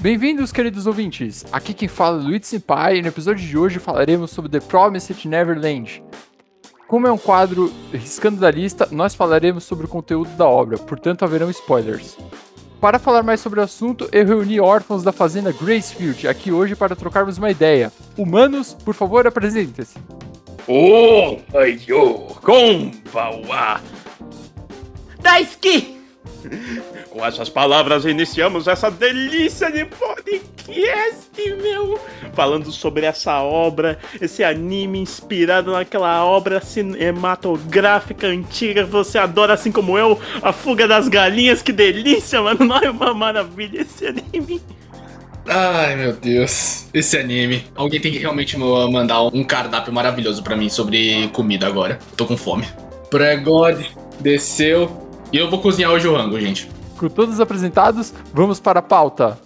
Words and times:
Bem-vindos, 0.00 0.50
queridos 0.50 0.86
ouvintes! 0.86 1.44
Aqui 1.52 1.74
quem 1.74 1.86
fala 1.86 2.18
é 2.18 2.24
Luiz 2.24 2.46
Senpai 2.46 2.96
e 2.96 3.02
no 3.02 3.08
episódio 3.08 3.46
de 3.46 3.58
hoje 3.58 3.78
falaremos 3.78 4.30
sobre 4.30 4.50
The 4.50 4.60
Promised 4.60 5.28
Neverland. 5.28 6.02
Como 6.88 7.06
é 7.06 7.12
um 7.12 7.18
quadro 7.18 7.70
riscando 7.92 8.40
da 8.40 8.50
lista, 8.50 8.88
nós 8.90 9.14
falaremos 9.14 9.64
sobre 9.64 9.84
o 9.84 9.88
conteúdo 9.88 10.30
da 10.38 10.48
obra, 10.48 10.78
portanto 10.78 11.22
haverão 11.22 11.50
spoilers. 11.50 12.16
Para 12.80 12.98
falar 12.98 13.22
mais 13.22 13.40
sobre 13.40 13.60
o 13.60 13.62
assunto, 13.62 14.08
eu 14.10 14.24
reuni 14.24 14.58
órfãos 14.58 15.02
da 15.02 15.12
fazenda 15.12 15.52
Gracefield 15.52 16.26
aqui 16.26 16.50
hoje 16.50 16.74
para 16.74 16.96
trocarmos 16.96 17.36
uma 17.36 17.50
ideia. 17.50 17.92
Humanos, 18.16 18.72
por 18.72 18.94
favor, 18.94 19.26
apresentem-se. 19.26 19.98
Oh, 20.66 21.36
yo, 21.86 22.38
konbawa. 22.40 23.82
Daisuke! 25.20 26.00
Com 27.10 27.26
essas 27.26 27.48
palavras 27.48 28.04
iniciamos 28.04 28.68
essa 28.68 28.88
delícia 28.88 29.68
de 29.68 29.84
podcast, 29.84 31.28
meu! 31.60 31.98
Falando 32.32 32.70
sobre 32.70 33.04
essa 33.04 33.42
obra, 33.42 33.98
esse 34.20 34.44
anime 34.44 35.00
inspirado 35.00 35.72
naquela 35.72 36.24
obra 36.24 36.60
cinematográfica 36.60 38.28
antiga 38.28 38.84
que 38.84 38.90
você 38.90 39.18
adora, 39.18 39.54
assim 39.54 39.72
como 39.72 39.98
eu, 39.98 40.20
A 40.40 40.52
Fuga 40.52 40.86
das 40.86 41.08
Galinhas, 41.08 41.62
que 41.62 41.72
delícia, 41.72 42.40
mano! 42.40 42.64
Não 42.64 42.78
é 42.78 42.88
uma 42.88 43.12
maravilha 43.12 43.80
esse 43.80 44.06
anime! 44.06 44.62
Ai, 45.48 45.96
meu 45.96 46.12
Deus. 46.12 46.86
Esse 46.94 47.18
anime. 47.18 47.64
Alguém 47.74 48.00
tem 48.00 48.12
que 48.12 48.18
realmente 48.18 48.56
mandar 48.56 49.22
um 49.22 49.42
cardápio 49.42 49.92
maravilhoso 49.92 50.44
para 50.44 50.54
mim 50.54 50.68
sobre 50.68 51.26
comida 51.32 51.66
agora. 51.66 51.98
Tô 52.16 52.24
com 52.24 52.36
fome. 52.36 52.68
Pré-God 53.10 53.84
desceu. 54.20 55.08
E 55.32 55.36
eu 55.36 55.50
vou 55.50 55.60
cozinhar 55.60 55.90
hoje 55.90 56.06
o 56.06 56.14
rango, 56.14 56.38
gente. 56.38 56.68
Com 57.00 57.08
todos 57.08 57.40
apresentados, 57.40 58.12
vamos 58.30 58.60
para 58.60 58.80
a 58.80 58.82
pauta. 58.82 59.38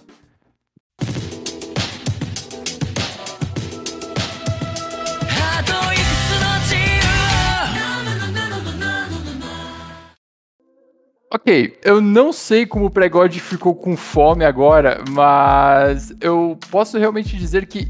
Ok, 11.33 11.79
eu 11.81 12.01
não 12.01 12.33
sei 12.33 12.65
como 12.65 12.87
o 12.87 12.89
Pregod 12.89 13.39
ficou 13.39 13.73
com 13.73 13.95
fome 13.95 14.43
agora, 14.43 15.01
mas 15.11 16.13
eu 16.19 16.59
posso 16.69 16.97
realmente 16.97 17.37
dizer 17.37 17.67
que 17.67 17.87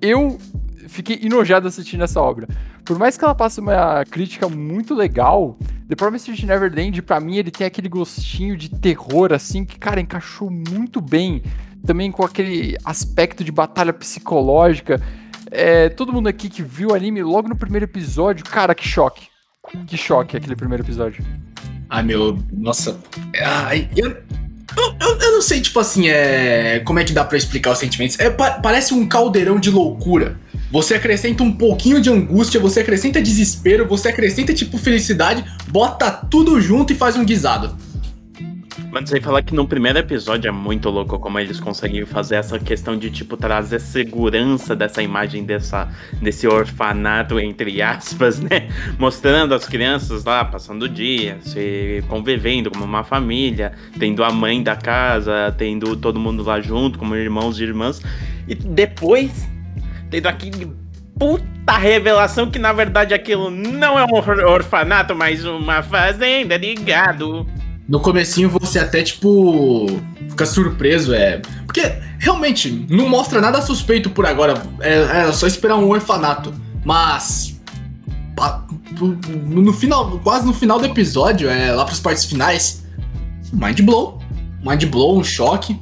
eu 0.00 0.38
fiquei 0.88 1.20
enojado 1.22 1.68
assistindo 1.68 2.02
essa 2.02 2.18
obra. 2.18 2.48
Por 2.84 2.98
mais 2.98 3.16
que 3.16 3.24
ela 3.24 3.34
passe 3.34 3.60
uma 3.60 4.04
crítica 4.04 4.48
muito 4.48 4.94
legal, 4.94 5.56
The 5.88 5.94
Promised 5.94 6.44
Neverland, 6.44 7.00
pra 7.02 7.20
mim, 7.20 7.36
ele 7.36 7.50
tem 7.50 7.66
aquele 7.66 7.88
gostinho 7.88 8.56
de 8.56 8.68
terror, 8.68 9.32
assim, 9.32 9.64
que, 9.64 9.78
cara, 9.78 10.00
encaixou 10.00 10.50
muito 10.50 11.00
bem. 11.00 11.42
Também 11.86 12.10
com 12.10 12.24
aquele 12.24 12.76
aspecto 12.84 13.44
de 13.44 13.52
batalha 13.52 13.92
psicológica. 13.92 15.00
É, 15.50 15.88
todo 15.90 16.12
mundo 16.12 16.28
aqui 16.28 16.48
que 16.48 16.62
viu 16.62 16.90
o 16.90 16.94
anime 16.94 17.22
logo 17.22 17.48
no 17.48 17.56
primeiro 17.56 17.84
episódio, 17.84 18.44
cara, 18.44 18.74
que 18.74 18.86
choque. 18.86 19.28
Que 19.86 19.96
choque 19.96 20.36
aquele 20.36 20.56
primeiro 20.56 20.82
episódio. 20.82 21.24
Ai, 21.88 22.02
meu, 22.02 22.38
nossa. 22.52 22.98
Ai, 23.38 23.88
eu, 23.94 24.08
eu, 24.10 24.96
eu, 25.00 25.18
eu, 25.18 25.32
não 25.32 25.42
sei, 25.42 25.60
tipo 25.60 25.78
assim, 25.78 26.08
é, 26.08 26.80
como 26.80 26.98
é 26.98 27.04
que 27.04 27.12
dá 27.12 27.24
para 27.24 27.36
explicar 27.36 27.72
os 27.72 27.78
sentimentos. 27.78 28.18
É, 28.18 28.30
pa, 28.30 28.52
parece 28.52 28.94
um 28.94 29.06
caldeirão 29.06 29.60
de 29.60 29.70
loucura. 29.70 30.38
Você 30.72 30.94
acrescenta 30.94 31.42
um 31.42 31.52
pouquinho 31.52 32.00
de 32.00 32.08
angústia, 32.08 32.58
você 32.58 32.80
acrescenta 32.80 33.20
desespero, 33.20 33.86
você 33.86 34.08
acrescenta 34.08 34.54
tipo 34.54 34.78
felicidade, 34.78 35.44
bota 35.68 36.10
tudo 36.10 36.58
junto 36.62 36.94
e 36.94 36.96
faz 36.96 37.14
um 37.14 37.26
guisado. 37.26 37.76
Mas 38.90 39.10
você 39.10 39.20
falar 39.20 39.42
que 39.42 39.54
no 39.54 39.68
primeiro 39.68 39.98
episódio 39.98 40.48
é 40.48 40.50
muito 40.50 40.88
louco 40.88 41.18
como 41.18 41.38
eles 41.38 41.60
conseguem 41.60 42.06
fazer 42.06 42.36
essa 42.36 42.58
questão 42.58 42.96
de, 42.96 43.10
tipo, 43.10 43.36
trazer 43.36 43.80
segurança 43.80 44.74
dessa 44.74 45.02
imagem 45.02 45.44
dessa, 45.44 45.90
desse 46.22 46.46
orfanato, 46.46 47.38
entre 47.38 47.82
aspas, 47.82 48.40
né? 48.40 48.68
Mostrando 48.98 49.54
as 49.54 49.66
crianças 49.66 50.24
lá 50.24 50.42
passando 50.42 50.84
o 50.84 50.88
dia, 50.88 51.36
se 51.42 52.02
convivendo 52.08 52.70
como 52.70 52.84
uma 52.84 53.04
família, 53.04 53.72
tendo 53.98 54.24
a 54.24 54.30
mãe 54.30 54.62
da 54.62 54.76
casa, 54.76 55.54
tendo 55.56 55.96
todo 55.96 56.18
mundo 56.18 56.42
lá 56.42 56.62
junto, 56.62 56.98
como 56.98 57.14
irmãos 57.14 57.60
e 57.60 57.64
irmãs. 57.64 58.00
E 58.48 58.54
depois 58.54 59.52
tendo 60.12 60.26
aquele 60.26 60.70
puta 61.18 61.72
revelação 61.72 62.50
que 62.50 62.58
na 62.58 62.72
verdade 62.72 63.14
aquilo 63.14 63.50
não 63.50 63.98
é 63.98 64.04
um 64.04 64.14
orfanato, 64.46 65.14
mas 65.14 65.44
uma 65.44 65.82
fazenda 65.82 66.58
de 66.58 66.74
gado. 66.74 67.46
No 67.88 67.98
comecinho 67.98 68.48
você 68.48 68.78
até, 68.78 69.02
tipo, 69.02 69.86
fica 70.28 70.46
surpreso, 70.46 71.14
é. 71.14 71.40
Porque 71.64 71.80
realmente 72.18 72.86
não 72.88 73.08
mostra 73.08 73.40
nada 73.40 73.60
suspeito 73.62 74.10
por 74.10 74.26
agora. 74.26 74.62
É, 74.80 75.28
é 75.28 75.32
só 75.32 75.46
esperar 75.46 75.76
um 75.76 75.88
orfanato. 75.88 76.54
Mas. 76.84 77.58
No 79.46 79.72
final, 79.72 80.18
quase 80.20 80.46
no 80.46 80.52
final 80.52 80.78
do 80.78 80.86
episódio, 80.86 81.48
é, 81.48 81.72
lá 81.72 81.84
pras 81.84 82.00
partes 82.00 82.24
finais, 82.24 82.84
mind 83.52 83.80
blow. 83.80 84.20
Mind 84.64 84.84
blow, 84.84 85.18
um 85.18 85.24
choque. 85.24 85.78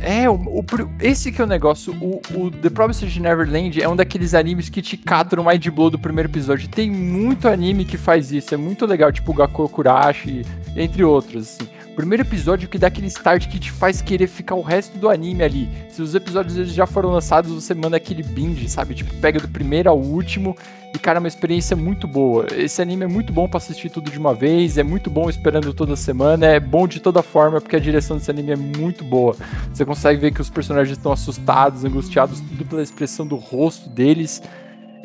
É, 0.00 0.30
o, 0.30 0.34
o, 0.34 0.64
esse 1.00 1.32
que 1.32 1.40
é 1.40 1.44
o 1.44 1.46
negócio. 1.46 1.92
O, 2.00 2.20
o 2.34 2.50
The 2.50 2.70
Promised 2.70 3.20
Neverland 3.20 3.82
é 3.82 3.88
um 3.88 3.96
daqueles 3.96 4.34
animes 4.34 4.68
que 4.68 4.80
te 4.80 4.96
catam 4.96 5.42
no 5.42 5.50
Mind 5.50 5.66
Blow 5.68 5.90
do 5.90 5.98
primeiro 5.98 6.28
episódio. 6.28 6.68
Tem 6.68 6.90
muito 6.90 7.48
anime 7.48 7.84
que 7.84 7.96
faz 7.96 8.30
isso, 8.30 8.54
é 8.54 8.56
muito 8.56 8.86
legal, 8.86 9.10
tipo 9.10 9.32
Gakko 9.32 9.68
Kurashi, 9.68 10.44
entre 10.76 11.02
outros, 11.02 11.60
assim. 11.60 11.77
Primeiro 11.98 12.22
episódio 12.22 12.68
que 12.68 12.78
dá 12.78 12.86
aquele 12.86 13.08
start 13.08 13.48
que 13.48 13.58
te 13.58 13.72
faz 13.72 14.00
querer 14.00 14.28
ficar 14.28 14.54
o 14.54 14.62
resto 14.62 14.96
do 14.98 15.08
anime 15.08 15.42
ali. 15.42 15.68
Se 15.90 16.00
os 16.00 16.14
episódios 16.14 16.56
eles 16.56 16.72
já 16.72 16.86
foram 16.86 17.10
lançados, 17.10 17.50
você 17.50 17.74
manda 17.74 17.96
aquele 17.96 18.22
binge, 18.22 18.68
sabe? 18.68 18.94
Tipo, 18.94 19.12
pega 19.14 19.40
do 19.40 19.48
primeiro 19.48 19.90
ao 19.90 19.98
último 19.98 20.56
e, 20.94 20.98
cara, 21.00 21.18
é 21.18 21.20
uma 21.20 21.26
experiência 21.26 21.76
muito 21.76 22.06
boa. 22.06 22.46
Esse 22.54 22.80
anime 22.80 23.02
é 23.02 23.08
muito 23.08 23.32
bom 23.32 23.48
para 23.48 23.58
assistir 23.58 23.90
tudo 23.90 24.12
de 24.12 24.16
uma 24.16 24.32
vez, 24.32 24.78
é 24.78 24.84
muito 24.84 25.10
bom 25.10 25.28
esperando 25.28 25.74
toda 25.74 25.96
semana, 25.96 26.46
é 26.46 26.60
bom 26.60 26.86
de 26.86 27.00
toda 27.00 27.20
forma, 27.20 27.60
porque 27.60 27.74
a 27.74 27.80
direção 27.80 28.16
desse 28.16 28.30
anime 28.30 28.52
é 28.52 28.56
muito 28.56 29.02
boa. 29.02 29.34
Você 29.74 29.84
consegue 29.84 30.20
ver 30.20 30.30
que 30.30 30.40
os 30.40 30.48
personagens 30.48 30.96
estão 30.96 31.10
assustados, 31.10 31.84
angustiados, 31.84 32.38
tudo 32.38 32.64
pela 32.64 32.80
expressão 32.80 33.26
do 33.26 33.34
rosto 33.34 33.88
deles. 33.88 34.40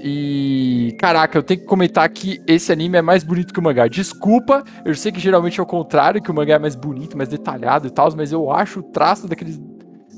E 0.06 0.94
caraca, 1.00 1.38
eu 1.38 1.42
tenho 1.42 1.62
que 1.62 1.66
comentar 1.66 2.10
que 2.10 2.42
esse 2.46 2.74
anime 2.74 2.98
é 2.98 3.02
mais 3.02 3.24
bonito 3.24 3.54
que 3.54 3.60
o 3.62 3.64
mangá. 3.64 3.88
Desculpa, 3.88 4.62
eu 4.84 4.94
sei 4.96 5.14
que 5.14 5.20
geralmente 5.20 5.62
é 5.62 5.64
o 5.64 5.66
contrário, 5.66 6.22
que 6.22 6.30
o 6.30 6.34
mangá 6.34 6.56
é 6.56 6.60
mais 6.60 6.76
bonito, 6.76 7.16
mais 7.16 7.30
detalhado 7.30 7.88
e 7.88 7.90
tal, 7.90 8.14
mas 8.14 8.30
eu 8.34 8.52
acho 8.52 8.82
o 8.82 8.84
traço 8.84 9.30
daqueles 9.30 9.58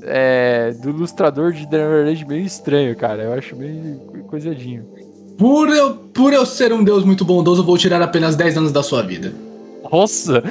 é, 0.02 0.72
do 0.82 0.90
ilustrador 0.90 1.52
de 1.52 1.70
The 1.70 1.78
Neverland 1.78 2.26
meio 2.26 2.44
estranho, 2.44 2.96
cara. 2.96 3.22
Eu 3.22 3.32
acho 3.34 3.54
meio 3.54 4.24
coisadinho. 4.26 4.88
Por 5.38 5.68
eu, 5.68 5.94
por 5.94 6.32
eu 6.32 6.44
ser 6.44 6.72
um 6.72 6.82
deus 6.82 7.04
muito 7.04 7.24
bondoso, 7.24 7.62
vou 7.62 7.78
tirar 7.78 8.02
apenas 8.02 8.34
10 8.34 8.58
anos 8.58 8.72
da 8.72 8.82
sua 8.82 9.04
vida. 9.04 9.32
Nossa! 9.92 10.42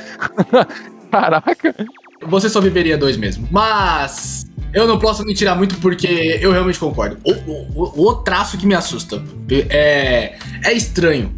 Caraca! 1.12 1.76
Você 2.22 2.48
só 2.48 2.62
viveria 2.62 2.98
dois 2.98 3.18
mesmo. 3.18 3.46
Mas 3.52 4.46
eu 4.76 4.86
não 4.86 5.00
posso 5.00 5.24
me 5.24 5.34
tirar 5.34 5.56
muito 5.56 5.78
porque 5.78 6.38
eu 6.42 6.52
realmente 6.52 6.78
concordo. 6.78 7.18
O, 7.24 7.32
o, 7.32 8.10
o 8.10 8.16
traço 8.16 8.58
que 8.58 8.68
me 8.68 8.76
assusta 8.76 9.24
é, 9.70 10.36
é 10.66 10.74
estranho. 10.74 11.34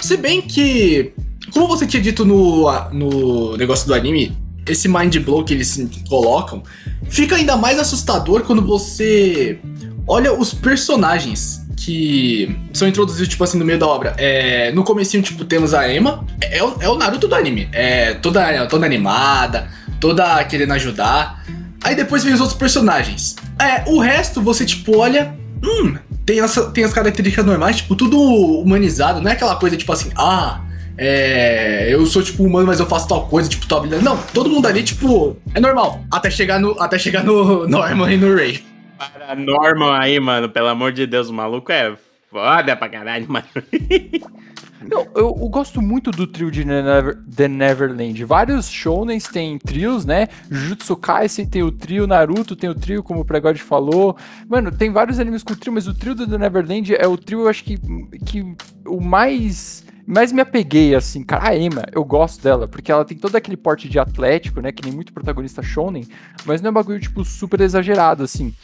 Se 0.00 0.16
bem 0.16 0.40
que, 0.40 1.12
como 1.52 1.66
você 1.66 1.88
tinha 1.88 2.00
dito 2.00 2.24
no, 2.24 2.70
no 2.92 3.56
negócio 3.56 3.84
do 3.84 3.92
anime, 3.92 4.36
esse 4.64 4.86
mind 4.86 5.16
blow 5.18 5.44
que 5.44 5.54
eles 5.54 5.76
colocam 6.08 6.62
fica 7.10 7.34
ainda 7.34 7.56
mais 7.56 7.80
assustador 7.80 8.42
quando 8.42 8.62
você 8.62 9.58
olha 10.06 10.32
os 10.32 10.54
personagens 10.54 11.66
que 11.76 12.56
são 12.72 12.86
introduzidos, 12.86 13.28
tipo 13.28 13.42
assim, 13.42 13.58
no 13.58 13.64
meio 13.64 13.78
da 13.78 13.88
obra. 13.88 14.14
É, 14.18 14.70
no 14.72 14.84
comecinho, 14.84 15.22
tipo, 15.22 15.44
temos 15.44 15.74
a 15.74 15.92
Emma. 15.92 16.24
É, 16.40 16.58
é, 16.58 16.62
o, 16.62 16.76
é 16.80 16.88
o 16.88 16.96
Naruto 16.96 17.26
do 17.26 17.34
anime. 17.34 17.68
É 17.72 18.14
toda, 18.14 18.66
toda 18.66 18.86
animada, 18.86 19.68
toda 20.00 20.44
querendo 20.44 20.72
ajudar. 20.72 21.44
Aí 21.82 21.94
depois 21.94 22.24
vem 22.24 22.34
os 22.34 22.40
outros 22.40 22.58
personagens. 22.58 23.36
É, 23.60 23.88
o 23.88 23.98
resto 23.98 24.42
você, 24.42 24.64
tipo, 24.64 24.98
olha. 24.98 25.34
Hum, 25.62 25.96
tem, 26.24 26.40
essa, 26.40 26.70
tem 26.70 26.84
as 26.84 26.92
características 26.92 27.44
normais, 27.44 27.76
tipo, 27.76 27.96
tudo 27.96 28.20
humanizado. 28.20 29.20
Não 29.20 29.30
é 29.30 29.34
aquela 29.34 29.56
coisa, 29.56 29.76
tipo 29.76 29.92
assim, 29.92 30.10
ah. 30.16 30.62
É, 31.00 31.86
eu 31.90 32.04
sou 32.06 32.20
tipo 32.20 32.42
humano, 32.42 32.66
mas 32.66 32.80
eu 32.80 32.86
faço 32.86 33.06
tal 33.06 33.28
coisa, 33.28 33.48
tipo, 33.48 33.66
tal 33.68 33.78
habilidade. 33.78 34.04
Não, 34.04 34.16
todo 34.34 34.50
mundo 34.50 34.66
ali, 34.66 34.82
tipo, 34.82 35.36
é 35.54 35.60
normal. 35.60 36.04
Até 36.10 36.28
chegar 36.28 36.58
no, 36.58 36.80
até 36.80 36.98
chegar 36.98 37.22
no 37.22 37.66
Norman 37.70 38.12
e 38.12 38.16
no 38.16 38.34
Ray. 38.34 38.64
Para 38.98 39.36
Norman 39.36 39.96
aí, 39.96 40.18
mano, 40.18 40.48
pelo 40.48 40.66
amor 40.66 40.90
de 40.90 41.06
Deus, 41.06 41.28
o 41.28 41.32
maluco 41.32 41.70
é 41.70 41.94
foda 42.28 42.76
pra 42.76 42.88
caralho, 42.88 43.26
mano. 43.28 43.46
Não, 44.86 45.02
eu, 45.14 45.36
eu, 45.40 45.48
gosto 45.48 45.82
muito 45.82 46.10
do 46.10 46.26
trio 46.26 46.50
de 46.50 46.64
Never, 46.64 47.18
The 47.24 47.48
Neverland. 47.48 48.24
Vários 48.24 48.68
shounens 48.68 49.24
têm 49.24 49.58
trios, 49.58 50.04
né? 50.04 50.28
Jujutsu 50.50 50.96
Kaisen 50.96 51.46
tem 51.46 51.62
o 51.62 51.72
trio, 51.72 52.06
Naruto 52.06 52.54
tem 52.54 52.70
o 52.70 52.74
trio, 52.74 53.02
como 53.02 53.20
o 53.20 53.24
Pregod 53.24 53.60
falou. 53.60 54.16
Mano, 54.48 54.70
tem 54.70 54.90
vários 54.90 55.18
animes 55.18 55.42
com 55.42 55.54
trio, 55.54 55.72
mas 55.72 55.88
o 55.88 55.94
trio 55.94 56.14
do 56.14 56.28
The 56.28 56.38
Neverland 56.38 56.94
é 56.94 57.06
o 57.06 57.16
trio, 57.16 57.42
eu 57.42 57.48
acho 57.48 57.64
que, 57.64 57.78
que 58.24 58.54
o 58.86 59.00
mais 59.00 59.84
mais 60.06 60.32
me 60.32 60.40
apeguei, 60.40 60.94
assim, 60.94 61.22
cara, 61.22 61.50
a 61.50 61.56
Emma, 61.56 61.84
eu 61.92 62.02
gosto 62.02 62.42
dela, 62.42 62.66
porque 62.66 62.90
ela 62.90 63.04
tem 63.04 63.14
todo 63.14 63.36
aquele 63.36 63.58
porte 63.58 63.90
de 63.90 63.98
atlético, 63.98 64.58
né, 64.58 64.72
que 64.72 64.82
nem 64.82 64.90
muito 64.90 65.12
protagonista 65.12 65.62
shonen, 65.62 66.08
mas 66.46 66.62
não 66.62 66.68
é 66.68 66.70
um 66.70 66.74
bagulho, 66.74 66.98
tipo, 66.98 67.22
super 67.26 67.60
exagerado, 67.60 68.22
assim. 68.22 68.54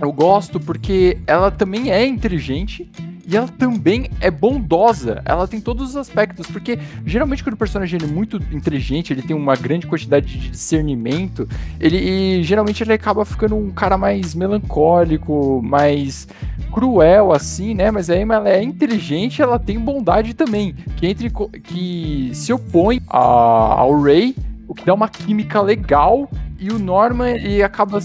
Eu 0.00 0.12
gosto 0.12 0.60
porque 0.60 1.18
ela 1.26 1.50
também 1.50 1.90
é 1.90 2.06
inteligente 2.06 2.90
e 3.26 3.36
ela 3.36 3.46
também 3.46 4.08
é 4.22 4.30
bondosa. 4.30 5.20
Ela 5.24 5.46
tem 5.46 5.60
todos 5.60 5.90
os 5.90 5.96
aspectos, 5.96 6.46
porque 6.46 6.78
geralmente 7.04 7.44
quando 7.44 7.54
o 7.54 7.58
personagem 7.58 8.00
é 8.02 8.06
muito 8.06 8.38
inteligente, 8.50 9.12
ele 9.12 9.20
tem 9.20 9.36
uma 9.36 9.54
grande 9.54 9.86
quantidade 9.86 10.26
de 10.26 10.48
discernimento, 10.48 11.46
ele 11.78 12.42
geralmente 12.42 12.82
ele 12.82 12.94
acaba 12.94 13.26
ficando 13.26 13.54
um 13.54 13.70
cara 13.70 13.98
mais 13.98 14.34
melancólico, 14.34 15.60
mais 15.62 16.26
cruel 16.72 17.30
assim, 17.30 17.74
né? 17.74 17.90
Mas 17.90 18.08
a 18.08 18.16
Emma 18.18 18.36
ela 18.36 18.48
é 18.48 18.62
inteligente, 18.62 19.42
ela 19.42 19.58
tem 19.58 19.78
bondade 19.78 20.32
também, 20.32 20.74
que 20.96 21.06
entre 21.06 21.30
que 21.62 22.30
se 22.32 22.50
opõe 22.50 23.02
a, 23.08 23.18
ao 23.18 24.00
Ray 24.00 24.34
o 24.68 24.74
que 24.74 24.84
dá 24.84 24.92
uma 24.92 25.08
química 25.08 25.60
legal 25.62 26.30
e 26.60 26.70
o 26.70 26.78
Norman 26.78 27.30
ele 27.30 27.62
acaba 27.62 28.00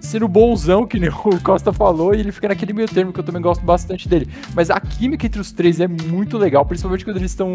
sendo 0.00 0.26
bonzão, 0.26 0.86
que 0.86 0.98
nem 0.98 1.08
o 1.24 1.40
Costa 1.42 1.72
falou, 1.72 2.14
e 2.14 2.20
ele 2.20 2.32
fica 2.32 2.48
naquele 2.48 2.72
meio 2.72 2.88
termo 2.88 3.12
que 3.12 3.20
eu 3.20 3.24
também 3.24 3.40
gosto 3.40 3.64
bastante 3.64 4.08
dele. 4.08 4.28
Mas 4.54 4.68
a 4.68 4.80
química 4.80 5.26
entre 5.26 5.40
os 5.40 5.52
três 5.52 5.78
é 5.78 5.86
muito 5.86 6.36
legal, 6.36 6.66
principalmente 6.66 7.04
quando 7.04 7.18
eles 7.18 7.30
estão 7.30 7.52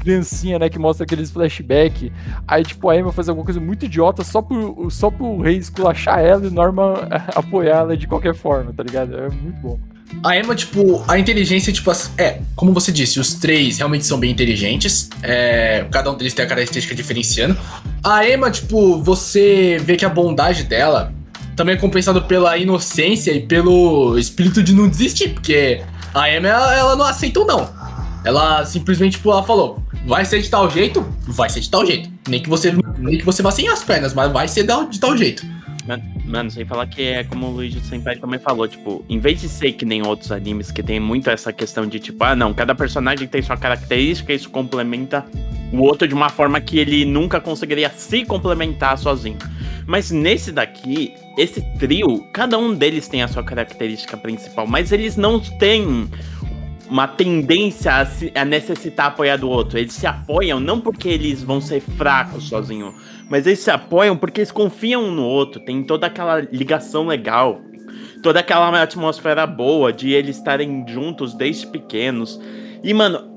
criancinha, 0.00 0.58
né, 0.58 0.70
que 0.70 0.78
mostra 0.78 1.04
aqueles 1.04 1.30
flashback. 1.30 2.10
Aí, 2.48 2.62
tipo, 2.62 2.88
a 2.88 2.96
Emma 2.96 3.12
faz 3.12 3.28
alguma 3.28 3.44
coisa 3.44 3.60
muito 3.60 3.84
idiota 3.84 4.24
só 4.24 4.40
pro, 4.40 4.88
só 4.90 5.10
pro 5.10 5.40
rei 5.40 5.56
esculachar 5.56 6.20
ela 6.20 6.44
e 6.44 6.48
o 6.48 6.50
Norman 6.50 6.94
apoiar 7.34 7.78
ela 7.78 7.96
de 7.96 8.06
qualquer 8.06 8.34
forma, 8.34 8.72
tá 8.72 8.82
ligado? 8.82 9.14
É 9.14 9.28
muito 9.28 9.60
bom. 9.60 9.95
A 10.22 10.36
Emma, 10.36 10.54
tipo, 10.54 11.04
a 11.06 11.18
inteligência, 11.18 11.72
tipo, 11.72 11.90
é, 12.16 12.40
como 12.54 12.72
você 12.72 12.90
disse, 12.90 13.20
os 13.20 13.34
três 13.34 13.78
realmente 13.78 14.06
são 14.06 14.18
bem 14.18 14.30
inteligentes. 14.30 15.08
É, 15.22 15.86
cada 15.90 16.10
um 16.10 16.16
deles 16.16 16.34
tem 16.34 16.44
a 16.44 16.48
característica 16.48 16.94
diferenciando. 16.94 17.56
A 18.02 18.28
Emma, 18.28 18.50
tipo, 18.50 19.02
você 19.02 19.78
vê 19.84 19.96
que 19.96 20.04
a 20.04 20.08
bondade 20.08 20.64
dela 20.64 21.12
também 21.54 21.74
é 21.74 21.78
compensada 21.78 22.20
pela 22.20 22.56
inocência 22.56 23.32
e 23.32 23.40
pelo 23.40 24.18
espírito 24.18 24.62
de 24.62 24.74
não 24.74 24.88
desistir, 24.88 25.30
porque 25.30 25.82
a 26.14 26.30
Emma, 26.30 26.48
ela, 26.48 26.74
ela 26.74 26.96
não 26.96 27.04
aceitou, 27.04 27.46
não. 27.46 27.68
Ela 28.24 28.64
simplesmente, 28.64 29.12
tipo, 29.12 29.30
ela 29.30 29.42
falou: 29.42 29.82
vai 30.06 30.24
ser 30.24 30.40
de 30.40 30.48
tal 30.48 30.68
jeito, 30.70 31.06
vai 31.26 31.48
ser 31.48 31.60
de 31.60 31.70
tal 31.70 31.86
jeito. 31.86 32.10
Nem 32.28 32.42
que 32.42 32.48
você, 32.48 32.74
nem 32.98 33.18
que 33.18 33.24
você 33.24 33.42
vá 33.42 33.50
sem 33.50 33.68
as 33.68 33.82
pernas, 33.84 34.12
mas 34.12 34.32
vai 34.32 34.48
ser 34.48 34.66
de 34.90 35.00
tal 35.00 35.16
jeito. 35.16 35.46
Mano, 36.24 36.50
sem 36.50 36.64
falar 36.64 36.86
que 36.86 37.02
é 37.02 37.24
como 37.24 37.46
o 37.46 37.50
Luigi 37.50 37.80
Senpai 37.80 38.16
também 38.16 38.38
falou, 38.38 38.66
tipo, 38.66 39.04
em 39.08 39.18
vez 39.18 39.40
de 39.40 39.48
ser 39.48 39.72
que 39.72 39.84
nem 39.84 40.04
outros 40.06 40.32
animes 40.32 40.70
que 40.70 40.82
tem 40.82 40.98
muito 40.98 41.30
essa 41.30 41.52
questão 41.52 41.86
de 41.86 42.00
tipo, 42.00 42.22
ah, 42.24 42.34
não, 42.34 42.52
cada 42.52 42.74
personagem 42.74 43.28
tem 43.28 43.40
sua 43.42 43.56
característica 43.56 44.32
isso 44.32 44.50
complementa 44.50 45.24
o 45.72 45.78
outro 45.78 46.06
de 46.06 46.14
uma 46.14 46.28
forma 46.28 46.60
que 46.60 46.78
ele 46.78 47.04
nunca 47.04 47.40
conseguiria 47.40 47.90
se 47.90 48.24
complementar 48.24 48.96
sozinho. 48.98 49.38
Mas 49.86 50.10
nesse 50.10 50.50
daqui, 50.50 51.14
esse 51.38 51.60
trio, 51.78 52.26
cada 52.32 52.58
um 52.58 52.74
deles 52.74 53.06
tem 53.06 53.22
a 53.22 53.28
sua 53.28 53.42
característica 53.42 54.16
principal, 54.16 54.66
mas 54.66 54.90
eles 54.90 55.16
não 55.16 55.38
têm 55.38 56.08
uma 56.88 57.06
tendência 57.08 57.92
a, 57.92 58.06
se, 58.06 58.32
a 58.34 58.44
necessitar 58.44 59.06
apoiar 59.06 59.36
do 59.36 59.48
outro. 59.48 59.78
Eles 59.78 59.92
se 59.92 60.06
apoiam 60.06 60.60
não 60.60 60.80
porque 60.80 61.08
eles 61.08 61.42
vão 61.42 61.60
ser 61.60 61.80
fracos 61.80 62.48
sozinhos, 62.48 62.94
mas 63.28 63.46
eles 63.46 63.60
se 63.60 63.70
apoiam 63.70 64.16
porque 64.16 64.40
eles 64.40 64.52
confiam 64.52 65.04
um 65.04 65.10
no 65.10 65.24
outro. 65.24 65.60
Tem 65.60 65.82
toda 65.82 66.06
aquela 66.06 66.40
ligação 66.40 67.06
legal, 67.06 67.60
toda 68.22 68.40
aquela 68.40 68.82
atmosfera 68.82 69.46
boa 69.46 69.92
de 69.92 70.12
eles 70.12 70.36
estarem 70.36 70.84
juntos 70.88 71.34
desde 71.34 71.66
pequenos. 71.66 72.40
E, 72.82 72.94
mano, 72.94 73.36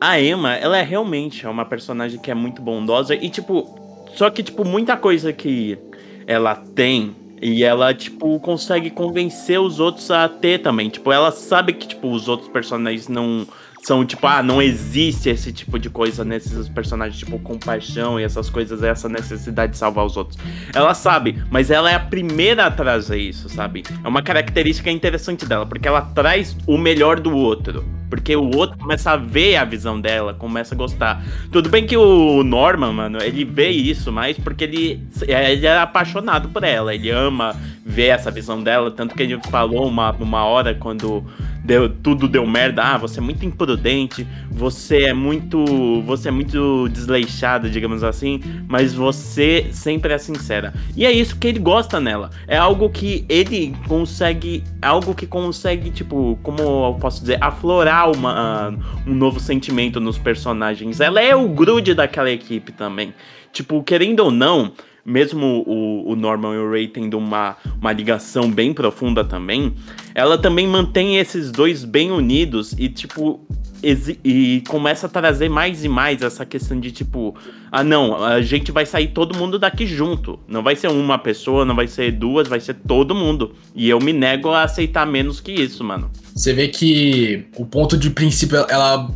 a 0.00 0.20
Emma, 0.20 0.54
ela 0.54 0.78
é 0.78 0.82
realmente 0.82 1.46
uma 1.46 1.64
personagem 1.64 2.18
que 2.18 2.30
é 2.30 2.34
muito 2.34 2.62
bondosa 2.62 3.14
e, 3.14 3.28
tipo, 3.28 3.78
só 4.14 4.30
que, 4.30 4.42
tipo, 4.42 4.64
muita 4.64 4.96
coisa 4.96 5.32
que 5.32 5.78
ela 6.26 6.54
tem 6.54 7.14
e 7.40 7.64
ela, 7.64 7.94
tipo, 7.94 8.38
consegue 8.40 8.90
convencer 8.90 9.58
os 9.58 9.80
outros 9.80 10.10
a 10.10 10.28
ter 10.28 10.60
também. 10.60 10.90
Tipo, 10.90 11.10
ela 11.10 11.30
sabe 11.30 11.72
que, 11.72 11.88
tipo, 11.88 12.10
os 12.10 12.28
outros 12.28 12.48
personagens 12.50 13.08
não 13.08 13.46
são 13.82 14.04
tipo, 14.04 14.26
ah, 14.26 14.42
não 14.42 14.60
existe 14.60 15.28
esse 15.28 15.52
tipo 15.52 15.78
de 15.78 15.88
coisa 15.88 16.24
nesses 16.24 16.68
personagens, 16.68 17.18
tipo, 17.18 17.38
compaixão 17.38 18.20
e 18.20 18.22
essas 18.22 18.50
coisas, 18.50 18.82
essa 18.82 19.08
necessidade 19.08 19.72
de 19.72 19.78
salvar 19.78 20.04
os 20.04 20.16
outros. 20.16 20.38
Ela 20.74 20.94
sabe, 20.94 21.42
mas 21.50 21.70
ela 21.70 21.90
é 21.90 21.94
a 21.94 22.00
primeira 22.00 22.66
a 22.66 22.70
trazer 22.70 23.18
isso, 23.18 23.48
sabe? 23.48 23.82
É 24.04 24.08
uma 24.08 24.22
característica 24.22 24.90
interessante 24.90 25.46
dela, 25.46 25.66
porque 25.66 25.88
ela 25.88 26.02
traz 26.02 26.56
o 26.66 26.76
melhor 26.76 27.20
do 27.20 27.34
outro. 27.34 27.84
Porque 28.10 28.34
o 28.34 28.56
outro 28.56 28.76
começa 28.76 29.12
a 29.12 29.16
ver 29.16 29.54
a 29.54 29.64
visão 29.64 30.00
dela, 30.00 30.34
começa 30.34 30.74
a 30.74 30.78
gostar. 30.78 31.24
Tudo 31.52 31.68
bem 31.68 31.86
que 31.86 31.96
o 31.96 32.42
Norman, 32.42 32.92
mano, 32.92 33.22
ele 33.22 33.44
vê 33.44 33.68
isso 33.68 34.10
mais 34.10 34.36
porque 34.36 34.64
ele, 34.64 35.00
ele 35.22 35.64
é 35.64 35.78
apaixonado 35.78 36.48
por 36.48 36.64
ela. 36.64 36.92
Ele 36.92 37.08
ama 37.08 37.54
ver 37.86 38.08
essa 38.08 38.28
visão 38.28 38.60
dela. 38.60 38.90
Tanto 38.90 39.14
que 39.14 39.22
ele 39.22 39.40
falou 39.48 39.86
uma, 39.86 40.10
uma 40.10 40.44
hora 40.44 40.74
quando 40.74 41.24
deu, 41.70 41.88
tudo 41.88 42.26
deu 42.26 42.44
merda. 42.44 42.82
Ah, 42.82 42.98
você 42.98 43.20
é 43.20 43.22
muito 43.22 43.46
imprudente, 43.46 44.26
você 44.50 45.04
é 45.04 45.14
muito. 45.14 45.64
Você 46.02 46.28
é 46.28 46.30
muito 46.32 46.88
desleixada, 46.88 47.70
digamos 47.70 48.02
assim, 48.02 48.40
mas 48.68 48.92
você 48.92 49.68
sempre 49.70 50.12
é 50.12 50.18
sincera. 50.18 50.74
E 50.96 51.06
é 51.06 51.12
isso 51.12 51.38
que 51.38 51.46
ele 51.46 51.60
gosta 51.60 52.00
nela. 52.00 52.30
É 52.48 52.56
algo 52.56 52.90
que 52.90 53.24
ele 53.28 53.74
consegue. 53.86 54.64
Algo 54.82 55.14
que 55.14 55.26
consegue, 55.26 55.90
tipo, 55.90 56.36
como 56.42 56.60
eu 56.60 56.98
posso 57.00 57.20
dizer, 57.20 57.38
aflorar 57.40 58.10
uma, 58.10 58.74
um 59.06 59.14
novo 59.14 59.38
sentimento 59.38 60.00
nos 60.00 60.18
personagens. 60.18 61.00
Ela 61.00 61.20
é 61.20 61.36
o 61.36 61.48
grude 61.48 61.94
daquela 61.94 62.30
equipe 62.30 62.72
também. 62.72 63.14
Tipo, 63.52 63.82
querendo 63.82 64.20
ou 64.20 64.30
não, 64.30 64.72
mesmo 65.10 65.64
o, 65.66 66.12
o 66.12 66.16
Norman 66.16 66.54
e 66.54 66.58
o 66.58 66.70
Ray 66.70 66.88
tendo 66.88 67.18
uma, 67.18 67.56
uma 67.80 67.92
ligação 67.92 68.50
bem 68.50 68.72
profunda 68.72 69.24
também, 69.24 69.74
ela 70.14 70.38
também 70.38 70.66
mantém 70.66 71.18
esses 71.18 71.50
dois 71.50 71.84
bem 71.84 72.10
unidos 72.10 72.74
e, 72.78 72.88
tipo, 72.88 73.40
e 73.82 74.62
começa 74.68 75.06
a 75.06 75.10
trazer 75.10 75.48
mais 75.48 75.84
e 75.84 75.88
mais 75.88 76.22
essa 76.22 76.44
questão 76.44 76.78
de 76.78 76.92
tipo, 76.92 77.34
ah 77.72 77.82
não, 77.82 78.22
a 78.22 78.42
gente 78.42 78.70
vai 78.70 78.84
sair 78.84 79.08
todo 79.08 79.36
mundo 79.36 79.58
daqui 79.58 79.86
junto. 79.86 80.38
Não 80.46 80.62
vai 80.62 80.76
ser 80.76 80.88
uma 80.88 81.18
pessoa, 81.18 81.64
não 81.64 81.74
vai 81.74 81.86
ser 81.86 82.12
duas, 82.12 82.46
vai 82.46 82.60
ser 82.60 82.74
todo 82.74 83.14
mundo. 83.14 83.54
E 83.74 83.88
eu 83.88 83.98
me 83.98 84.12
nego 84.12 84.50
a 84.50 84.62
aceitar 84.62 85.06
menos 85.06 85.40
que 85.40 85.52
isso, 85.52 85.82
mano. 85.82 86.10
Você 86.34 86.52
vê 86.52 86.68
que 86.68 87.46
o 87.56 87.64
ponto 87.64 87.96
de 87.96 88.10
princípio, 88.10 88.58
ela 88.68 89.10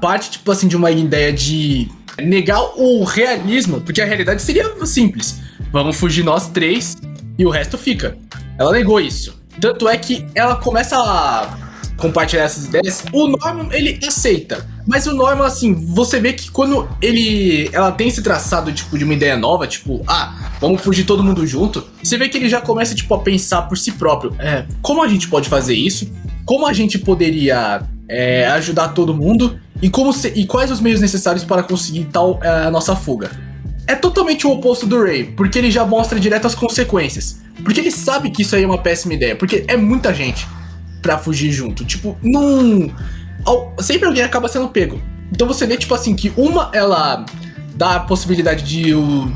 parte, 0.00 0.30
tipo 0.32 0.50
assim, 0.50 0.66
de 0.66 0.76
uma 0.76 0.90
ideia 0.90 1.32
de 1.32 1.88
negar 2.20 2.60
o 2.76 3.04
realismo, 3.04 3.80
porque 3.80 4.00
a 4.00 4.04
realidade 4.04 4.42
seria 4.42 4.64
simples. 4.86 5.40
Vamos 5.72 5.96
fugir 5.96 6.24
nós 6.24 6.48
três 6.48 6.96
e 7.38 7.44
o 7.44 7.50
resto 7.50 7.78
fica. 7.78 8.16
Ela 8.58 8.72
negou 8.72 9.00
isso. 9.00 9.40
Tanto 9.60 9.88
é 9.88 9.96
que 9.96 10.26
ela 10.34 10.56
começa 10.56 10.96
a 10.96 11.68
compartilhar 11.96 12.44
essas 12.44 12.66
ideias. 12.66 13.04
O 13.12 13.28
Norman, 13.28 13.68
ele 13.72 13.98
aceita. 14.06 14.66
Mas 14.86 15.06
o 15.06 15.14
Norman, 15.14 15.44
assim, 15.44 15.74
você 15.74 16.18
vê 16.18 16.32
que 16.32 16.50
quando 16.50 16.88
ele. 17.02 17.68
Ela 17.72 17.92
tem 17.92 18.08
esse 18.08 18.22
traçado, 18.22 18.72
tipo, 18.72 18.96
de 18.96 19.04
uma 19.04 19.14
ideia 19.14 19.36
nova, 19.36 19.66
tipo, 19.66 20.02
ah, 20.06 20.52
vamos 20.60 20.80
fugir 20.80 21.04
todo 21.04 21.22
mundo 21.22 21.46
junto. 21.46 21.86
Você 22.02 22.16
vê 22.16 22.28
que 22.28 22.38
ele 22.38 22.48
já 22.48 22.60
começa, 22.60 22.94
tipo, 22.94 23.12
a 23.14 23.18
pensar 23.18 23.62
por 23.62 23.76
si 23.76 23.92
próprio. 23.92 24.34
É, 24.38 24.64
como 24.80 25.02
a 25.02 25.08
gente 25.08 25.28
pode 25.28 25.48
fazer 25.48 25.74
isso? 25.74 26.10
Como 26.44 26.66
a 26.66 26.72
gente 26.72 26.98
poderia 26.98 27.82
é, 28.08 28.46
ajudar 28.46 28.88
todo 28.88 29.14
mundo? 29.14 29.60
E, 29.80 29.88
como 29.90 30.12
se, 30.12 30.28
e 30.28 30.46
quais 30.46 30.70
os 30.70 30.80
meios 30.80 31.00
necessários 31.00 31.44
para 31.44 31.62
conseguir 31.62 32.04
tal 32.06 32.40
é, 32.42 32.66
a 32.66 32.70
nossa 32.70 32.96
fuga? 32.96 33.30
É 33.86 33.94
totalmente 33.94 34.46
o 34.46 34.50
oposto 34.50 34.86
do 34.86 35.02
Ray, 35.02 35.24
porque 35.24 35.58
ele 35.58 35.70
já 35.70 35.84
mostra 35.84 36.18
direto 36.18 36.46
as 36.46 36.54
consequências. 36.54 37.40
Porque 37.62 37.80
ele 37.80 37.90
sabe 37.90 38.30
que 38.30 38.42
isso 38.42 38.54
aí 38.54 38.62
é 38.62 38.66
uma 38.66 38.78
péssima 38.78 39.14
ideia, 39.14 39.36
porque 39.36 39.64
é 39.66 39.76
muita 39.76 40.12
gente 40.14 40.46
para 41.00 41.18
fugir 41.18 41.50
junto. 41.50 41.84
Tipo, 41.84 42.16
não. 42.22 42.90
Sempre 43.80 44.06
alguém 44.06 44.22
acaba 44.22 44.48
sendo 44.48 44.68
pego. 44.68 45.00
Então 45.30 45.46
você 45.46 45.66
vê, 45.66 45.76
tipo 45.76 45.94
assim, 45.94 46.14
que 46.14 46.32
uma 46.36 46.70
ela 46.74 47.24
dá 47.74 47.96
a 47.96 48.00
possibilidade 48.00 48.64
de 48.64 48.94
o. 48.94 49.32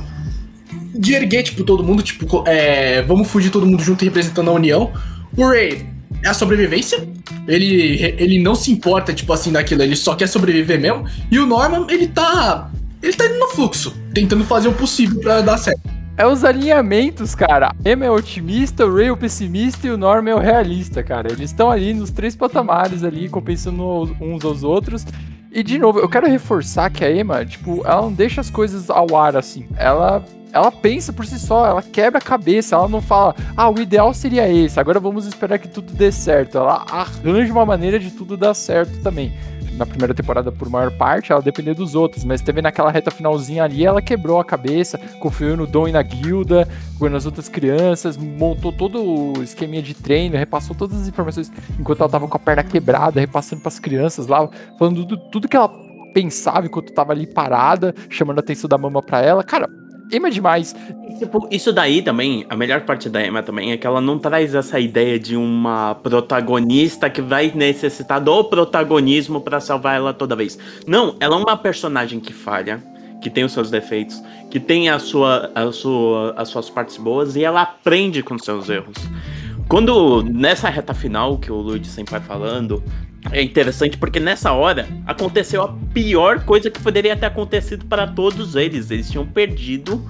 De 0.95 1.15
erguer, 1.15 1.43
tipo, 1.43 1.65
todo 1.65 1.83
mundo, 1.83 2.03
tipo, 2.03 2.45
é, 2.47 3.03
vamos 3.03 3.29
fugir 3.29 3.51
todo 3.51 3.67
mundo 3.67 3.83
junto 3.83 4.05
representando 4.05 4.51
a 4.51 4.53
União. 4.53 4.93
O 5.35 5.47
Ray 5.47 5.87
é 6.23 6.29
a 6.29 6.35
sobrevivência. 6.35 7.07
Ele, 7.47 8.15
ele 8.19 8.39
não 8.41 8.55
se 8.55 8.71
importa, 8.71 9.13
tipo 9.13 9.33
assim, 9.33 9.53
daquilo, 9.53 9.83
ele 9.83 9.97
só 9.97 10.15
quer 10.15 10.27
sobreviver 10.27 10.81
mesmo. 10.81 11.05
E 11.31 11.39
o 11.39 11.47
Norman, 11.47 11.87
ele 11.91 12.07
tá. 12.07 12.71
Ele 13.03 13.13
tá 13.13 13.27
indo 13.27 13.39
no 13.39 13.49
fluxo, 13.49 13.95
tentando 14.15 14.45
fazer 14.45 14.69
o 14.69 14.73
possível 14.73 15.21
para 15.21 15.41
dar 15.41 15.59
certo. 15.59 15.81
É 16.17 16.27
os 16.27 16.45
alinhamentos, 16.45 17.35
cara. 17.35 17.75
Emma 17.85 18.05
é 18.05 18.11
otimista, 18.11 18.87
o 18.87 18.95
Ray 18.95 19.07
é 19.07 19.13
o 19.13 19.17
pessimista 19.17 19.87
e 19.87 19.91
o 19.91 19.97
Norman 19.97 20.31
é 20.31 20.35
o 20.35 20.39
realista, 20.39 21.03
cara. 21.03 21.33
Eles 21.33 21.51
estão 21.51 21.71
ali 21.71 21.95
nos 21.95 22.11
três 22.11 22.37
patamares 22.37 23.03
ali, 23.03 23.29
compensando 23.29 24.15
uns 24.21 24.45
aos 24.45 24.63
outros. 24.63 25.05
E 25.51 25.63
de 25.63 25.79
novo, 25.79 25.99
eu 25.99 26.09
quero 26.09 26.29
reforçar 26.29 26.91
que 26.91 27.05
a 27.05 27.11
Emma, 27.11 27.45
tipo, 27.45 27.83
ela 27.85 28.03
não 28.03 28.13
deixa 28.13 28.41
as 28.41 28.51
coisas 28.51 28.89
ao 28.89 29.17
ar 29.17 29.37
assim. 29.37 29.67
Ela 29.77 30.25
ela 30.53 30.71
pensa 30.71 31.13
por 31.13 31.25
si 31.25 31.39
só, 31.39 31.67
ela 31.67 31.83
quebra 31.83 32.19
a 32.19 32.23
cabeça, 32.23 32.77
ela 32.77 32.89
não 32.89 33.01
fala, 33.01 33.35
ah, 33.57 33.71
o 33.71 33.81
ideal 33.81 34.13
seria 34.13 34.49
esse, 34.49 34.79
agora 34.79 35.01
vamos 35.01 35.27
esperar 35.27 35.59
que 35.59 35.69
tudo 35.69 35.93
dê 35.93 36.13
certo. 36.13 36.59
Ela 36.59 36.85
arranja 36.91 37.53
uma 37.53 37.65
maneira 37.65 37.99
de 37.99 38.11
tudo 38.11 38.37
dar 38.37 38.55
certo 38.55 39.01
também. 39.03 39.33
Na 39.77 39.87
primeira 39.87 40.13
temporada, 40.13 40.53
por 40.53 40.69
maior 40.69 40.91
parte, 40.93 41.33
ela 41.33 41.41
dependia 41.41 41.75
dos 41.75 41.95
outros, 41.95 42.25
mas 42.25 42.43
teve 42.43 42.61
naquela 42.61 42.91
reta 42.91 43.11
finalzinha 43.11 43.65
ali, 43.65 43.85
ela 43.85 44.03
quebrou 44.03 44.39
a 44.39 44.45
cabeça, 44.45 44.99
confiou 45.19 45.57
no 45.57 45.67
Dom 45.67 45.89
e 45.89 45.93
na 45.93 46.03
guilda, 46.03 46.69
nas 47.01 47.27
outras 47.27 47.49
crianças, 47.49 48.17
montou 48.17 48.71
todo 48.71 49.03
o 49.03 49.43
esqueminha 49.43 49.83
de 49.83 49.95
treino, 49.95 50.37
repassou 50.37 50.77
todas 50.77 51.01
as 51.01 51.09
informações 51.09 51.51
enquanto 51.81 52.01
ela 52.01 52.09
tava 52.09 52.29
com 52.29 52.37
a 52.37 52.41
perna 52.41 52.63
quebrada, 52.63 53.19
repassando 53.19 53.63
para 53.63 53.71
as 53.71 53.79
crianças 53.81 54.27
lá, 54.27 54.49
falando 54.79 55.05
tudo, 55.05 55.31
tudo 55.31 55.49
que 55.49 55.57
ela 55.57 55.69
pensava 56.13 56.67
enquanto 56.67 56.93
tava 56.93 57.13
ali 57.13 57.27
parada, 57.27 57.95
chamando 58.09 58.39
a 58.39 58.41
atenção 58.41 58.69
da 58.69 58.79
mama 58.79 59.03
para 59.03 59.21
ela. 59.23 59.43
Cara, 59.43 59.69
Emma 60.13 60.29
é 60.29 60.31
demais. 60.31 60.77
Tipo, 61.19 61.49
isso 61.51 61.73
daí 61.73 62.03
também, 62.03 62.45
a 62.51 62.57
melhor 62.57 62.83
parte 62.83 63.09
da 63.09 63.25
Emma 63.25 63.43
também 63.43 63.73
é 63.73 63.77
que 63.77 63.87
ela 63.87 64.01
não 64.01 64.19
traz 64.19 64.55
essa 64.55 64.79
ideia 64.79 65.19
de 65.19 65.37
uma 65.37 65.95
protagonista 65.95 67.09
que 67.09 67.23
vai 67.23 67.51
necessitar 67.55 68.21
do 68.21 68.45
protagonismo 68.45 69.41
para 69.41 69.61
salvar 69.61 69.97
ela 69.97 70.13
toda 70.13 70.37
vez. 70.37 70.59
Não, 70.87 71.17
ela 71.19 71.37
é 71.37 71.39
uma 71.39 71.57
personagem 71.57 72.21
que 72.21 72.33
falha, 72.33 72.83
que 73.23 73.31
tem 73.31 73.45
os 73.45 73.53
seus 73.53 73.71
defeitos, 73.71 74.23
que 74.51 74.61
tem 74.61 74.91
a 74.91 74.99
sua, 74.99 75.51
a 75.55 75.73
sua, 75.73 76.35
as 76.37 76.49
suas 76.49 76.69
partes 76.69 76.97
boas 76.97 77.37
e 77.37 77.45
ela 77.45 77.63
aprende 77.63 78.23
com 78.23 78.39
seus 78.39 78.69
erros. 78.69 78.97
Quando, 79.73 80.23
nessa 80.23 80.69
reta 80.69 80.93
final 80.93 81.39
que 81.39 81.51
o 81.51 81.57
Luigi 81.57 81.89
sempre 81.89 82.11
vai 82.11 82.21
falando, 82.21 82.83
é 83.31 83.41
interessante 83.41 83.97
porque 83.97 84.21
nessa 84.21 84.53
hora 84.53 84.87
aconteceu 85.07 85.63
a 85.63 85.75
pior 85.95 86.45
coisa 86.45 86.71
que 86.71 86.79
poderia 86.79 87.17
ter 87.17 87.25
acontecido 87.25 87.87
para 87.87 88.07
todos 88.07 88.55
eles. 88.55 88.91
Eles 88.91 89.11
tinham 89.11 89.25
perdido 89.25 90.07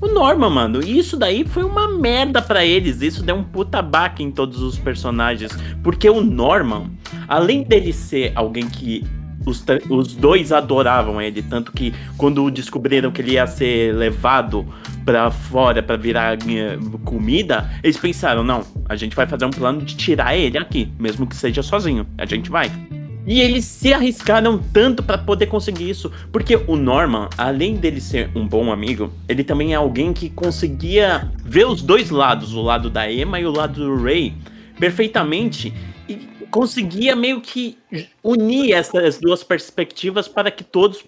o 0.00 0.08
Norman, 0.08 0.48
mano. 0.48 0.82
E 0.82 0.98
isso 0.98 1.18
daí 1.18 1.44
foi 1.44 1.62
uma 1.62 1.88
merda 1.88 2.40
para 2.40 2.64
eles. 2.64 3.02
Isso 3.02 3.22
deu 3.22 3.36
um 3.36 3.44
puta 3.44 3.82
baque 3.82 4.22
em 4.22 4.30
todos 4.30 4.62
os 4.62 4.78
personagens. 4.78 5.52
Porque 5.82 6.08
o 6.08 6.22
Norman, 6.22 6.86
além 7.28 7.64
dele 7.64 7.92
ser 7.92 8.32
alguém 8.34 8.66
que 8.66 9.04
os, 9.44 9.62
os 9.90 10.14
dois 10.14 10.52
adoravam 10.52 11.20
ele, 11.20 11.42
tanto 11.42 11.70
que 11.70 11.92
quando 12.16 12.50
descobriram 12.50 13.10
que 13.10 13.20
ele 13.20 13.32
ia 13.32 13.46
ser 13.46 13.94
levado 13.94 14.66
para 15.04 15.30
fora 15.30 15.82
para 15.82 15.96
virar 15.96 16.38
comida, 17.04 17.70
eles 17.82 17.96
pensaram: 17.96 18.42
não, 18.44 18.64
a 18.88 18.96
gente 18.96 19.14
vai 19.14 19.26
fazer 19.26 19.44
um 19.44 19.50
plano 19.50 19.82
de 19.82 19.96
tirar 19.96 20.36
ele 20.36 20.58
aqui, 20.58 20.90
mesmo 20.98 21.26
que 21.26 21.36
seja 21.36 21.62
sozinho. 21.62 22.06
A 22.18 22.26
gente 22.26 22.50
vai. 22.50 22.70
E 23.24 23.40
eles 23.40 23.64
se 23.64 23.94
arriscaram 23.94 24.58
tanto 24.72 25.00
para 25.00 25.16
poder 25.16 25.46
conseguir 25.46 25.88
isso, 25.88 26.10
porque 26.32 26.56
o 26.66 26.74
Norman, 26.74 27.28
além 27.38 27.76
dele 27.76 28.00
ser 28.00 28.28
um 28.34 28.46
bom 28.46 28.72
amigo, 28.72 29.12
ele 29.28 29.44
também 29.44 29.72
é 29.72 29.76
alguém 29.76 30.12
que 30.12 30.28
conseguia 30.28 31.30
ver 31.44 31.66
os 31.66 31.82
dois 31.82 32.10
lados, 32.10 32.52
o 32.52 32.60
lado 32.60 32.90
da 32.90 33.10
Emma 33.10 33.38
e 33.38 33.46
o 33.46 33.52
lado 33.52 33.74
do 33.74 34.02
Ray, 34.02 34.34
perfeitamente 34.78 35.72
e 36.08 36.16
conseguia 36.50 37.14
meio 37.14 37.40
que 37.40 37.78
unir 38.22 38.72
essas 38.72 39.18
duas 39.18 39.44
perspectivas 39.44 40.26
para 40.26 40.50
que 40.50 40.64
todos 40.64 41.02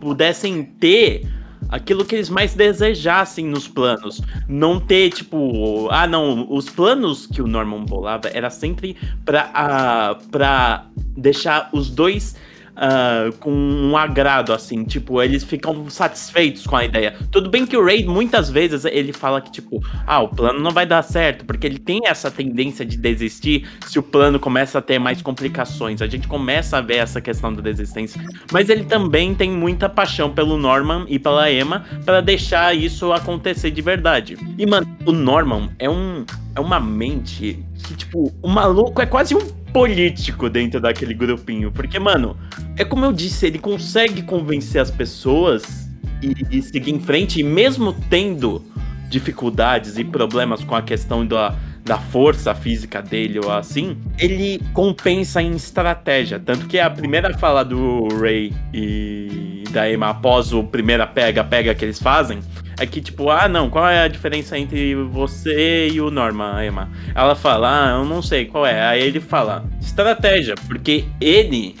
pudessem 0.00 0.64
ter 0.64 1.26
aquilo 1.68 2.04
que 2.04 2.14
eles 2.14 2.30
mais 2.30 2.54
desejassem 2.54 3.46
nos 3.46 3.68
planos. 3.68 4.20
Não 4.48 4.80
ter, 4.80 5.10
tipo, 5.10 5.88
ah, 5.90 6.06
não, 6.06 6.50
os 6.50 6.68
planos 6.68 7.26
que 7.26 7.42
o 7.42 7.46
Norman 7.46 7.84
bolava 7.84 8.28
era 8.32 8.50
sempre 8.50 8.96
pra 9.24 10.86
deixar 11.16 11.68
os 11.72 11.90
dois 11.90 12.36
uh, 12.78 13.32
com 13.38 13.50
um 13.50 13.96
agrado, 13.96 14.52
assim, 14.52 14.84
tipo, 14.84 15.20
eles 15.20 15.42
ficam 15.44 15.90
satisfeitos 15.90 16.66
com 16.66 16.76
a 16.76 16.84
ideia. 16.84 17.14
Tudo 17.30 17.50
bem 17.50 17.66
que 17.66 17.76
o 17.76 17.84
Ray, 17.84 18.04
muitas 18.06 18.48
vezes, 18.48 18.84
ele 18.84 19.12
fala 19.12 19.40
que, 19.40 19.50
tipo, 19.50 19.82
ah, 20.06 20.20
o 20.20 20.28
plano 20.28 20.60
não 20.60 20.70
vai 20.70 20.86
dar 20.86 21.02
certo, 21.02 21.44
porque 21.44 21.66
ele 21.66 21.78
tem 21.78 22.00
essa 22.04 22.30
tendência 22.30 22.84
de 22.84 22.96
desistir 22.96 23.68
se 23.86 23.98
o 23.98 24.02
plano 24.02 24.38
começa 24.38 24.78
a 24.78 24.82
ter 24.82 24.98
mais 24.98 25.20
complicações. 25.20 26.00
A 26.00 26.06
gente 26.06 26.28
começa 26.28 26.78
a 26.78 26.80
ver 26.80 26.96
essa 26.96 27.20
questão 27.20 27.52
da 27.52 27.60
desistência. 27.60 28.20
Mas 28.52 28.68
ele 28.68 28.84
também 28.84 29.34
tem 29.34 29.50
muita 29.50 29.88
paixão 29.88 30.30
pelo 30.30 30.56
Norman 30.56 31.04
e 31.08 31.18
pela 31.18 31.50
Emma 31.50 31.84
para 32.04 32.20
deixar 32.20 32.74
isso 32.74 33.12
acontecer 33.12 33.70
de 33.70 33.82
verdade. 33.82 34.38
E, 34.56 34.66
mano, 34.66 34.86
o 35.04 35.12
Norman 35.12 35.70
é 35.78 35.88
um. 35.88 36.24
É 36.58 36.60
uma 36.60 36.80
mente 36.80 37.64
que, 37.84 37.94
tipo, 37.94 38.34
o 38.42 38.48
maluco 38.48 39.00
é 39.00 39.06
quase 39.06 39.32
um 39.32 39.46
político 39.72 40.50
dentro 40.50 40.80
daquele 40.80 41.14
grupinho. 41.14 41.70
Porque, 41.70 42.00
mano, 42.00 42.36
é 42.76 42.84
como 42.84 43.04
eu 43.04 43.12
disse, 43.12 43.46
ele 43.46 43.60
consegue 43.60 44.22
convencer 44.22 44.80
as 44.80 44.90
pessoas 44.90 45.88
e, 46.20 46.58
e 46.58 46.60
seguir 46.60 46.90
em 46.90 46.98
frente, 46.98 47.38
e 47.38 47.44
mesmo 47.44 47.92
tendo 48.10 48.60
dificuldades 49.08 49.98
e 49.98 50.04
problemas 50.04 50.64
com 50.64 50.74
a 50.74 50.82
questão 50.82 51.24
da, 51.24 51.54
da 51.84 51.96
força 51.96 52.52
física 52.56 53.00
dele 53.00 53.38
ou 53.38 53.52
assim, 53.52 53.96
ele 54.18 54.60
compensa 54.72 55.40
em 55.40 55.52
estratégia. 55.52 56.40
Tanto 56.40 56.66
que 56.66 56.80
a 56.80 56.90
primeira 56.90 57.38
fala 57.38 57.64
do 57.64 58.08
Ray 58.20 58.52
e 58.74 59.62
da 59.70 59.88
Emma 59.88 60.10
após 60.10 60.52
o 60.52 60.64
primeira 60.64 61.06
pega-pega 61.06 61.72
que 61.72 61.84
eles 61.84 62.00
fazem 62.00 62.40
é 62.78 62.86
que, 62.86 63.00
tipo, 63.00 63.28
ah, 63.28 63.48
não, 63.48 63.68
qual 63.68 63.88
é 63.88 64.04
a 64.04 64.08
diferença 64.08 64.56
entre 64.56 64.94
você 64.94 65.88
e 65.88 66.00
o 66.00 66.10
Norman, 66.10 66.64
Emma? 66.64 66.88
Ela 67.14 67.34
fala, 67.34 67.68
ah, 67.68 67.90
eu 67.98 68.04
não 68.04 68.22
sei 68.22 68.44
qual 68.44 68.64
é. 68.64 68.80
Aí 68.80 69.02
ele 69.02 69.18
fala, 69.18 69.64
estratégia, 69.80 70.54
porque 70.66 71.04
ele 71.20 71.74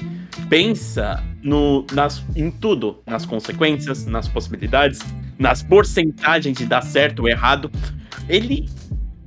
pensa 0.48 1.22
no, 1.40 1.86
nas, 1.92 2.24
em 2.34 2.50
tudo, 2.50 3.00
nas 3.06 3.24
consequências, 3.24 4.06
nas 4.06 4.26
possibilidades, 4.26 5.00
nas 5.38 5.62
porcentagens 5.62 6.58
de 6.58 6.66
dar 6.66 6.82
certo 6.82 7.20
ou 7.20 7.28
errado. 7.28 7.70
Ele. 8.28 8.68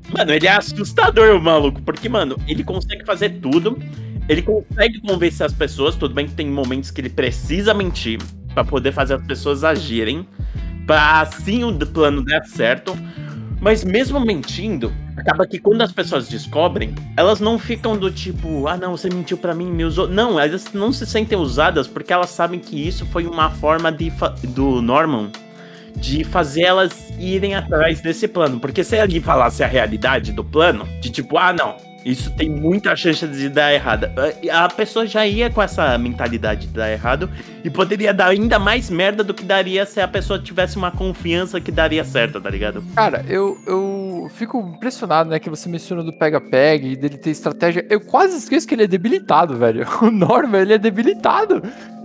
Mano, 0.10 0.34
ele 0.34 0.46
é 0.48 0.52
assustador, 0.52 1.38
o 1.38 1.42
maluco, 1.42 1.82
porque, 1.84 2.10
mano, 2.10 2.36
ele 2.48 2.66
consegue 2.66 3.06
fazer 3.06 3.40
tudo. 3.40 3.78
Ele 4.28 4.42
consegue 4.42 5.00
convencer 5.00 5.46
as 5.46 5.54
pessoas. 5.54 5.96
Tudo 5.96 6.14
bem 6.14 6.28
que 6.28 6.34
tem 6.34 6.48
momentos 6.48 6.92
que 6.92 7.00
ele 7.00 7.10
precisa 7.10 7.74
mentir 7.74 8.20
para 8.54 8.66
poder 8.66 8.92
fazer 8.92 9.14
as 9.14 9.26
pessoas 9.26 9.64
agirem 9.64 10.28
assim 10.98 11.64
o 11.64 11.74
plano 11.86 12.24
der 12.24 12.44
certo. 12.46 12.98
Mas 13.60 13.84
mesmo 13.84 14.20
mentindo, 14.20 14.92
acaba 15.16 15.46
que 15.46 15.60
quando 15.60 15.84
as 15.84 15.92
pessoas 15.92 16.28
descobrem, 16.28 16.96
elas 17.16 17.40
não 17.40 17.60
ficam 17.60 17.96
do 17.96 18.10
tipo, 18.10 18.68
ah 18.68 18.76
não, 18.76 18.98
você 18.98 19.08
mentiu 19.08 19.38
para 19.38 19.54
mim, 19.54 19.72
me 19.72 19.86
usou. 19.86 20.08
Não, 20.08 20.40
elas 20.40 20.74
não 20.74 20.92
se 20.92 21.06
sentem 21.06 21.38
usadas 21.38 21.88
porque 21.88 22.12
elas 22.12 22.32
sabem 22.32 22.60
que 22.60 22.88
isso 22.88 23.06
foi 23.06 23.28
uma 23.28 23.52
forma 23.52 23.92
de 23.92 24.12
do 24.48 24.82
Norman 24.82 25.32
de 25.96 26.24
fazer 26.24 26.64
elas 26.64 27.14
irem 27.20 27.54
atrás 27.54 28.02
desse 28.02 28.28
plano. 28.28 28.60
Porque 28.60 28.84
se 28.84 28.96
ele 28.96 29.20
falasse 29.20 29.64
a 29.64 29.68
realidade 29.68 30.32
do 30.32 30.44
plano, 30.44 30.88
de 31.00 31.10
tipo, 31.10 31.38
ah 31.38 31.54
não, 31.54 31.78
isso 32.06 32.32
tem 32.32 32.50
muita 32.50 32.96
chance 32.96 33.26
de 33.28 33.50
dar 33.50 33.74
errado. 33.74 34.08
A 34.52 34.68
pessoa 34.70 35.06
já 35.06 35.26
ia 35.26 35.50
com 35.50 35.62
essa 35.62 35.98
mentalidade 35.98 36.68
de 36.68 36.74
dar 36.74 36.92
errado 36.92 37.30
e 37.64 37.70
poderia 37.70 38.14
dar 38.14 38.28
ainda 38.28 38.58
mais 38.58 38.90
merda 38.90 39.24
do 39.24 39.34
que 39.34 39.44
daria 39.44 39.86
se 39.86 40.02
a 40.02 40.08
pessoa 40.08 40.40
tivesse 40.40 40.78
uma 40.78 40.92
confiança 40.92 41.62
que 41.62 41.72
daria 41.72 42.04
certo, 42.04 42.42
tá 42.42 42.50
ligado? 42.50 42.84
Cara, 42.96 43.24
eu, 43.28 43.58
eu 43.68 44.32
fico 44.34 44.60
impressionado, 44.60 45.30
né, 45.30 45.40
que 45.40 45.50
você 45.50 45.70
mencionou 45.70 46.04
do 46.04 46.14
pega-pega 46.14 46.88
e 46.88 46.96
dele 46.96 47.18
ter 47.18 47.30
estratégia. 47.30 47.86
Eu 47.90 48.02
quase 48.02 48.38
esqueço 48.38 48.68
que 48.68 48.74
ele 48.74 48.84
é 48.84 48.88
debilitado, 48.88 49.56
velho. 49.58 49.86
O 50.02 50.10
Norma, 50.10 50.58
ele 50.58 50.74
é 50.74 50.78
debilitado. 50.80 51.62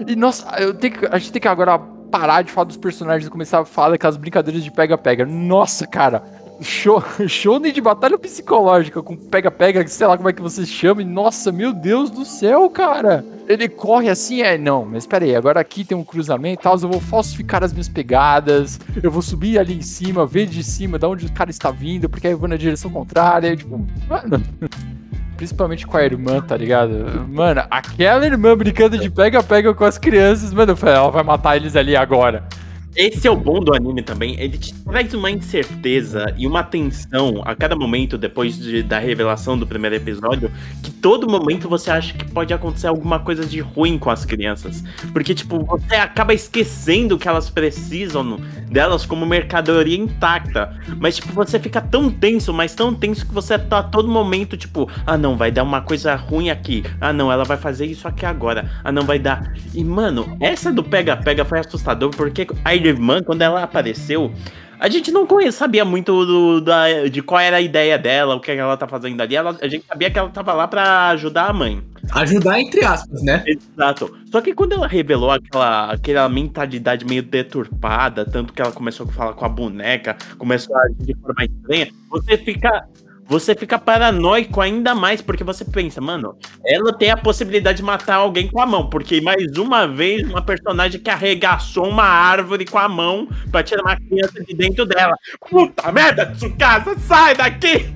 E, 0.07 0.15
nossa, 0.15 0.47
eu 0.61 0.75
tenho 0.75 0.99
que, 0.99 1.07
a 1.07 1.19
gente 1.19 1.33
tem 1.33 1.41
que 1.41 1.49
agora 1.49 1.79
parar 2.11 2.43
de 2.43 2.53
falar 2.53 2.67
dos 2.67 2.77
personagens 2.77 3.27
e 3.27 3.31
começar 3.31 3.61
a 3.61 3.65
falar 3.65 3.91
daquelas 3.91 4.19
brincadeiras 4.19 4.63
de 4.63 4.71
pega-pega. 4.71 5.25
Nossa, 5.25 5.87
cara 5.87 6.36
show 6.63 7.59
de 7.59 7.81
batalha 7.81 8.19
psicológica 8.19 9.03
com 9.03 9.17
pega-pega, 9.17 9.87
sei 9.87 10.07
lá 10.07 10.17
como 10.17 10.29
é 10.29 10.33
que 10.33 10.43
você 10.43 10.65
chama. 10.65 11.03
E, 11.03 11.05
nossa, 11.05 11.53
meu 11.53 11.73
Deus 11.73 12.11
do 12.11 12.25
céu, 12.25 12.69
cara. 12.71 13.25
Ele 13.49 13.69
corre 13.69 14.09
assim, 14.09 14.43
é, 14.43 14.59
não, 14.59 14.85
mas 14.85 15.05
espera 15.05 15.25
aí, 15.25 15.37
agora 15.37 15.61
aqui 15.61 15.85
tem 15.85 15.97
um 15.97 16.03
cruzamento 16.03 16.61
e 16.61 16.65
tal, 16.65 16.75
eu 16.75 16.89
vou 16.89 17.01
falsificar 17.01 17.63
as 17.63 17.73
minhas 17.73 17.89
pegadas, 17.89 18.81
eu 19.01 19.09
vou 19.09 19.23
subir 19.23 19.57
ali 19.57 19.73
em 19.73 19.83
cima, 19.83 20.27
ver 20.27 20.47
de 20.47 20.65
cima 20.65 20.99
de 20.99 21.07
onde 21.07 21.27
o 21.27 21.33
cara 21.33 21.49
está 21.49 21.71
vindo, 21.71 22.09
porque 22.09 22.27
aí 22.27 22.33
eu 22.33 22.39
vou 22.39 22.49
na 22.49 22.57
direção 22.57 22.91
contrária, 22.91 23.57
tipo, 23.57 23.87
mano... 24.09 24.43
Principalmente 25.37 25.87
com 25.87 25.99
a 25.99 26.03
irmã, 26.03 26.41
tá 26.41 26.57
ligado? 26.57 27.29
Mano, 27.29 27.63
aquela 27.71 28.25
irmã 28.25 28.57
brincando 28.57 28.97
de 28.97 29.11
pega-pega 29.11 29.75
com 29.75 29.85
as 29.85 29.99
crianças, 29.99 30.51
mano, 30.51 30.75
ela 30.81 31.11
vai 31.11 31.23
matar 31.23 31.57
eles 31.57 31.77
ali 31.77 31.95
agora. 31.95 32.49
Esse 32.97 33.29
é 33.29 33.31
o 33.31 33.37
bom 33.37 33.61
do 33.61 33.75
anime 33.75 34.01
também. 34.01 34.41
Ele 34.41 34.57
te 34.57 34.73
traz 34.73 35.13
uma 35.13 35.31
incerteza 35.31 36.33
e 36.39 36.47
uma 36.47 36.63
tensão 36.63 37.43
a 37.45 37.55
cada 37.55 37.77
momento, 37.77 38.17
depois 38.17 38.59
de, 38.59 38.83
da 38.83 38.99
revelação 38.99 39.59
do 39.59 39.67
primeiro 39.67 39.97
episódio, 39.97 40.51
que 40.83 40.91
todo 40.91 41.29
momento 41.29 41.69
você 41.69 41.91
acha 41.91 42.15
que 42.15 42.25
pode 42.25 42.55
acontecer 42.55 42.87
alguma 42.87 43.19
coisa 43.19 43.45
de 43.45 43.61
ruim 43.61 43.99
com 43.99 44.09
as 44.09 44.25
crianças. 44.25 44.83
Porque, 45.13 45.35
tipo, 45.35 45.63
você 45.63 45.97
acaba 45.97 46.33
esquecendo 46.33 47.19
que 47.19 47.29
elas 47.29 47.51
precisam 47.51 48.39
delas 48.71 49.05
como 49.05 49.27
mercadoria 49.27 49.99
intacta. 49.99 50.75
Mas, 50.99 51.17
tipo, 51.17 51.35
você 51.35 51.61
fica 51.61 51.83
tão 51.83 52.11
tenso, 52.11 52.51
mas 52.51 52.75
tão 52.75 52.95
tenso 52.95 53.27
que 53.27 53.35
você 53.35 53.59
tá 53.59 53.81
a 53.81 53.83
todo 53.83 54.09
momento, 54.09 54.57
tipo, 54.57 54.91
ah, 55.07 55.19
não, 55.19 55.37
vai 55.37 55.51
dar 55.51 55.65
uma 55.65 55.83
coisa 55.83 56.15
ruim 56.15 56.49
aqui. 56.49 56.83
Ah, 56.99 57.13
não, 57.13 57.31
ela 57.31 57.45
vai 57.45 57.59
fazer 57.59 57.85
isso 57.85 58.09
aqui 58.09 58.25
agora. 58.25 58.71
Ah, 58.83 58.91
não, 58.91 59.03
vai 59.03 59.19
dar. 59.19 59.53
E, 59.75 59.85
mano, 59.85 60.35
essa 60.41 60.73
do 60.73 60.83
pega-pega 60.83 61.45
foi 61.45 61.59
assustador 61.59 62.11
porque 62.11 62.47
a 62.65 62.86
irmã, 62.87 63.23
quando 63.23 63.43
ela 63.43 63.63
apareceu, 63.63 64.33
A 64.79 64.89
gente 64.89 65.11
não 65.11 65.27
conhecia, 65.27 65.53
sabia 65.53 65.85
muito 65.85 66.27
do, 66.27 66.61
da, 66.61 67.09
de 67.09 67.23
qual 67.23 67.41
era 67.41 67.57
a 67.57 67.61
ideia 67.61 67.99
dela, 67.99 68.35
o 68.35 68.41
que 68.41 68.51
ela 68.51 68.77
tá 68.77 68.87
fazendo 68.87 69.21
ali. 69.21 69.35
Ela, 69.35 69.57
a 69.61 69.69
gente 69.69 69.87
sabia 69.87 70.11
que 70.11 70.19
ela 70.19 70.29
tava 70.29 70.53
lá 70.53 70.69
para 70.69 71.09
ajudar 71.11 71.49
a 71.49 71.53
mãe. 71.53 71.83
Ajudar 72.13 72.61
entre 72.61 72.85
aspas, 72.85 73.23
né? 73.23 73.43
Exato. 73.47 74.15
Só 74.31 74.41
que 74.41 74.53
quando 74.53 74.75
ela 74.75 74.87
revelou 74.87 75.31
aquela, 75.31 75.93
aquela 75.93 76.29
mentalidade 76.29 77.07
meio 77.07 77.23
deturpada, 77.23 78.25
tanto 78.25 78.53
que 78.53 78.61
ela 78.61 78.71
começou 78.71 79.07
a 79.09 79.13
falar 79.13 79.33
com 79.33 79.45
a 79.47 79.49
boneca, 79.49 80.15
começou 80.37 80.77
a 80.77 80.83
agir 80.83 81.07
de 81.07 81.17
forma 81.17 81.45
estranha, 81.45 81.89
você 82.11 82.37
fica 82.37 82.87
você 83.29 83.55
fica 83.55 83.79
paranoico 83.79 84.61
ainda 84.61 84.95
mais, 84.95 85.21
porque 85.21 85.43
você 85.43 85.65
pensa, 85.65 86.01
mano, 86.01 86.37
ela 86.65 86.93
tem 86.93 87.11
a 87.11 87.17
possibilidade 87.17 87.79
de 87.79 87.83
matar 87.83 88.17
alguém 88.17 88.49
com 88.49 88.61
a 88.61 88.67
mão, 88.67 88.89
porque 88.89 89.21
mais 89.21 89.57
uma 89.57 89.87
vez 89.87 90.29
uma 90.29 90.43
personagem 90.43 91.01
que 91.01 91.11
arregaçou 91.11 91.89
uma 91.89 92.05
árvore 92.05 92.65
com 92.65 92.79
a 92.79 92.89
mão 92.89 93.29
pra 93.51 93.63
tirar 93.63 93.83
uma 93.83 93.97
criança 93.97 94.43
de 94.45 94.55
dentro 94.55 94.87
dela. 94.87 95.17
Puta 95.51 95.91
merda, 95.91 96.27
Tsukasa, 96.27 96.97
sai 96.99 97.35
daqui! 97.35 97.87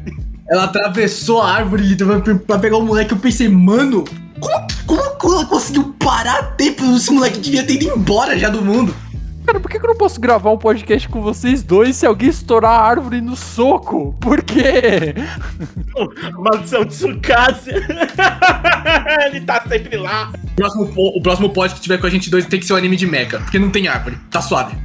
Ela 0.49 0.65
atravessou 0.65 1.41
a 1.41 1.53
árvore 1.53 1.97
pra 2.47 2.59
pegar 2.59 2.77
o 2.77 2.83
moleque, 2.83 3.13
eu 3.13 3.19
pensei, 3.19 3.49
mano, 3.49 4.05
como, 4.87 5.17
como 5.17 5.35
ela 5.35 5.47
conseguiu 5.47 5.95
parar 5.99 6.57
tempo? 6.57 6.85
Esse 6.97 7.13
moleque 7.13 7.39
devia 7.39 7.65
ter 7.65 7.75
ido 7.75 7.85
embora 7.85 8.37
já 8.37 8.49
do 8.49 8.61
mundo. 8.61 8.93
Cara, 9.51 9.59
por 9.59 9.69
que, 9.69 9.79
eu 9.79 9.89
não 9.89 9.97
posso 9.97 10.21
gravar 10.21 10.53
um 10.53 10.57
podcast 10.57 11.09
com 11.09 11.21
vocês 11.21 11.61
dois 11.61 11.97
se 11.97 12.07
alguém 12.07 12.29
estourar 12.29 12.71
a 12.71 12.85
árvore 12.85 13.21
no 13.21 13.35
soco? 13.35 14.15
Por 14.21 14.45
quê? 14.45 15.13
Maldição 16.39 16.85
de 16.85 16.95
Tsukasa. 16.95 17.73
Ele 19.27 19.41
tá 19.41 19.61
sempre 19.69 19.97
lá. 19.97 20.31
O 20.53 20.55
próximo, 20.55 20.93
o 20.95 21.21
próximo 21.21 21.51
pod 21.51 21.75
que 21.75 21.81
tiver 21.81 21.99
com 21.99 22.07
a 22.07 22.11
gente 22.11 22.31
dois 22.31 22.47
tem 22.47 22.61
que 22.61 22.67
ser 22.67 22.75
o 22.75 22.77
um 22.77 22.79
anime 22.79 22.97
de 22.97 23.09
mecha, 23.09 23.41
porque 23.41 23.59
não 23.59 23.71
tem 23.71 23.89
árvore. 23.89 24.17
Tá 24.31 24.41
suave. 24.41 24.77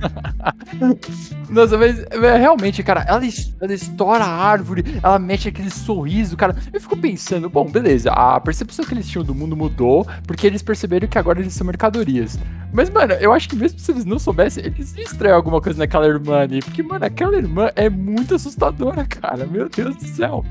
Nossa, 1.48 1.77
mas 1.77 2.03
realmente, 2.39 2.81
cara, 2.81 3.05
ela, 3.07 3.22
ela 3.62 3.74
estoura 3.74 4.24
a 4.24 4.48
árvore, 4.48 4.84
ela 5.03 5.19
mete 5.19 5.48
aquele 5.48 5.69
sorriso, 5.69 6.36
cara. 6.36 6.55
Eu 6.74 6.81
fico 6.81 6.98
pensando, 6.98 7.48
bom, 7.50 7.69
beleza, 7.69 8.12
a 8.12 8.39
percepção 8.39 8.84
que 8.84 8.95
eles 8.95 9.07
tinham 9.07 9.24
do 9.24 9.36
mundo 9.36 9.55
mudou, 9.55 10.07
porque 10.25 10.48
eles 10.48 10.63
perceberam 10.63 11.07
que 11.07 11.19
agora 11.19 11.39
eles 11.39 11.53
são 11.53 11.67
mercadorias. 11.67 12.39
Mas, 12.74 12.89
mano, 12.89 13.13
eu 13.13 13.31
acho 13.31 13.48
que 13.48 13.55
mesmo 13.55 13.79
se 13.79 13.89
eles 13.89 14.03
não 14.03 14.19
soubessem, 14.19 14.55
eles 14.58 14.96
estranham 14.98 15.36
alguma 15.36 15.62
coisa 15.62 15.80
naquela 15.80 16.06
irmã 16.06 16.40
ali. 16.40 16.60
Porque, 16.60 16.84
mano, 16.84 17.06
aquela 17.06 17.36
irmã 17.36 17.70
é 17.76 17.90
muito 17.90 18.36
assustadora, 18.36 19.06
cara. 19.06 19.46
Meu 19.46 19.70
Deus 19.70 19.96
do 19.96 20.08
céu. 20.08 20.46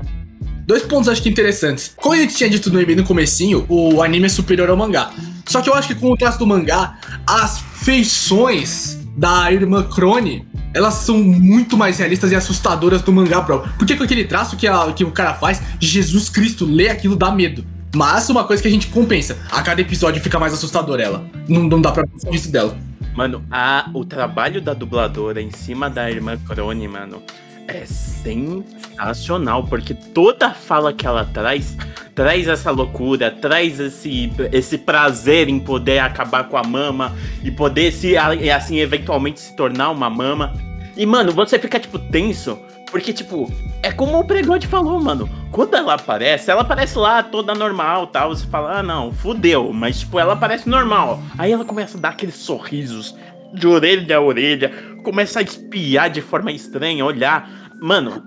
Dois 0.65 0.83
pontos 0.83 1.07
acho 1.09 1.21
que 1.21 1.29
interessantes. 1.29 1.93
Como 1.95 2.15
a 2.15 2.17
gente 2.17 2.35
tinha 2.35 2.49
dito 2.49 2.71
no, 2.71 2.81
no 2.81 3.03
comecinho, 3.03 3.65
o 3.69 4.01
anime 4.01 4.25
é 4.25 4.29
superior 4.29 4.69
ao 4.69 4.75
mangá. 4.77 5.11
Só 5.45 5.61
que 5.61 5.69
eu 5.69 5.75
acho 5.75 5.89
que 5.89 5.95
com 5.95 6.11
o 6.11 6.17
traço 6.17 6.39
do 6.39 6.47
mangá, 6.47 6.97
as 7.27 7.59
feições 7.59 8.97
da 9.15 9.51
irmã 9.51 9.83
Crone, 9.83 10.47
elas 10.73 10.95
são 10.95 11.17
muito 11.17 11.77
mais 11.77 11.99
realistas 11.99 12.31
e 12.31 12.35
assustadoras 12.35 13.01
do 13.03 13.13
mangá 13.13 13.41
próprio. 13.41 13.71
Porque 13.77 13.95
com 13.95 14.03
aquele 14.03 14.25
traço 14.25 14.57
que, 14.57 14.67
a, 14.67 14.91
que 14.91 15.03
o 15.03 15.11
cara 15.11 15.35
faz, 15.35 15.61
Jesus 15.79 16.29
Cristo, 16.29 16.65
lê 16.65 16.89
aquilo 16.89 17.15
dá 17.15 17.31
medo. 17.31 17.63
Mas 17.95 18.27
uma 18.29 18.43
coisa 18.43 18.61
que 18.61 18.67
a 18.67 18.71
gente 18.71 18.87
compensa, 18.87 19.37
a 19.49 19.61
cada 19.61 19.79
episódio 19.79 20.21
fica 20.21 20.37
mais 20.37 20.53
assustador 20.53 20.99
ela. 20.99 21.25
Não, 21.47 21.63
não 21.63 21.79
dá 21.79 21.91
pra 21.91 22.03
isso 22.31 22.51
dela. 22.51 22.77
Mano, 23.15 23.45
a, 23.49 23.89
o 23.93 24.03
trabalho 24.03 24.61
da 24.61 24.73
dubladora 24.73 25.41
em 25.41 25.49
cima 25.49 25.89
da 25.89 26.11
irmã 26.11 26.37
Crone, 26.37 26.85
mano, 26.85 27.23
é 27.65 27.85
sensacional, 27.85 29.63
porque 29.63 29.93
toda 29.93 30.51
fala 30.51 30.91
que 30.91 31.07
ela 31.07 31.23
traz, 31.23 31.77
traz 32.13 32.45
essa 32.45 32.71
loucura, 32.71 33.31
traz 33.31 33.79
esse, 33.79 34.29
esse 34.51 34.77
prazer 34.77 35.47
em 35.47 35.59
poder 35.59 35.99
acabar 35.99 36.49
com 36.49 36.57
a 36.57 36.63
mama 36.63 37.15
e 37.41 37.49
poder 37.49 37.93
se 37.93 38.17
assim 38.17 38.79
eventualmente 38.79 39.39
se 39.39 39.55
tornar 39.55 39.91
uma 39.91 40.09
mama. 40.09 40.53
E 40.97 41.05
mano, 41.05 41.31
você 41.31 41.57
fica 41.57 41.79
tipo 41.79 41.97
tenso, 41.97 42.59
porque 42.91 43.11
tipo, 43.11 43.51
é 43.83 43.91
como 43.91 44.19
o 44.19 44.23
Pregode 44.25 44.67
falou, 44.67 44.99
mano. 45.01 45.29
Quando 45.51 45.75
ela 45.75 45.93
aparece, 45.93 46.51
ela 46.51 46.61
aparece 46.61 46.97
lá 46.97 47.23
toda 47.23 47.53
normal, 47.53 48.07
tal, 48.07 48.29
você 48.35 48.45
fala: 48.47 48.79
"Ah, 48.79 48.83
não, 48.83 49.11
fudeu", 49.11 49.71
mas 49.73 49.99
tipo, 49.99 50.19
ela 50.19 50.33
aparece 50.33 50.67
normal. 50.67 51.21
Aí 51.37 51.51
ela 51.51 51.65
começa 51.65 51.97
a 51.97 52.01
dar 52.01 52.09
aqueles 52.09 52.35
sorrisos 52.35 53.15
de 53.53 53.67
orelha 53.67 54.17
a 54.17 54.21
orelha, 54.21 54.71
começa 55.03 55.39
a 55.39 55.43
espiar 55.43 56.09
de 56.09 56.21
forma 56.21 56.51
estranha, 56.51 57.05
olhar. 57.05 57.49
Mano, 57.81 58.23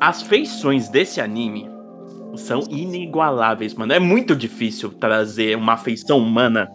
as 0.00 0.22
feições 0.22 0.88
desse 0.88 1.20
anime 1.20 1.68
são 2.36 2.60
inigualáveis, 2.70 3.74
mano. 3.74 3.92
É 3.92 3.98
muito 3.98 4.36
difícil 4.36 4.90
trazer 4.90 5.56
uma 5.56 5.76
feição 5.76 6.18
humana, 6.18 6.68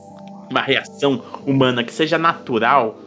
uma 0.50 0.62
reação 0.62 1.24
humana 1.46 1.84
que 1.84 1.94
seja 1.94 2.18
natural 2.18 3.00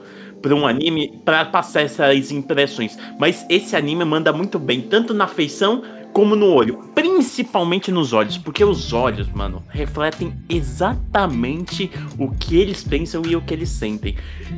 para 0.47 0.55
um 0.55 0.65
anime 0.65 1.21
para 1.25 1.45
passar 1.45 1.83
essas 1.83 2.31
impressões. 2.31 2.97
Mas 3.19 3.45
esse 3.49 3.75
anime 3.75 4.05
manda 4.05 4.33
muito 4.33 4.61
bem, 4.61 4.81
tanto 4.81 5.13
na 5.13 5.27
feição 5.27 5.83
como 6.13 6.35
no 6.35 6.47
olho, 6.47 6.79
principalmente 6.95 7.93
nos 7.93 8.15
olhos, 8.15 8.39
porque 8.39 8.65
os 8.65 8.93
olhos, 8.93 9.29
mano, 9.29 9.63
refletem 9.69 10.33
exatamente 10.49 11.91
o 12.17 12.31
que 12.31 12.57
eles 12.57 12.83
pensam 12.83 13.23
e 13.27 13.37
o 13.37 13.43
que 13.43 13.53
eles 13.53 13.69
sentem. 13.69 14.17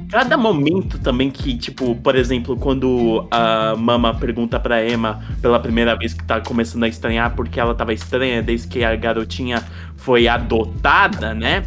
Cada 0.09 0.37
momento 0.37 1.01
também 1.01 1.33
que, 1.33 1.57
tipo, 1.57 1.96
por 1.96 2.14
exemplo, 2.14 2.57
quando 2.57 3.27
a 3.31 3.74
Mama 3.77 4.14
pergunta 4.14 4.61
pra 4.61 4.87
Emma 4.87 5.20
pela 5.42 5.59
primeira 5.59 5.96
vez 5.96 6.14
que 6.14 6.22
tá 6.22 6.40
começando 6.40 6.85
a 6.85 6.88
estranhar 6.88 7.35
porque 7.35 7.59
ela 7.59 7.74
tava 7.74 7.92
estranha 7.92 8.40
desde 8.40 8.68
que 8.68 8.85
a 8.85 8.94
garotinha 8.94 9.64
foi 9.96 10.29
adotada, 10.29 11.35
né? 11.35 11.64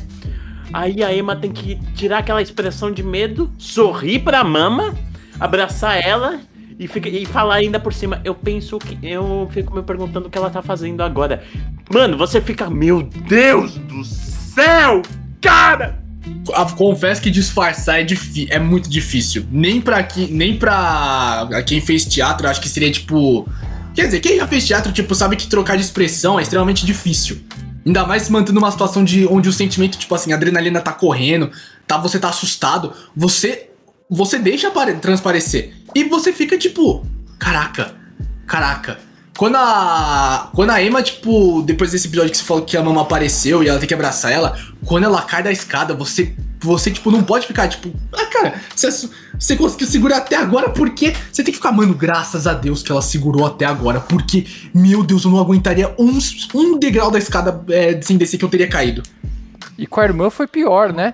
Aí 0.74 1.04
a 1.04 1.14
Emma 1.14 1.36
tem 1.36 1.52
que 1.52 1.76
tirar 1.94 2.20
aquela 2.20 2.42
expressão 2.42 2.92
de 2.92 3.04
medo, 3.04 3.52
sorrir 3.58 4.20
pra 4.20 4.44
Mama, 4.44 4.96
abraçar 5.40 6.02
ela 6.02 6.40
e, 6.80 6.88
fica, 6.88 7.10
e 7.10 7.26
falar 7.26 7.56
ainda 7.56 7.80
por 7.80 7.94
cima. 7.94 8.22
Eu 8.24 8.34
penso 8.34 8.80
que. 8.80 8.98
Eu 9.04 9.50
fico 9.52 9.76
me 9.76 9.84
perguntando 9.84 10.28
o 10.28 10.30
que 10.30 10.38
ela 10.38 10.50
tá 10.50 10.62
fazendo 10.62 11.02
agora. 11.02 11.44
Mano, 11.94 12.18
você 12.18 12.42
fica. 12.42 12.70
Meu 12.70 13.04
Deus 13.04 13.78
do 13.78 14.04
céu! 14.04 15.02
Cara! 15.42 16.02
Confesso 16.78 17.22
que 17.22 17.30
disfarçar 17.30 18.00
é, 18.00 18.06
é 18.50 18.60
muito 18.60 18.90
difícil. 18.90 19.46
Nem 19.52 19.82
pra, 19.82 20.02
que, 20.04 20.32
nem 20.32 20.58
pra 20.58 21.50
quem 21.66 21.82
fez 21.82 22.06
teatro, 22.06 22.48
acho 22.48 22.62
que 22.62 22.70
seria 22.70 22.92
tipo. 22.92 23.48
Quer 23.94 24.06
dizer, 24.06 24.20
quem 24.20 24.38
já 24.38 24.48
fez 24.48 24.66
teatro, 24.66 24.92
tipo, 24.92 25.14
sabe 25.14 25.36
que 25.36 25.48
trocar 25.48 25.76
de 25.76 25.84
expressão 25.84 26.40
é 26.40 26.44
extremamente 26.44 26.86
difícil. 26.86 27.42
Ainda 27.86 28.06
mais 28.06 28.24
se 28.24 28.32
mantendo 28.32 28.60
numa 28.60 28.72
situação 28.72 29.04
de 29.04 29.26
onde 29.28 29.50
o 29.50 29.54
sentimento, 29.54 29.98
tipo 29.98 30.14
assim, 30.14 30.32
a 30.32 30.36
adrenalina 30.36 30.80
tá 30.80 30.92
correndo, 30.92 31.52
tá, 31.88 31.98
você 31.98 32.20
tá 32.20 32.30
assustado, 32.30 32.94
você 33.16 33.68
você 34.14 34.38
deixa 34.38 34.70
transparecer. 35.00 35.74
E 35.96 36.04
você 36.04 36.34
fica 36.34 36.58
tipo, 36.58 37.06
caraca, 37.40 37.96
caraca. 38.46 39.00
Quando 39.38 39.56
a. 39.56 40.52
Quando 40.54 40.70
a 40.72 40.84
Emma, 40.84 41.02
tipo, 41.02 41.62
depois 41.62 41.92
desse 41.92 42.08
episódio 42.08 42.32
que 42.32 42.38
você 42.38 42.44
falou 42.44 42.66
que 42.66 42.76
a 42.76 42.84
mamãe 42.84 43.02
apareceu 43.02 43.64
e 43.64 43.70
ela 43.70 43.80
tem 43.80 43.88
que 43.88 43.94
abraçar 43.94 44.32
ela, 44.32 44.58
quando 44.86 45.06
ela 45.06 45.22
cai 45.22 45.42
da 45.42 45.52
escada, 45.52 45.94
você. 45.94 46.36
Você, 46.62 46.92
tipo, 46.92 47.12
não 47.12 47.24
pode 47.24 47.48
ficar, 47.48 47.68
tipo, 47.68 47.92
ah, 48.14 48.26
cara, 48.28 48.62
você, 48.76 49.10
você 49.38 49.56
conseguiu 49.56 49.88
segurar 49.88 50.18
até 50.18 50.36
agora, 50.36 50.70
porque 50.70 51.14
você 51.32 51.44
tem 51.44 51.52
que 51.52 51.58
ficar, 51.58 51.72
mano, 51.72 51.94
graças 51.94 52.48
a 52.48 52.54
Deus 52.54 52.84
que 52.84 52.92
ela 52.92 53.02
segurou 53.02 53.46
até 53.46 53.66
agora, 53.66 54.00
porque, 54.00 54.46
meu 54.74 55.04
Deus, 55.04 55.26
eu 55.26 55.32
não 55.32 55.40
aguentaria 55.40 55.94
um, 55.98 56.18
um 56.54 56.78
degrau 56.78 57.10
da 57.10 57.18
escada 57.18 57.64
é, 57.70 58.00
sem 58.02 58.18
descer 58.18 58.38
que 58.38 58.46
eu 58.46 58.50
teria 58.50 58.68
caído. 58.68 59.02
E 59.78 59.88
com 59.88 60.00
a 60.00 60.04
irmã 60.04 60.30
foi 60.30 60.46
pior, 60.46 60.94
né? 60.94 61.14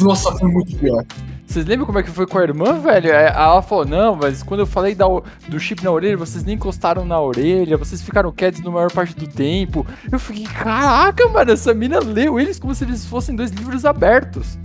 Nossa, 0.00 0.32
foi 0.32 0.50
muito 0.50 0.76
pior. 0.76 1.04
Vocês 1.48 1.64
lembram 1.64 1.86
como 1.86 1.98
é 1.98 2.02
que 2.02 2.10
foi 2.10 2.26
com 2.26 2.36
a 2.36 2.42
irmã, 2.42 2.78
velho? 2.78 3.10
É, 3.10 3.28
ela 3.28 3.62
falou, 3.62 3.86
não, 3.86 4.14
mas 4.14 4.42
quando 4.42 4.60
eu 4.60 4.66
falei 4.66 4.94
da, 4.94 5.06
do 5.48 5.58
chip 5.58 5.82
na 5.82 5.90
orelha, 5.90 6.14
vocês 6.14 6.44
nem 6.44 6.56
encostaram 6.56 7.06
na 7.06 7.18
orelha, 7.18 7.78
vocês 7.78 8.02
ficaram 8.02 8.30
quietos 8.30 8.60
na 8.62 8.70
maior 8.70 8.92
parte 8.92 9.16
do 9.16 9.26
tempo. 9.26 9.86
Eu 10.12 10.18
fiquei, 10.18 10.44
caraca, 10.44 11.26
mano, 11.28 11.52
essa 11.52 11.72
mina 11.72 12.00
leu 12.00 12.38
eles 12.38 12.58
como 12.58 12.74
se 12.74 12.84
eles 12.84 13.06
fossem 13.06 13.34
dois 13.34 13.50
livros 13.50 13.86
abertos. 13.86 14.58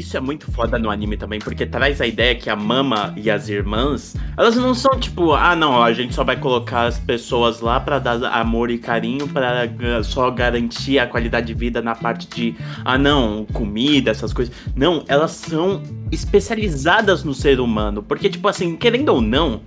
Isso 0.00 0.16
é 0.16 0.20
muito 0.20 0.50
foda 0.50 0.78
no 0.78 0.88
anime 0.88 1.18
também, 1.18 1.38
porque 1.38 1.66
traz 1.66 2.00
a 2.00 2.06
ideia 2.06 2.34
que 2.34 2.48
a 2.48 2.56
mama 2.56 3.12
e 3.18 3.30
as 3.30 3.50
irmãs, 3.50 4.16
elas 4.34 4.56
não 4.56 4.74
são 4.74 4.98
tipo, 4.98 5.34
ah 5.34 5.54
não, 5.54 5.82
a 5.82 5.92
gente 5.92 6.14
só 6.14 6.24
vai 6.24 6.36
colocar 6.36 6.84
as 6.84 6.98
pessoas 6.98 7.60
lá 7.60 7.78
para 7.78 7.98
dar 7.98 8.24
amor 8.32 8.70
e 8.70 8.78
carinho 8.78 9.28
para 9.28 9.68
só 10.02 10.30
garantir 10.30 10.98
a 10.98 11.06
qualidade 11.06 11.48
de 11.48 11.52
vida 11.54 11.82
na 11.82 11.94
parte 11.94 12.26
de, 12.28 12.56
ah 12.82 12.96
não, 12.96 13.44
comida, 13.52 14.10
essas 14.10 14.32
coisas. 14.32 14.54
Não, 14.74 15.04
elas 15.06 15.32
são 15.32 15.82
especializadas 16.10 17.22
no 17.22 17.34
ser 17.34 17.60
humano, 17.60 18.02
porque 18.02 18.30
tipo 18.30 18.48
assim, 18.48 18.76
querendo 18.76 19.10
ou 19.10 19.20
não, 19.20 19.60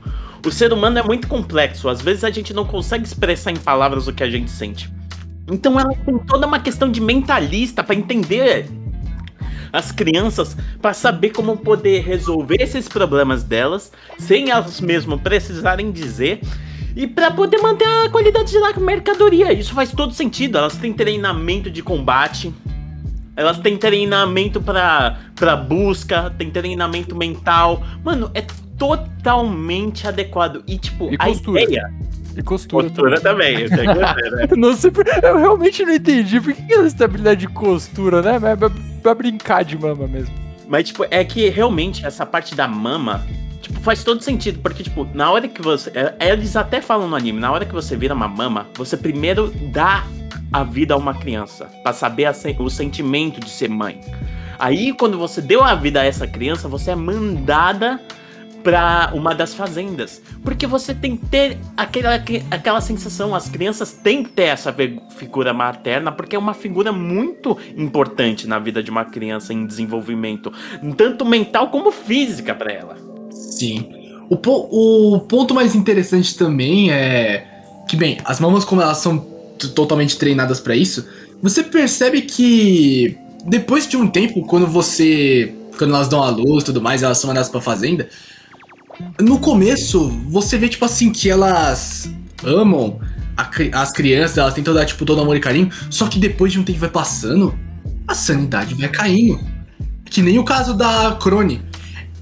o 0.44 0.50
ser 0.50 0.74
humano 0.74 0.98
é 0.98 1.04
muito 1.04 1.28
complexo, 1.28 1.88
às 1.88 2.02
vezes 2.02 2.24
a 2.24 2.32
gente 2.32 2.56
não 2.56 2.66
consegue 2.66 3.06
expressar 3.06 3.52
em 3.52 3.58
palavras 3.58 4.08
o 4.08 4.14
que 4.14 4.24
a 4.24 4.30
gente 4.32 4.50
sente. 4.50 4.92
Então 5.48 5.80
ela 5.80 5.94
tem 5.94 6.18
toda 6.18 6.48
uma 6.48 6.60
questão 6.60 6.90
de 6.90 7.00
mentalista 7.00 7.84
para 7.84 7.94
entender 7.94 8.68
as 9.74 9.92
crianças 9.92 10.56
para 10.80 10.94
saber 10.94 11.32
como 11.32 11.58
poder 11.58 12.04
resolver 12.04 12.58
esses 12.62 12.88
problemas 12.88 13.44
delas 13.44 13.92
sem 14.20 14.52
elas 14.52 14.80
mesmas 14.80 15.20
precisarem 15.20 15.92
dizer 15.92 16.40
e 16.96 17.08
para 17.08 17.32
poder 17.32 17.58
manter 17.58 17.88
a 17.88 18.08
qualidade 18.10 18.54
da 18.60 18.72
mercadoria. 18.80 19.52
Isso 19.52 19.74
faz 19.74 19.92
todo 19.92 20.14
sentido. 20.14 20.60
Elas 20.60 20.78
têm 20.78 20.94
treinamento 20.94 21.72
de 21.72 21.82
combate, 21.82 22.54
elas 23.36 23.58
têm 23.58 23.76
treinamento 23.78 24.62
para 24.62 25.56
busca, 25.68 26.30
tem 26.38 26.52
treinamento 26.52 27.16
mental. 27.16 27.84
Mano, 28.04 28.30
é 28.36 28.46
totalmente 28.78 30.08
adequado. 30.08 30.64
E, 30.68 30.78
tipo, 30.78 31.12
E 31.12 31.16
a 31.18 31.26
costura. 31.26 31.64
ideia. 31.64 31.92
E 32.36 32.42
costura. 32.42 32.88
Costura 32.88 33.22
também. 33.22 33.56
que 33.58 33.68
ver, 33.76 34.32
né? 34.32 34.48
Não 34.58 34.76
sei, 34.76 34.92
eu 35.24 35.38
realmente 35.38 35.86
não 35.86 35.94
entendi. 35.94 36.40
Por 36.42 36.54
que 36.54 36.62
tem 36.94 37.06
habilidade 37.06 37.42
de 37.42 37.48
costura, 37.48 38.22
né? 38.22 38.40
Mas 38.40 38.52
é 38.52 38.56
pra, 38.56 38.72
pra 39.02 39.14
brincar 39.16 39.64
de 39.64 39.78
mama 39.78 40.08
mesmo. 40.08 40.34
Mas, 40.68 40.88
tipo, 40.88 41.06
é 41.12 41.24
que 41.24 41.48
realmente 41.50 42.06
essa 42.06 42.26
parte 42.26 42.56
da 42.56 42.68
mama, 42.68 43.24
tipo, 43.62 43.80
faz 43.82 44.04
todo 44.04 44.24
sentido. 44.24 44.60
Porque, 44.60 44.84
tipo, 44.84 45.08
na 45.14 45.30
hora 45.32 45.48
que 45.48 45.62
você. 45.62 45.92
é- 45.94 46.32
Eles 46.32 46.56
até 46.56 46.82
falam 46.82 47.08
no 47.08 47.16
anime, 47.16 47.40
na 47.40 47.52
hora 47.52 47.66
que 47.66 47.74
você 47.74 47.96
vira 47.96 48.14
uma 48.14 48.28
mama, 48.28 48.68
você 48.76 48.98
primeiro 48.98 49.54
dá 49.72 50.04
a 50.52 50.64
vida 50.64 50.94
a 50.94 50.98
uma 50.98 51.14
criança. 51.14 51.66
Pra 51.84 51.94
saber 51.94 52.26
a 52.26 52.34
o 52.60 52.70
sentimento 52.70 53.40
de 53.40 53.50
ser 53.50 53.70
mãe. 53.70 54.00
Aí, 54.58 54.94
quando 54.94 55.18
você 55.18 55.42
deu 55.42 55.64
a 55.64 55.76
vida 55.76 56.02
a 56.02 56.06
essa 56.06 56.26
criança, 56.26 56.68
você 56.68 56.92
é 56.92 56.96
mandada 56.96 58.00
pra 58.64 59.12
uma 59.14 59.36
das 59.36 59.54
fazendas. 59.54 60.22
Porque 60.44 60.66
você 60.66 60.94
tem 60.94 61.18
que 61.18 61.26
ter 61.26 61.58
aquela, 61.76 62.16
aquela 62.50 62.82
sensação, 62.82 63.36
as 63.36 63.50
crianças 63.50 63.92
têm 63.92 64.24
que 64.24 64.30
ter 64.30 64.44
essa 64.44 64.74
figura 65.18 65.54
materna, 65.54 66.12
porque 66.12 66.36
é 66.36 66.40
uma 66.40 66.54
figura 66.54 66.92
muito 66.92 67.58
importante 67.76 68.48
na 68.48 68.58
vida 68.60 68.82
de 68.82 68.90
uma 68.90 69.06
criança 69.06 69.54
em 69.54 69.66
desenvolvimento, 69.66 70.52
tanto 70.96 71.26
mental 71.26 71.70
como 71.70 71.92
física 71.92 72.56
pra 72.56 72.72
ela. 72.72 72.98
Sim. 73.32 73.90
O, 74.30 74.38
po- 74.38 74.70
o 74.72 75.20
ponto 75.20 75.54
mais 75.54 75.76
interessante 75.76 76.38
também 76.38 76.92
é 76.92 77.46
que, 77.88 77.96
bem, 77.96 78.18
as 78.24 78.40
mamas, 78.40 78.64
como 78.64 78.82
elas 78.82 78.98
são 79.00 79.20
totalmente 79.76 80.18
treinadas 80.18 80.60
pra 80.60 80.76
isso, 80.76 81.08
você 81.42 81.64
percebe 81.64 82.22
que 82.22 83.18
depois 83.46 83.88
de 83.88 83.98
um 83.98 84.08
tempo, 84.08 84.46
quando 84.46 84.66
você. 84.66 85.54
Quando 85.78 85.94
elas 85.96 86.08
dão 86.08 86.24
a 86.24 86.30
luz 86.30 86.62
e 86.62 86.66
tudo 86.68 86.82
mais, 86.82 87.02
elas 87.04 87.18
são 87.18 87.28
mandadas 87.28 87.50
pra 87.50 87.60
fazenda. 87.60 88.08
No 89.20 89.40
começo, 89.40 90.10
você 90.28 90.58
vê, 90.58 90.70
tipo 90.70 90.86
assim, 90.86 91.12
que 91.12 91.30
elas 91.30 92.10
amam 92.44 93.00
a 93.36 93.50
as 93.82 93.92
crianças, 93.92 94.38
elas 94.38 94.54
tentam 94.54 94.74
dar, 94.74 94.86
tipo, 94.86 95.06
todo 95.06 95.22
amor 95.22 95.36
e 95.36 95.40
carinho. 95.40 95.70
Só 95.90 96.08
que 96.08 96.20
depois 96.20 96.52
de 96.52 96.60
um 96.60 96.64
tempo 96.64 96.80
vai 96.80 96.90
passando, 96.90 97.58
a 98.08 98.14
sanidade 98.14 98.76
vai 98.76 98.90
caindo. 98.90 99.40
Que 100.06 100.22
nem 100.22 100.38
o 100.38 100.44
caso 100.44 100.74
da 100.74 101.18
Crone. 101.22 101.62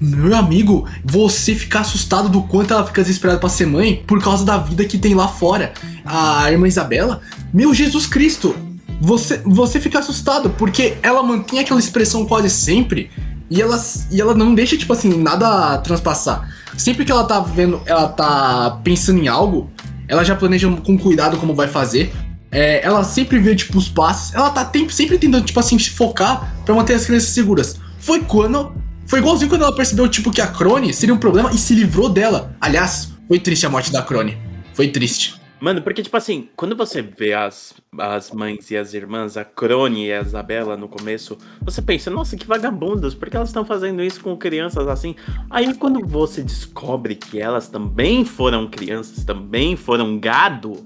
Meu 0.00 0.34
amigo, 0.34 0.88
você 1.04 1.54
fica 1.54 1.80
assustado 1.80 2.28
do 2.28 2.42
quanto 2.42 2.72
ela 2.72 2.84
fica 2.84 3.02
desesperada 3.02 3.38
pra 3.38 3.48
ser 3.48 3.66
mãe 3.66 4.02
por 4.06 4.20
causa 4.20 4.44
da 4.44 4.58
vida 4.58 4.84
que 4.84 4.98
tem 4.98 5.14
lá 5.14 5.28
fora. 5.28 5.72
A 6.04 6.50
irmã 6.50 6.66
Isabela, 6.66 7.20
meu 7.52 7.72
Jesus 7.72 8.06
Cristo, 8.06 8.56
você, 9.00 9.40
você 9.44 9.78
fica 9.78 10.00
assustado 10.00 10.50
porque 10.50 10.96
ela 11.02 11.22
mantém 11.22 11.60
aquela 11.60 11.78
expressão 11.78 12.26
quase 12.26 12.50
sempre 12.50 13.10
e 13.52 13.60
ela, 13.60 13.78
e 14.10 14.18
ela 14.18 14.34
não 14.34 14.54
deixa, 14.54 14.78
tipo 14.78 14.94
assim, 14.94 15.10
nada 15.22 15.76
transpassar. 15.78 16.48
Sempre 16.74 17.04
que 17.04 17.12
ela 17.12 17.24
tá 17.24 17.38
vendo, 17.38 17.82
ela 17.84 18.08
tá 18.08 18.80
pensando 18.82 19.22
em 19.22 19.28
algo, 19.28 19.70
ela 20.08 20.24
já 20.24 20.34
planeja 20.34 20.70
com 20.70 20.98
cuidado 20.98 21.36
como 21.36 21.54
vai 21.54 21.68
fazer. 21.68 22.14
É, 22.50 22.82
ela 22.82 23.04
sempre 23.04 23.38
vê, 23.38 23.54
tipo, 23.54 23.76
os 23.76 23.90
passos. 23.90 24.34
Ela 24.34 24.48
tá 24.48 24.70
sempre 24.88 25.18
tentando, 25.18 25.44
tipo 25.44 25.60
assim, 25.60 25.78
se 25.78 25.90
focar 25.90 26.54
pra 26.64 26.74
manter 26.74 26.94
as 26.94 27.04
crianças 27.04 27.28
seguras. 27.28 27.76
Foi 27.98 28.20
quando. 28.20 28.72
Foi 29.04 29.18
igualzinho 29.18 29.50
quando 29.50 29.64
ela 29.64 29.76
percebeu, 29.76 30.08
tipo, 30.08 30.30
que 30.30 30.40
a 30.40 30.46
Crone 30.46 30.94
seria 30.94 31.14
um 31.14 31.18
problema 31.18 31.52
e 31.52 31.58
se 31.58 31.74
livrou 31.74 32.08
dela. 32.08 32.56
Aliás, 32.58 33.10
foi 33.28 33.38
triste 33.38 33.66
a 33.66 33.68
morte 33.68 33.92
da 33.92 34.00
Crone. 34.00 34.38
Foi 34.72 34.88
triste. 34.88 35.41
Mano, 35.62 35.80
porque, 35.80 36.02
tipo 36.02 36.16
assim, 36.16 36.48
quando 36.56 36.74
você 36.74 37.00
vê 37.00 37.32
as, 37.34 37.72
as 37.96 38.32
mães 38.32 38.68
e 38.72 38.76
as 38.76 38.94
irmãs, 38.94 39.36
a 39.36 39.44
Crone 39.44 40.08
e 40.08 40.12
a 40.12 40.20
Isabela 40.20 40.76
no 40.76 40.88
começo, 40.88 41.38
você 41.60 41.80
pensa, 41.80 42.10
nossa, 42.10 42.36
que 42.36 42.44
vagabundas, 42.44 43.14
por 43.14 43.30
que 43.30 43.36
elas 43.36 43.50
estão 43.50 43.64
fazendo 43.64 44.02
isso 44.02 44.20
com 44.20 44.36
crianças 44.36 44.88
assim? 44.88 45.14
Aí 45.48 45.72
quando 45.74 46.04
você 46.04 46.42
descobre 46.42 47.14
que 47.14 47.40
elas 47.40 47.68
também 47.68 48.24
foram 48.24 48.68
crianças, 48.68 49.24
também 49.24 49.76
foram 49.76 50.18
gado, 50.18 50.84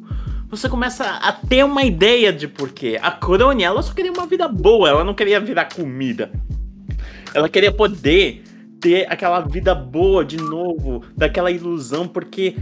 você 0.51 0.69
começa 0.69 1.05
a 1.07 1.33
ter 1.33 1.65
uma 1.65 1.83
ideia 1.83 2.31
de 2.31 2.47
porquê. 2.47 2.99
A 3.01 3.11
Crone, 3.11 3.65
ela 3.65 3.81
só 3.81 3.95
queria 3.95 4.13
uma 4.13 4.27
vida 4.27 4.47
boa, 4.47 4.91
ela 4.91 5.05
não 5.05 5.15
queria 5.15 5.41
virar 5.41 5.75
comida. 5.75 6.31
Ela 7.33 7.49
queria 7.49 7.73
poder 7.73 8.45
ter 8.79 9.11
aquela 9.11 9.41
vida 9.41 9.75
boa 9.75 10.23
de 10.23 10.37
novo, 10.37 11.03
daquela 11.17 11.51
ilusão, 11.51 12.07
porque 12.07 12.57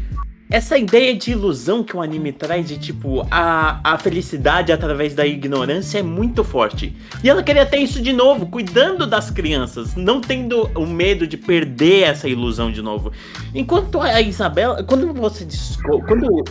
essa 0.51 0.77
ideia 0.77 1.15
de 1.17 1.33
ilusão 1.33 1.83
que 1.83 1.97
o 1.97 2.03
anime 2.03 2.31
traz 2.31 2.69
de 2.69 2.79
tipo 2.79 3.27
a, 3.31 3.81
a 3.83 3.99
felicidade 3.99 4.73
através 4.73 5.15
da 5.15 5.27
ignorância 5.27 5.99
é 5.99 6.03
muito 6.03 6.45
forte. 6.45 6.95
E 7.23 7.31
ela 7.31 7.43
queria 7.43 7.65
ter 7.65 7.79
isso 7.79 8.01
de 8.01 8.13
novo, 8.13 8.47
cuidando 8.47 9.07
das 9.07 9.31
crianças, 9.31 9.97
não 9.97 10.21
tendo 10.21 10.71
o 10.75 10.87
medo 10.87 11.27
de 11.27 11.37
perder 11.37 12.05
essa 12.05 12.29
ilusão 12.29 12.71
de 12.71 12.83
novo. 12.83 13.11
Enquanto 13.55 14.01
a 14.01 14.21
Isabela, 14.21 14.83
quando 14.85 15.13
você 15.13 15.47
quando 16.07 16.45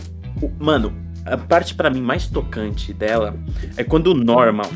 mano, 0.58 0.92
a 1.24 1.36
parte 1.36 1.74
pra 1.74 1.88
mim 1.88 2.02
mais 2.02 2.26
tocante 2.26 2.92
dela 2.92 3.36
é 3.76 3.84
quando 3.84 4.08
o 4.08 4.14
Norman 4.14 4.68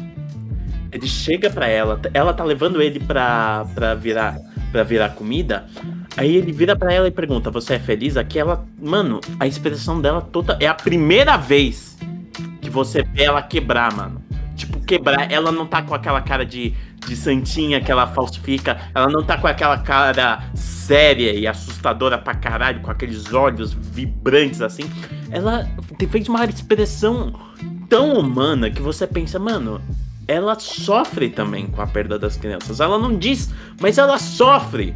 ele 0.90 1.06
chega 1.06 1.50
pra 1.50 1.66
ela, 1.66 2.00
ela 2.14 2.32
tá 2.32 2.44
levando 2.44 2.80
ele 2.80 3.00
pra, 3.00 3.66
pra 3.74 3.94
virar 3.94 4.38
para 4.70 4.82
virar 4.82 5.10
comida. 5.10 5.66
Aí 6.16 6.36
ele 6.36 6.52
vira 6.52 6.74
pra 6.74 6.92
ela 6.92 7.08
e 7.08 7.10
pergunta: 7.10 7.50
"Você 7.50 7.74
é 7.74 7.78
feliz?" 7.78 8.16
Aqui 8.16 8.38
ela, 8.38 8.66
mano, 8.80 9.20
a 9.38 9.46
expressão 9.46 10.00
dela 10.00 10.20
toda 10.20 10.56
é 10.60 10.66
a 10.66 10.74
primeira 10.74 11.36
vez 11.36 11.96
que 12.60 12.70
você 12.70 13.02
vê 13.02 13.24
ela 13.24 13.42
quebrar, 13.42 13.94
mano. 13.94 14.22
Tipo, 14.56 14.80
quebrar, 14.80 15.30
ela 15.30 15.52
não 15.52 15.66
tá 15.66 15.82
com 15.82 15.94
aquela 15.94 16.20
cara 16.20 16.44
de, 16.44 16.74
de 17.06 17.14
santinha 17.14 17.80
que 17.80 17.92
ela 17.92 18.08
falsifica, 18.08 18.76
ela 18.92 19.06
não 19.06 19.22
tá 19.22 19.38
com 19.38 19.46
aquela 19.46 19.78
cara 19.78 20.42
séria 20.54 21.32
e 21.32 21.46
assustadora 21.46 22.18
pra 22.18 22.34
caralho, 22.34 22.80
com 22.80 22.90
aqueles 22.90 23.32
olhos 23.32 23.72
vibrantes 23.72 24.60
assim. 24.60 24.90
Ela 25.30 25.68
fez 26.10 26.28
uma 26.28 26.44
expressão 26.44 27.32
tão 27.88 28.14
humana 28.18 28.68
que 28.68 28.82
você 28.82 29.06
pensa, 29.06 29.38
mano, 29.38 29.80
ela 30.26 30.58
sofre 30.58 31.30
também 31.30 31.66
com 31.68 31.80
a 31.80 31.86
perda 31.86 32.18
das 32.18 32.36
crianças. 32.36 32.80
Ela 32.80 32.98
não 32.98 33.16
diz, 33.16 33.52
mas 33.80 33.96
ela 33.96 34.18
sofre. 34.18 34.94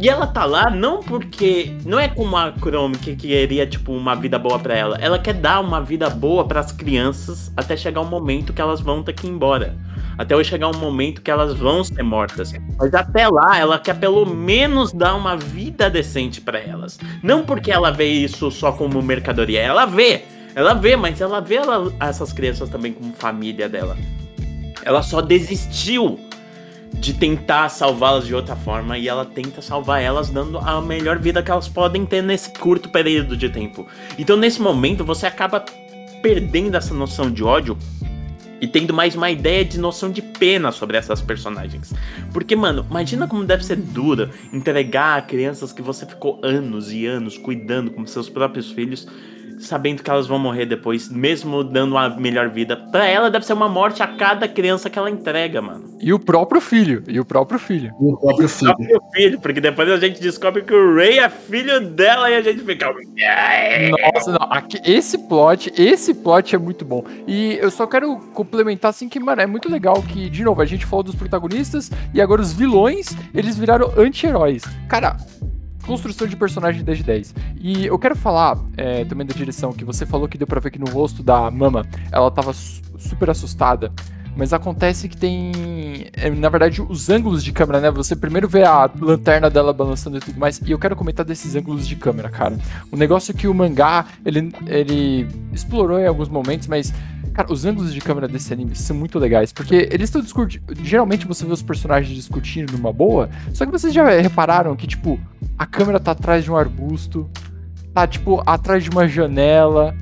E 0.00 0.08
ela 0.08 0.28
tá 0.28 0.44
lá 0.44 0.70
não 0.70 1.02
porque. 1.02 1.72
Não 1.84 1.98
é 1.98 2.06
como 2.08 2.36
a 2.36 2.52
Chrome 2.52 2.96
que 2.96 3.16
queria, 3.16 3.66
tipo, 3.66 3.92
uma 3.92 4.14
vida 4.14 4.38
boa 4.38 4.56
pra 4.58 4.76
ela. 4.76 4.96
Ela 5.00 5.18
quer 5.18 5.34
dar 5.34 5.60
uma 5.60 5.80
vida 5.80 6.08
boa 6.08 6.46
pras 6.46 6.70
crianças 6.70 7.50
até 7.56 7.76
chegar 7.76 8.00
um 8.00 8.08
momento 8.08 8.52
que 8.52 8.60
elas 8.60 8.80
vão 8.80 9.02
ter 9.02 9.12
que 9.12 9.26
ir 9.26 9.30
embora. 9.30 9.76
Até 10.16 10.42
chegar 10.44 10.68
um 10.68 10.78
momento 10.78 11.20
que 11.20 11.30
elas 11.30 11.54
vão 11.54 11.82
ser 11.82 12.02
mortas. 12.02 12.52
Mas 12.78 12.94
até 12.94 13.28
lá, 13.28 13.58
ela 13.58 13.78
quer 13.78 13.94
pelo 13.98 14.24
menos 14.24 14.92
dar 14.92 15.14
uma 15.16 15.36
vida 15.36 15.90
decente 15.90 16.40
pra 16.40 16.60
elas. 16.60 16.98
Não 17.22 17.44
porque 17.44 17.70
ela 17.70 17.90
vê 17.90 18.06
isso 18.06 18.50
só 18.52 18.70
como 18.70 19.02
mercadoria. 19.02 19.60
Ela 19.60 19.84
vê. 19.84 20.22
Ela 20.54 20.74
vê, 20.74 20.96
mas 20.96 21.20
ela 21.20 21.40
vê 21.40 21.56
ela- 21.56 21.92
essas 22.00 22.32
crianças 22.32 22.68
também 22.68 22.92
como 22.92 23.12
família 23.14 23.68
dela. 23.68 23.96
Ela 24.84 25.02
só 25.02 25.20
desistiu 25.20 26.18
de 26.94 27.14
tentar 27.14 27.68
salvá-las 27.68 28.26
de 28.26 28.34
outra 28.34 28.56
forma 28.56 28.98
e 28.98 29.08
ela 29.08 29.24
tenta 29.24 29.62
salvar 29.62 30.02
elas 30.02 30.30
dando 30.30 30.58
a 30.58 30.80
melhor 30.80 31.18
vida 31.18 31.42
que 31.42 31.50
elas 31.50 31.68
podem 31.68 32.04
ter 32.04 32.22
nesse 32.22 32.50
curto 32.54 32.88
período 32.88 33.36
de 33.36 33.48
tempo. 33.48 33.86
Então 34.18 34.36
nesse 34.36 34.60
momento 34.60 35.04
você 35.04 35.26
acaba 35.26 35.64
perdendo 36.22 36.76
essa 36.76 36.92
noção 36.94 37.30
de 37.30 37.44
ódio 37.44 37.76
e 38.60 38.66
tendo 38.66 38.92
mais 38.92 39.14
uma 39.14 39.30
ideia 39.30 39.64
de 39.64 39.78
noção 39.78 40.10
de 40.10 40.20
pena 40.20 40.72
sobre 40.72 40.96
essas 40.96 41.22
personagens. 41.22 41.94
Porque, 42.32 42.56
mano, 42.56 42.84
imagina 42.90 43.28
como 43.28 43.44
deve 43.44 43.64
ser 43.64 43.76
duro 43.76 44.30
entregar 44.52 45.18
a 45.18 45.22
crianças 45.22 45.72
que 45.72 45.82
você 45.82 46.04
ficou 46.04 46.40
anos 46.42 46.92
e 46.92 47.06
anos 47.06 47.38
cuidando 47.38 47.90
como 47.90 48.06
seus 48.06 48.28
próprios 48.28 48.70
filhos, 48.70 49.06
sabendo 49.58 50.02
que 50.02 50.10
elas 50.10 50.26
vão 50.26 50.38
morrer 50.38 50.66
depois, 50.66 51.08
mesmo 51.08 51.62
dando 51.64 51.92
uma 51.92 52.08
melhor 52.10 52.48
vida. 52.48 52.76
Pra 52.76 53.06
ela 53.06 53.30
deve 53.30 53.44
ser 53.46 53.52
uma 53.52 53.68
morte 53.68 54.02
a 54.02 54.06
cada 54.06 54.46
criança 54.48 54.88
que 54.88 54.98
ela 54.98 55.10
entrega, 55.10 55.60
mano. 55.60 55.84
E 56.00 56.12
o 56.12 56.18
próprio 56.18 56.60
filho. 56.60 57.02
E 57.08 57.18
o 57.18 57.24
próprio 57.24 57.58
filho. 57.58 57.92
O 57.98 58.16
próprio 58.16 58.48
filho. 58.48 58.74
Próprio 58.76 59.00
filho, 59.14 59.40
porque 59.40 59.60
depois 59.60 59.88
a 59.90 59.96
gente 59.96 60.20
descobre 60.20 60.62
que 60.62 60.72
o 60.72 60.94
Ray 60.94 61.18
é 61.18 61.28
filho 61.28 61.80
dela 61.90 62.30
e 62.30 62.34
a 62.36 62.42
gente 62.42 62.60
fica. 62.64 62.86
Nossa, 64.14 64.32
não. 64.32 64.46
aqui- 64.50 64.80
esse 64.84 65.18
plot, 65.28 65.72
esse 65.76 66.14
plot 66.14 66.54
é 66.54 66.58
muito 66.58 66.84
bom. 66.84 67.04
E 67.26 67.58
eu 67.60 67.70
só 67.70 67.86
quero 67.86 68.16
complementar 68.34 68.90
assim 68.90 69.08
que, 69.08 69.18
mano, 69.20 69.42
é 69.42 69.46
muito 69.46 69.68
legal 69.70 70.02
que, 70.02 70.28
de 70.30 70.44
novo, 70.44 70.60
a 70.62 70.66
gente 70.66 70.86
falou 70.86 71.02
dos 71.02 71.14
protagonistas 71.14 71.90
e 72.14 72.20
agora 72.20 72.40
os 72.40 72.52
vilões, 72.52 73.08
eles 73.34 73.56
viraram 73.58 73.92
anti-heróis. 73.96 74.62
Cara, 74.88 75.16
construção 75.88 76.26
de 76.28 76.36
personagem 76.36 76.84
10 76.84 76.98
de 76.98 77.04
10. 77.04 77.34
E 77.60 77.86
eu 77.86 77.98
quero 77.98 78.14
falar 78.14 78.56
é, 78.76 79.04
também 79.06 79.26
da 79.26 79.34
direção, 79.34 79.72
que 79.72 79.84
você 79.84 80.04
falou 80.06 80.28
que 80.28 80.38
deu 80.38 80.46
pra 80.46 80.60
ver 80.60 80.70
que 80.70 80.78
no 80.78 80.88
rosto 80.90 81.22
da 81.22 81.50
Mama 81.50 81.84
ela 82.12 82.30
tava 82.30 82.52
su- 82.52 82.82
super 82.98 83.30
assustada. 83.30 83.90
Mas 84.38 84.52
acontece 84.52 85.08
que 85.08 85.16
tem, 85.16 85.50
é, 86.12 86.30
na 86.30 86.48
verdade, 86.48 86.80
os 86.80 87.10
ângulos 87.10 87.42
de 87.42 87.50
câmera, 87.50 87.80
né? 87.80 87.90
Você 87.90 88.14
primeiro 88.14 88.48
vê 88.48 88.62
a 88.62 88.88
lanterna 89.00 89.50
dela 89.50 89.72
balançando 89.72 90.16
e 90.16 90.20
tudo 90.20 90.38
mais, 90.38 90.60
e 90.64 90.70
eu 90.70 90.78
quero 90.78 90.94
comentar 90.94 91.26
desses 91.26 91.56
ângulos 91.56 91.88
de 91.88 91.96
câmera, 91.96 92.28
cara. 92.28 92.56
O 92.92 92.96
negócio 92.96 93.32
é 93.32 93.34
que 93.34 93.48
o 93.48 93.52
mangá, 93.52 94.06
ele, 94.24 94.54
ele 94.68 95.26
explorou 95.52 95.98
em 95.98 96.06
alguns 96.06 96.28
momentos, 96.28 96.68
mas 96.68 96.94
Cara, 97.34 97.52
os 97.52 97.64
ângulos 97.64 97.94
de 97.94 98.00
câmera 98.00 98.26
desse 98.26 98.52
anime 98.52 98.74
são 98.74 98.96
muito 98.96 99.16
legais, 99.16 99.52
porque 99.52 99.88
eles 99.92 100.08
estão 100.08 100.20
discutindo. 100.20 100.74
Geralmente 100.82 101.24
você 101.24 101.46
vê 101.46 101.52
os 101.52 101.62
personagens 101.62 102.12
discutindo 102.12 102.72
numa 102.72 102.92
boa, 102.92 103.30
só 103.54 103.64
que 103.64 103.70
vocês 103.70 103.94
já 103.94 104.08
repararam 104.08 104.74
que, 104.74 104.88
tipo, 104.88 105.20
a 105.56 105.64
câmera 105.64 106.00
tá 106.00 106.10
atrás 106.10 106.42
de 106.42 106.50
um 106.50 106.56
arbusto, 106.56 107.30
tá, 107.94 108.08
tipo, 108.08 108.42
atrás 108.44 108.82
de 108.82 108.90
uma 108.90 109.06
janela, 109.06 109.94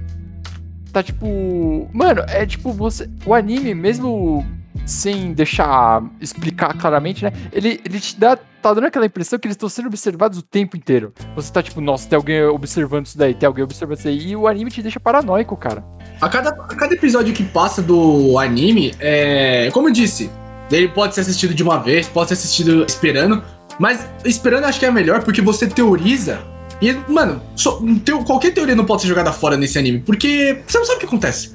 tá, 0.93 1.03
tipo. 1.03 1.89
Mano, 1.93 2.23
é 2.29 2.47
tipo, 2.47 2.73
você. 2.73 3.09
O 3.25 3.35
anime, 3.35 3.75
mesmo 3.75 4.45
sem 4.85 5.33
deixar 5.33 6.03
explicar 6.21 6.77
claramente, 6.77 7.25
né? 7.25 7.33
Ele, 7.53 7.81
ele 7.85 8.01
te 8.01 8.19
dá. 8.19 8.39
Tá 8.63 8.75
dando 8.75 8.87
aquela 8.87 9.07
impressão 9.07 9.39
que 9.39 9.47
eles 9.47 9.55
estão 9.55 9.69
sendo 9.69 9.87
observados 9.87 10.41
o 10.41 10.43
tempo 10.43 10.77
inteiro. 10.77 11.13
Você 11.37 11.53
tá 11.53 11.63
tipo, 11.63 11.81
nossa, 11.81 12.09
tem 12.09 12.17
alguém 12.17 12.43
observando 12.47 13.07
isso 13.07 13.17
daí, 13.17 13.33
tem 13.33 13.47
alguém 13.47 13.63
observando 13.63 13.99
isso 13.99 14.09
daí. 14.09 14.31
E 14.31 14.35
o 14.35 14.49
anime 14.49 14.73
te 14.73 14.83
deixa 14.83 14.99
paranoico, 14.99 15.57
cara. 15.57 15.85
A 16.21 16.29
cada, 16.29 16.51
a 16.51 16.75
cada 16.75 16.93
episódio 16.93 17.33
que 17.33 17.45
passa 17.45 17.81
do 17.81 18.39
anime, 18.39 18.93
é. 18.99 19.71
Como 19.73 19.89
eu 19.89 19.93
disse, 19.93 20.31
ele 20.71 20.89
pode 20.89 21.15
ser 21.15 21.21
assistido 21.21 21.55
de 21.55 21.63
uma 21.63 21.79
vez, 21.79 22.09
pode 22.09 22.29
ser 22.29 22.35
assistido 22.35 22.85
esperando. 22.85 23.43
Mas 23.79 24.05
esperando 24.25 24.65
acho 24.65 24.81
que 24.81 24.87
é 24.87 24.91
melhor 24.91 25.23
porque 25.23 25.41
você 25.41 25.67
teoriza. 25.67 26.41
E, 26.81 26.93
mano, 27.11 27.43
só, 27.55 27.81
teo, 28.05 28.25
qualquer 28.25 28.53
teoria 28.53 28.75
não 28.75 28.85
pode 28.85 29.03
ser 29.03 29.09
jogada 29.09 29.33
fora 29.33 29.57
nesse 29.57 29.79
anime. 29.79 30.01
Porque 30.01 30.63
você 30.67 30.79
não 30.79 30.85
sabe 30.85 30.97
o 30.97 31.01
que 31.01 31.07
acontece. 31.07 31.55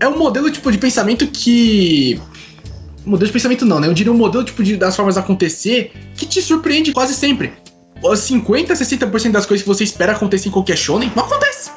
É 0.00 0.08
um 0.08 0.18
modelo 0.18 0.50
tipo 0.50 0.70
de 0.72 0.78
pensamento 0.78 1.26
que 1.26 2.20
modelo 3.04 3.26
de 3.26 3.32
pensamento 3.32 3.64
não, 3.64 3.80
né? 3.80 3.88
Eu 3.88 3.94
diria 3.94 4.12
um 4.12 4.16
modelo 4.16 4.44
tipo 4.44 4.62
de, 4.62 4.76
das 4.76 4.96
formas 4.96 5.16
acontecer 5.16 5.92
que 6.16 6.26
te 6.26 6.40
surpreende 6.40 6.92
quase 6.92 7.14
sempre. 7.14 7.52
50, 8.16 8.74
60% 8.74 9.30
das 9.30 9.46
coisas 9.46 9.62
que 9.62 9.68
você 9.68 9.84
espera 9.84 10.12
acontecer 10.12 10.48
em 10.48 10.52
qualquer 10.52 10.76
shonen, 10.76 11.12
não 11.14 11.24
acontece. 11.24 11.70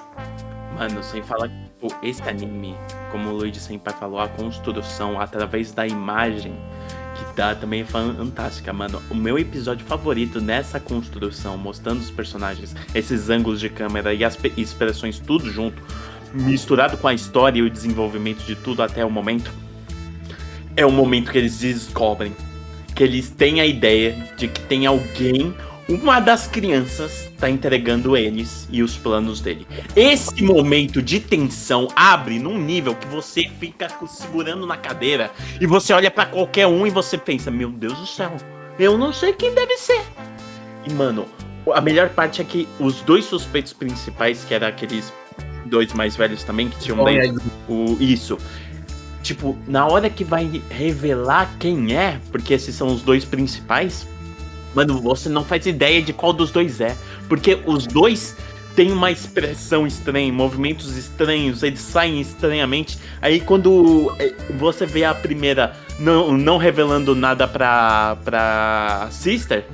Mano, 0.75 1.03
sem 1.03 1.21
falar 1.21 1.49
que 1.49 1.55
tipo, 1.55 1.95
esse 2.01 2.21
anime, 2.23 2.75
como 3.11 3.29
o 3.29 3.33
Luigi 3.37 3.59
sempre 3.59 3.93
falou, 3.93 4.19
a 4.19 4.27
construção 4.27 5.19
através 5.21 5.71
da 5.71 5.85
imagem 5.85 6.53
que 7.15 7.35
dá 7.35 7.55
também 7.55 7.85
fantástica, 7.85 8.71
mano. 8.71 9.01
O 9.09 9.15
meu 9.15 9.39
episódio 9.39 9.85
favorito 9.85 10.41
nessa 10.41 10.79
construção, 10.79 11.57
mostrando 11.57 11.99
os 11.99 12.11
personagens, 12.11 12.75
esses 12.93 13.29
ângulos 13.29 13.59
de 13.59 13.69
câmera 13.69 14.13
e 14.13 14.23
as 14.23 14.37
expressões 14.57 15.19
tudo 15.19 15.49
junto, 15.49 15.81
misturado 16.33 16.97
com 16.97 17.07
a 17.07 17.13
história 17.13 17.59
e 17.59 17.61
o 17.61 17.69
desenvolvimento 17.69 18.43
de 18.45 18.55
tudo 18.55 18.83
até 18.83 19.03
o 19.05 19.09
momento, 19.09 19.51
é 20.75 20.85
o 20.85 20.91
momento 20.91 21.31
que 21.31 21.37
eles 21.37 21.59
descobrem 21.59 22.35
que 22.95 23.03
eles 23.03 23.29
têm 23.29 23.59
a 23.59 23.65
ideia 23.65 24.15
de 24.37 24.47
que 24.47 24.61
tem 24.61 24.85
alguém, 24.85 25.53
uma 25.87 26.19
das 26.19 26.47
crianças, 26.47 27.29
tá 27.37 27.49
entregando 27.49 28.17
eles 28.17 28.67
e 28.71 28.81
os 28.81 28.97
planos 28.97 29.39
dele. 29.39 29.67
Esse 29.95 30.43
momento 30.43 31.01
de 31.01 31.19
tensão 31.19 31.87
abre 31.95 32.39
num 32.39 32.57
nível 32.57 32.95
que 32.95 33.07
você 33.07 33.47
fica 33.59 33.87
segurando 34.07 34.65
na 34.65 34.77
cadeira 34.77 35.31
e 35.61 35.67
você 35.67 35.93
olha 35.93 36.09
para 36.09 36.25
qualquer 36.25 36.65
um 36.65 36.87
e 36.87 36.89
você 36.89 37.17
pensa: 37.17 37.51
Meu 37.51 37.69
Deus 37.69 37.97
do 37.99 38.07
céu, 38.07 38.35
eu 38.79 38.97
não 38.97 39.13
sei 39.13 39.33
quem 39.33 39.53
deve 39.53 39.77
ser. 39.77 40.01
E 40.87 40.93
mano, 40.93 41.25
a 41.73 41.81
melhor 41.81 42.09
parte 42.09 42.41
é 42.41 42.43
que 42.43 42.67
os 42.79 43.01
dois 43.01 43.25
suspeitos 43.25 43.73
principais, 43.73 44.43
que 44.43 44.53
eram 44.53 44.67
aqueles 44.67 45.13
dois 45.65 45.93
mais 45.93 46.15
velhos 46.15 46.43
também, 46.43 46.69
que 46.69 46.79
tinham 46.79 47.03
dentro, 47.03 47.41
o, 47.67 47.97
isso 47.99 48.37
tipo, 49.25 49.57
na 49.67 49.87
hora 49.87 50.07
que 50.07 50.23
vai 50.23 50.61
revelar 50.69 51.49
quem 51.59 51.95
é, 51.95 52.19
porque 52.31 52.53
esses 52.53 52.75
são 52.75 52.87
os 52.89 53.01
dois 53.01 53.25
principais, 53.25 54.07
mano, 54.75 55.01
você 55.01 55.29
não 55.29 55.43
faz 55.43 55.65
ideia 55.65 56.01
de 56.01 56.13
qual 56.13 56.33
dos 56.33 56.51
dois 56.51 56.81
é. 56.81 56.95
Porque 57.27 57.57
os 57.65 57.87
dois 57.87 58.35
têm 58.75 58.91
uma 58.91 59.09
expressão 59.09 59.87
estranha, 59.87 60.31
movimentos 60.31 60.97
estranhos, 60.97 61.63
eles 61.63 61.79
saem 61.79 62.19
estranhamente. 62.19 62.99
Aí 63.21 63.39
quando 63.39 64.13
eh, 64.19 64.33
você 64.57 64.85
vê 64.85 65.05
a 65.05 65.15
primeira 65.15 65.73
não, 65.97 66.37
não 66.37 66.57
revelando 66.57 67.15
nada 67.15 67.47
pra, 67.47 68.17
pra 68.23 69.07
Sister, 69.11 69.65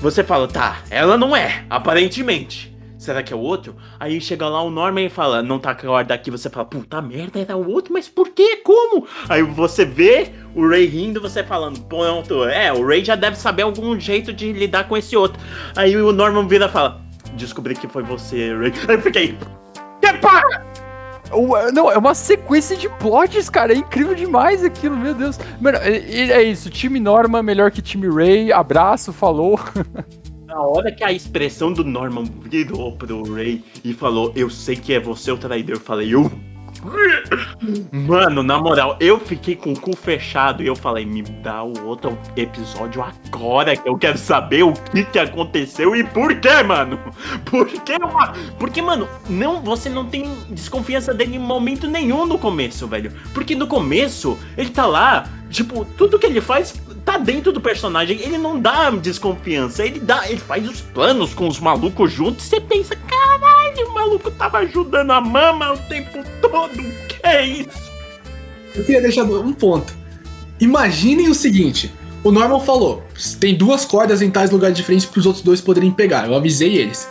você 0.00 0.22
fala, 0.22 0.46
tá, 0.46 0.82
ela 0.90 1.16
não 1.16 1.34
é, 1.34 1.64
aparentemente 1.70 2.75
será 2.98 3.22
que 3.22 3.32
é 3.32 3.36
o 3.36 3.40
outro? 3.40 3.76
Aí 3.98 4.20
chega 4.20 4.48
lá 4.48 4.62
o 4.62 4.70
Norman 4.70 5.04
e 5.04 5.10
fala, 5.10 5.42
não 5.42 5.58
tá 5.58 5.72
guarda 5.74 6.14
aqui, 6.14 6.30
você 6.30 6.48
fala, 6.48 6.66
puta 6.66 7.00
merda, 7.02 7.38
era 7.40 7.56
o 7.56 7.70
outro, 7.70 7.92
mas 7.92 8.08
por 8.08 8.30
quê? 8.30 8.60
Como? 8.64 9.06
Aí 9.28 9.42
você 9.42 9.84
vê 9.84 10.32
o 10.54 10.66
Ray 10.66 10.86
rindo, 10.86 11.20
você 11.20 11.44
falando, 11.44 11.80
pronto, 11.82 12.44
é, 12.44 12.72
o 12.72 12.86
Ray 12.86 13.04
já 13.04 13.14
deve 13.14 13.36
saber 13.36 13.62
algum 13.62 13.98
jeito 13.98 14.32
de 14.32 14.52
lidar 14.52 14.88
com 14.88 14.96
esse 14.96 15.16
outro. 15.16 15.40
Aí 15.74 15.96
o 15.96 16.12
Norman 16.12 16.46
vira 16.46 16.66
e 16.66 16.70
fala, 16.70 17.00
descobri 17.34 17.74
que 17.74 17.88
foi 17.88 18.02
você, 18.02 18.54
Ray. 18.56 18.72
Aí 18.88 18.94
eu 18.96 19.02
fiquei, 19.02 19.38
que 20.00 20.12
para! 20.18 20.66
Não, 21.72 21.90
é 21.90 21.98
uma 21.98 22.14
sequência 22.14 22.76
de 22.76 22.88
plots, 22.88 23.50
cara. 23.50 23.72
É 23.72 23.76
incrível 23.76 24.14
demais 24.14 24.62
aquilo, 24.62 24.96
meu 24.96 25.12
Deus. 25.12 25.38
Mano, 25.60 25.78
é, 25.78 25.96
é 25.96 26.42
isso. 26.44 26.70
Time 26.70 27.00
Norman 27.00 27.42
melhor 27.42 27.72
que 27.72 27.82
time 27.82 28.08
Ray. 28.08 28.52
Abraço, 28.52 29.12
falou. 29.12 29.58
Na 30.56 30.62
hora 30.62 30.90
que 30.90 31.04
a 31.04 31.12
expressão 31.12 31.70
do 31.70 31.84
Norman 31.84 32.24
virou 32.40 32.90
pro 32.92 33.34
Ray 33.34 33.62
e 33.84 33.92
falou, 33.92 34.32
eu 34.34 34.48
sei 34.48 34.74
que 34.74 34.94
é 34.94 34.98
você 34.98 35.30
o 35.30 35.36
traidor, 35.36 35.76
eu 35.76 35.80
falei, 35.80 36.14
eu. 36.14 36.32
Mano, 37.92 38.42
na 38.42 38.58
moral, 38.58 38.96
eu 38.98 39.20
fiquei 39.20 39.54
com 39.54 39.74
o 39.74 39.78
cu 39.78 39.94
fechado 39.94 40.62
e 40.62 40.66
eu 40.66 40.74
falei, 40.74 41.04
me 41.04 41.20
dá 41.20 41.62
o 41.62 41.86
outro 41.86 42.18
episódio 42.34 43.02
agora 43.02 43.76
que 43.76 43.86
eu 43.86 43.98
quero 43.98 44.16
saber 44.16 44.62
o 44.62 44.72
que 44.72 45.04
que 45.04 45.18
aconteceu 45.18 45.94
e 45.94 46.02
por 46.02 46.34
que, 46.40 46.62
mano? 46.62 46.98
Por 47.44 47.66
que, 47.66 47.98
mano? 47.98 48.32
Porque, 48.58 48.80
mano, 48.80 49.06
não, 49.28 49.60
você 49.60 49.90
não 49.90 50.06
tem 50.06 50.24
desconfiança 50.48 51.12
dele 51.12 51.36
em 51.36 51.38
momento 51.38 51.86
nenhum 51.86 52.24
no 52.24 52.38
começo, 52.38 52.86
velho. 52.86 53.12
Porque 53.34 53.54
no 53.54 53.66
começo, 53.66 54.38
ele 54.56 54.70
tá 54.70 54.86
lá, 54.86 55.28
tipo, 55.50 55.84
tudo 55.84 56.18
que 56.18 56.24
ele 56.24 56.40
faz 56.40 56.80
tá 57.06 57.16
dentro 57.16 57.52
do 57.52 57.60
personagem, 57.60 58.20
ele 58.20 58.36
não 58.36 58.60
dá 58.60 58.90
desconfiança, 58.90 59.84
ele 59.84 60.00
dá, 60.00 60.28
ele 60.28 60.40
faz 60.40 60.68
os 60.68 60.80
planos 60.80 61.32
com 61.32 61.46
os 61.46 61.60
malucos 61.60 62.12
juntos 62.12 62.44
e 62.46 62.48
você 62.50 62.60
pensa, 62.60 62.96
caralho, 62.96 63.88
o 63.88 63.94
maluco 63.94 64.28
tava 64.32 64.58
ajudando 64.58 65.12
a 65.12 65.20
mama 65.20 65.72
o 65.72 65.78
tempo 65.78 66.18
todo, 66.42 66.74
que 67.08 67.16
é 67.22 67.46
isso? 67.46 67.86
Eu 68.74 68.84
queria 68.84 69.00
deixar 69.00 69.22
um 69.22 69.52
ponto. 69.52 69.94
Imaginem 70.60 71.28
o 71.28 71.34
seguinte, 71.34 71.94
o 72.24 72.32
Norman 72.32 72.60
falou, 72.60 73.04
tem 73.38 73.54
duas 73.54 73.84
cordas 73.84 74.20
em 74.20 74.30
tais 74.30 74.50
lugares 74.50 74.76
diferentes 74.76 75.06
para 75.06 75.20
os 75.20 75.26
outros 75.26 75.44
dois 75.44 75.60
poderem 75.60 75.92
pegar, 75.92 76.26
eu 76.26 76.34
avisei 76.34 76.76
eles. 76.76 77.08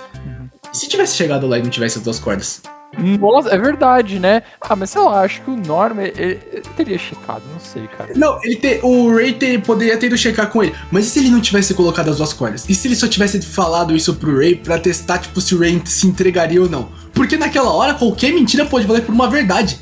E 0.73 0.77
se 0.77 0.89
tivesse 0.89 1.15
chegado 1.15 1.47
lá 1.47 1.57
e 1.57 1.63
não 1.63 1.69
tivesse 1.69 1.99
as 1.99 2.03
duas 2.03 2.19
cordas? 2.19 2.61
Nossa, 2.97 3.49
é 3.49 3.57
verdade, 3.57 4.19
né? 4.19 4.43
Ah, 4.61 4.75
mas 4.75 4.89
sei 4.89 5.01
lá, 5.01 5.21
acho 5.21 5.41
que 5.41 5.49
o 5.49 5.55
Norm 5.55 5.99
ele, 5.99 6.39
ele 6.51 6.61
teria 6.75 6.97
checado, 6.97 7.43
não 7.51 7.59
sei, 7.59 7.87
cara. 7.87 8.13
Não, 8.15 8.39
ele 8.43 8.55
te, 8.55 8.79
o 8.83 9.13
Ray 9.13 9.33
te, 9.33 9.57
poderia 9.59 9.97
ter 9.97 10.07
ido 10.07 10.17
checar 10.17 10.49
com 10.49 10.63
ele. 10.63 10.73
Mas 10.91 11.07
e 11.07 11.09
se 11.09 11.19
ele 11.19 11.29
não 11.29 11.41
tivesse 11.41 11.73
colocado 11.73 12.09
as 12.09 12.17
duas 12.17 12.33
cordas? 12.33 12.65
E 12.67 12.75
se 12.75 12.87
ele 12.87 12.95
só 12.95 13.07
tivesse 13.07 13.41
falado 13.41 13.95
isso 13.95 14.13
pro 14.15 14.37
Ray 14.37 14.55
pra 14.55 14.79
testar, 14.79 15.17
tipo, 15.17 15.39
se 15.41 15.55
o 15.55 15.59
Ray 15.59 15.81
se 15.85 16.07
entregaria 16.07 16.61
ou 16.61 16.69
não? 16.69 16.89
Porque 17.13 17.37
naquela 17.37 17.71
hora 17.71 17.93
qualquer 17.93 18.33
mentira 18.33 18.65
pode 18.65 18.85
valer 18.85 19.03
por 19.03 19.13
uma 19.13 19.29
verdade. 19.29 19.79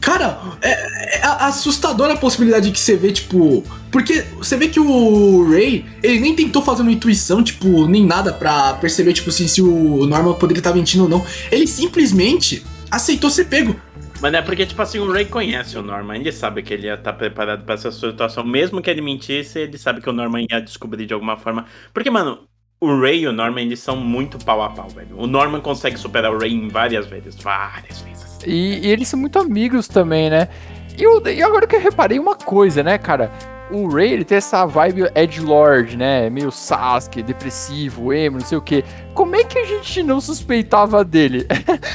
Cara, 0.00 0.38
é, 0.62 1.18
é 1.18 1.20
assustadora 1.24 2.14
a 2.14 2.16
possibilidade 2.16 2.70
que 2.70 2.78
você 2.78 2.96
vê, 2.96 3.12
tipo. 3.12 3.64
Porque 3.96 4.20
você 4.36 4.58
vê 4.58 4.68
que 4.68 4.78
o 4.78 5.50
Ray, 5.50 5.86
ele 6.02 6.20
nem 6.20 6.36
tentou 6.36 6.60
fazer 6.60 6.82
uma 6.82 6.92
intuição, 6.92 7.42
tipo, 7.42 7.86
nem 7.86 8.04
nada 8.04 8.30
pra 8.30 8.74
perceber, 8.74 9.14
tipo, 9.14 9.30
assim, 9.30 9.48
se 9.48 9.62
o 9.62 10.04
Norman 10.04 10.34
poderia 10.34 10.60
estar 10.60 10.74
mentindo 10.74 11.04
ou 11.04 11.08
não. 11.08 11.24
Ele 11.50 11.66
simplesmente 11.66 12.62
aceitou 12.90 13.30
ser 13.30 13.46
pego. 13.46 13.74
Mas 14.20 14.34
é 14.34 14.42
porque, 14.42 14.66
tipo 14.66 14.82
assim, 14.82 14.98
o 14.98 15.10
Ray 15.10 15.24
conhece 15.24 15.78
o 15.78 15.82
Norman, 15.82 16.16
ele 16.16 16.30
sabe 16.30 16.62
que 16.62 16.74
ele 16.74 16.88
ia 16.88 16.92
estar 16.92 17.14
preparado 17.14 17.64
para 17.64 17.74
essa 17.74 17.90
situação. 17.90 18.44
Mesmo 18.44 18.82
que 18.82 18.90
ele 18.90 19.00
mentisse, 19.00 19.60
ele 19.60 19.78
sabe 19.78 20.02
que 20.02 20.10
o 20.10 20.12
Norman 20.12 20.44
ia 20.50 20.60
descobrir 20.60 21.06
de 21.06 21.14
alguma 21.14 21.38
forma. 21.38 21.64
Porque, 21.94 22.10
mano, 22.10 22.40
o 22.78 23.00
Ray 23.00 23.20
e 23.20 23.26
o 23.26 23.32
Norman, 23.32 23.62
eles 23.62 23.80
são 23.80 23.96
muito 23.96 24.36
pau 24.44 24.62
a 24.62 24.68
pau, 24.68 24.90
velho. 24.90 25.18
O 25.18 25.26
Norman 25.26 25.62
consegue 25.62 25.96
superar 25.96 26.34
o 26.34 26.38
Ray 26.38 26.52
em 26.52 26.68
várias 26.68 27.06
vezes, 27.06 27.34
várias 27.36 28.02
vezes. 28.02 28.40
E, 28.46 28.86
e, 28.86 28.90
eles 28.90 29.08
são 29.08 29.18
muito 29.18 29.38
amigos 29.38 29.88
também, 29.88 30.28
né? 30.28 30.50
E, 30.98 31.02
eu, 31.02 31.26
e 31.26 31.42
agora 31.42 31.66
que 31.66 31.74
eu 31.74 31.80
reparei 31.80 32.18
uma 32.18 32.36
coisa, 32.36 32.82
né, 32.82 32.98
cara? 32.98 33.32
O 33.70 33.88
Ray, 33.88 34.12
ele 34.12 34.24
tem 34.24 34.38
essa 34.38 34.64
vibe 34.64 35.10
Edgelord, 35.14 35.96
né? 35.96 36.30
Meio 36.30 36.52
Sasuke, 36.52 37.22
depressivo, 37.22 38.12
emo, 38.12 38.38
não 38.38 38.46
sei 38.46 38.56
o 38.56 38.62
quê. 38.62 38.84
Como 39.12 39.34
é 39.34 39.42
que 39.42 39.58
a 39.58 39.64
gente 39.64 40.02
não 40.02 40.20
suspeitava 40.20 41.04
dele? 41.04 41.46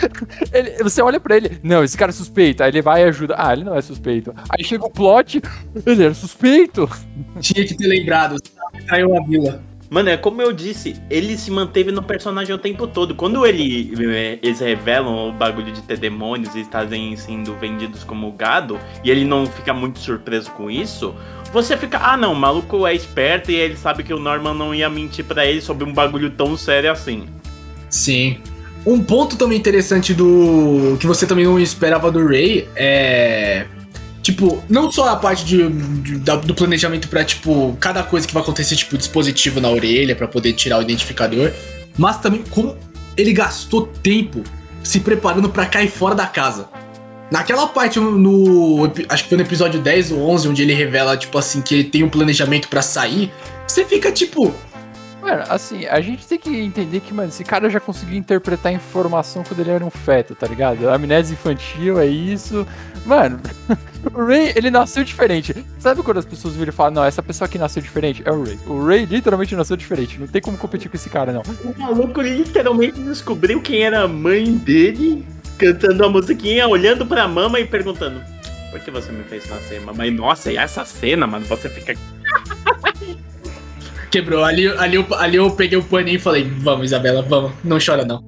ele, 0.52 0.84
você 0.84 1.02
olha 1.02 1.20
para 1.20 1.38
ele, 1.38 1.60
não, 1.64 1.84
esse 1.84 1.98
cara 1.98 2.12
é. 2.12 2.64
Aí 2.64 2.72
ele 2.72 2.82
vai 2.82 3.02
e 3.02 3.06
ajuda. 3.06 3.36
Ah, 3.38 3.54
ele 3.54 3.64
não 3.64 3.76
é 3.76 3.82
suspeito. 3.82 4.34
Aí 4.50 4.64
chega 4.64 4.86
o 4.86 4.90
plot, 4.90 5.42
ele 5.86 6.04
era 6.04 6.14
suspeito. 6.14 6.90
Tinha 7.40 7.66
que 7.66 7.76
ter 7.76 7.88
lembrado, 7.88 8.36
traiu 8.88 9.16
a 9.16 9.22
vila. 9.24 9.71
Mano, 9.92 10.08
é 10.08 10.16
como 10.16 10.42
eu 10.42 10.54
disse, 10.54 10.96
ele 11.10 11.38
se 11.38 11.52
manteve 11.52 11.92
no 11.92 12.02
personagem 12.02 12.56
o 12.56 12.58
tempo 12.58 12.88
todo. 12.88 13.14
Quando 13.14 13.46
ele, 13.46 13.92
eh, 14.00 14.40
eles 14.42 14.62
revelam 14.62 15.28
o 15.28 15.34
bagulho 15.34 15.70
de 15.70 15.82
ter 15.82 15.98
demônios 15.98 16.56
e 16.56 16.62
estarem 16.62 17.14
sendo 17.18 17.54
vendidos 17.56 18.02
como 18.02 18.32
gado, 18.32 18.80
e 19.04 19.12
ele 19.12 19.26
não 19.26 19.46
fica 19.46 19.74
muito 19.74 20.00
surpreso 20.00 20.50
com 20.52 20.72
isso, 20.72 21.14
você 21.52 21.76
fica, 21.76 22.00
ah 22.02 22.16
não, 22.16 22.32
o 22.32 22.36
maluco 22.38 22.88
é 22.88 22.96
esperto 22.96 23.52
e 23.52 23.56
ele 23.56 23.76
sabe 23.76 24.02
que 24.02 24.14
o 24.14 24.20
Norman 24.20 24.54
não 24.54 24.74
ia 24.74 24.90
mentir 24.90 25.26
para 25.26 25.46
ele 25.46 25.60
sobre 25.60 25.84
um 25.84 25.92
bagulho 25.92 26.30
tão 26.30 26.56
sério 26.56 26.90
assim. 26.90 27.28
Sim. 27.90 28.38
Um 28.86 29.04
ponto 29.04 29.36
também 29.36 29.58
interessante 29.58 30.14
do. 30.14 30.96
que 31.02 31.06
você 31.06 31.28
também 31.28 31.44
não 31.44 31.60
esperava 31.60 32.10
do 32.10 32.26
Ray 32.26 32.66
é 32.78 33.66
Tipo, 34.22 34.64
não 34.70 34.92
só 34.92 35.10
a 35.10 35.16
parte 35.16 35.44
de, 35.44 35.68
de 35.68 36.18
do 36.20 36.54
planejamento 36.54 37.08
para 37.08 37.24
tipo, 37.24 37.76
cada 37.80 38.04
coisa 38.04 38.28
que 38.28 38.34
vai 38.34 38.44
acontecer, 38.44 38.76
tipo, 38.76 38.98
dispositivo 38.98 39.60
na 39.60 39.70
orelha 39.70 40.16
para 40.16 40.28
poder 40.28 40.54
tirar 40.54 40.78
o 40.78 40.82
identificador, 40.82 41.52
mas 41.98 42.20
também 42.20 42.44
como 42.50 42.78
ele 43.18 43.34
gastou 43.34 43.88
tempo 43.88 44.44
se 44.84 45.00
preparando 45.00 45.50
para 45.50 45.66
cair 45.66 45.90
fora 45.90 46.14
da 46.14 46.28
casa. 46.28 46.68
Naquela 47.32 47.66
parte 47.68 48.00
no, 48.00 48.92
acho 49.08 49.24
que 49.24 49.30
foi 49.30 49.38
no 49.38 49.44
episódio 49.44 49.80
10 49.80 50.12
ou 50.12 50.30
11 50.32 50.50
onde 50.50 50.62
ele 50.62 50.74
revela 50.74 51.16
tipo 51.16 51.38
assim 51.38 51.62
que 51.62 51.74
ele 51.74 51.84
tem 51.86 52.04
um 52.04 52.10
planejamento 52.10 52.68
para 52.68 52.82
sair, 52.82 53.32
você 53.66 53.86
fica 53.86 54.12
tipo, 54.12 54.54
Mano, 55.22 55.44
assim, 55.50 55.86
a 55.86 56.02
gente 56.02 56.26
tem 56.26 56.40
que 56.40 56.50
entender 56.50 57.00
que, 57.00 57.14
mano, 57.14 57.30
esse 57.30 57.44
cara 57.44 57.70
já 57.70 57.80
conseguiu 57.80 58.18
interpretar 58.18 58.74
informação 58.74 59.44
quando 59.44 59.60
ele 59.60 59.70
era 59.70 59.86
um 59.86 59.92
feto, 59.92 60.34
tá 60.34 60.48
ligado? 60.48 60.90
Amnésia 60.90 61.34
infantil 61.34 62.00
é 62.00 62.08
isso. 62.08 62.66
Mano, 63.06 63.40
o 64.14 64.26
Ray, 64.26 64.52
ele 64.56 64.72
nasceu 64.72 65.04
diferente. 65.04 65.66
Sabe 65.78 66.02
quando 66.02 66.18
as 66.18 66.26
pessoas 66.26 66.56
viram 66.56 66.70
e 66.70 66.76
falam, 66.76 66.94
não, 66.96 67.04
essa 67.04 67.22
pessoa 67.22 67.46
aqui 67.46 67.60
nasceu 67.60 67.84
diferente? 67.84 68.24
É 68.26 68.32
o 68.32 68.44
Ray. 68.44 68.60
O 68.66 68.84
Ray 68.84 69.06
literalmente 69.06 69.56
nasceu 69.56 69.78
diferente. 69.78 70.20
Não 70.20 70.28
tem 70.28 70.42
como 70.42 70.58
competir 70.58 70.90
com 70.90 70.98
esse 70.98 71.10
cara, 71.10 71.32
não. 71.32 71.42
O 71.42 71.80
maluco 71.80 72.20
literalmente 72.22 73.00
descobriu 73.00 73.62
quem 73.62 73.84
era 73.84 74.02
a 74.02 74.08
mãe 74.08 74.56
dele, 74.58 75.26
cantando 75.58 76.04
a 76.04 76.10
musiquinha, 76.10 76.68
olhando 76.68 77.06
pra 77.06 77.28
mama 77.28 77.60
e 77.60 77.66
perguntando: 77.66 78.22
Por 78.72 78.80
que 78.80 78.90
você 78.90 79.12
me 79.12 79.24
fez 79.24 79.48
nascer, 79.48 79.80
mamãe? 79.82 80.10
Nossa, 80.10 80.52
e 80.52 80.58
essa 80.58 80.84
cena, 80.84 81.28
mano, 81.28 81.46
você 81.46 81.70
fica. 81.70 81.94
Quebrou. 84.12 84.44
Ali, 84.44 84.68
ali, 84.68 84.96
eu, 84.96 85.06
ali 85.16 85.38
eu 85.38 85.50
peguei 85.52 85.78
o 85.78 85.84
paninho 85.84 86.18
e 86.18 86.20
falei: 86.20 86.44
Vamos, 86.44 86.88
Isabela, 86.88 87.22
vamos. 87.22 87.54
Não 87.64 87.78
chora, 87.84 88.04
não. 88.04 88.22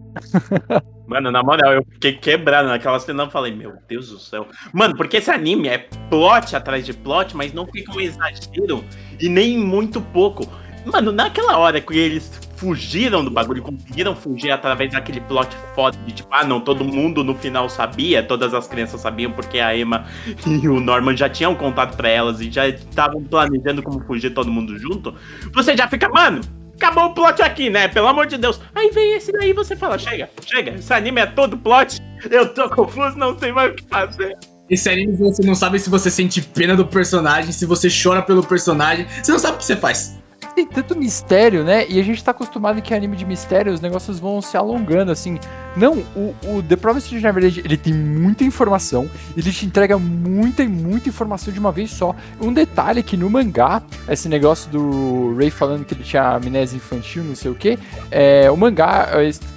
Mano, 1.05 1.29
na 1.29 1.43
moral, 1.43 1.73
eu 1.73 1.85
fiquei 1.91 2.13
quebrado 2.13 2.69
naquela 2.69 2.97
cena. 2.99 3.23
Eu 3.23 3.29
falei: 3.29 3.53
Meu 3.53 3.73
Deus 3.87 4.09
do 4.09 4.17
céu. 4.17 4.47
Mano, 4.73 4.95
porque 4.95 5.17
esse 5.17 5.29
anime 5.29 5.67
é 5.67 5.77
plot 6.09 6.55
atrás 6.55 6.85
de 6.85 6.93
plot, 6.93 7.35
mas 7.35 7.53
não 7.53 7.67
fica 7.67 7.91
um 7.93 7.99
exagero 7.99 8.83
e 9.19 9.27
nem 9.27 9.57
muito 9.57 9.99
pouco. 9.99 10.47
Mano, 10.85 11.11
naquela 11.11 11.57
hora 11.57 11.81
que 11.81 11.97
eles 11.97 12.39
fugiram 12.55 13.23
do 13.23 13.31
bagulho, 13.31 13.61
conseguiram 13.61 14.15
fugir 14.15 14.51
através 14.51 14.91
daquele 14.91 15.19
plot 15.21 15.55
foda 15.75 15.97
de 16.05 16.13
tipo, 16.13 16.29
ah 16.31 16.43
não, 16.43 16.59
todo 16.59 16.83
mundo 16.83 17.23
no 17.23 17.35
final 17.35 17.69
sabia, 17.69 18.23
todas 18.23 18.53
as 18.53 18.67
crianças 18.67 19.01
sabiam 19.01 19.31
porque 19.31 19.59
a 19.59 19.75
Emma 19.75 20.05
e 20.45 20.67
o 20.67 20.79
Norman 20.79 21.15
já 21.15 21.29
tinham 21.29 21.55
contato 21.55 21.95
para 21.95 22.09
elas 22.09 22.39
e 22.41 22.51
já 22.51 22.67
estavam 22.67 23.23
planejando 23.23 23.81
como 23.81 23.99
fugir 24.05 24.33
todo 24.33 24.51
mundo 24.51 24.77
junto. 24.77 25.13
Você 25.53 25.75
já 25.75 25.87
fica, 25.87 26.09
mano, 26.09 26.41
acabou 26.75 27.05
o 27.05 27.13
plot 27.13 27.41
aqui, 27.41 27.69
né? 27.69 27.87
Pelo 27.87 28.07
amor 28.07 28.27
de 28.27 28.37
Deus. 28.37 28.59
Aí 28.73 28.89
vem 28.91 29.15
esse 29.15 29.31
daí 29.31 29.53
você 29.53 29.75
fala, 29.75 29.97
chega, 29.97 30.29
chega, 30.45 30.71
esse 30.71 30.93
anime 30.93 31.21
é 31.21 31.25
todo 31.25 31.57
plot, 31.57 32.01
eu 32.29 32.53
tô 32.53 32.69
confuso, 32.69 33.17
não 33.17 33.37
sei 33.37 33.51
mais 33.51 33.71
o 33.71 33.75
que 33.75 33.83
fazer. 33.83 34.37
Esse 34.69 34.89
anime 34.89 35.15
você 35.17 35.45
não 35.45 35.55
sabe 35.55 35.79
se 35.79 35.89
você 35.89 36.09
sente 36.09 36.41
pena 36.41 36.75
do 36.75 36.85
personagem, 36.85 37.51
se 37.51 37.65
você 37.65 37.89
chora 37.89 38.21
pelo 38.21 38.43
personagem, 38.43 39.05
você 39.21 39.31
não 39.31 39.39
sabe 39.39 39.55
o 39.55 39.57
que 39.57 39.65
você 39.65 39.75
faz 39.75 40.22
tem 40.53 40.65
tanto 40.65 40.95
mistério, 40.95 41.63
né? 41.63 41.85
E 41.89 41.99
a 41.99 42.03
gente 42.03 42.23
tá 42.23 42.31
acostumado 42.31 42.81
que 42.81 42.93
anime 42.93 43.17
de 43.17 43.25
mistério, 43.25 43.73
os 43.73 43.81
negócios 43.81 44.19
vão 44.19 44.41
se 44.41 44.55
alongando, 44.55 45.11
assim. 45.11 45.39
Não, 45.75 46.03
o, 46.15 46.35
o 46.45 46.63
The 46.63 46.75
Promised 46.75 47.19
Neverland, 47.19 47.59
ele 47.59 47.77
tem 47.77 47.93
muita 47.93 48.43
informação, 48.43 49.09
ele 49.35 49.51
te 49.51 49.65
entrega 49.65 49.97
muita 49.97 50.63
e 50.63 50.67
muita 50.67 51.09
informação 51.09 51.51
de 51.51 51.59
uma 51.59 51.71
vez 51.71 51.91
só. 51.91 52.15
Um 52.39 52.53
detalhe 52.53 53.01
que 53.01 53.17
no 53.17 53.29
mangá, 53.29 53.81
esse 54.07 54.29
negócio 54.29 54.69
do 54.69 55.35
Ray 55.35 55.49
falando 55.49 55.83
que 55.83 55.93
ele 55.93 56.03
tinha 56.03 56.35
amnésia 56.35 56.77
infantil, 56.77 57.23
não 57.23 57.35
sei 57.35 57.49
o 57.49 57.55
que, 57.55 57.79
é, 58.11 58.51
o 58.51 58.55
mangá 58.55 59.09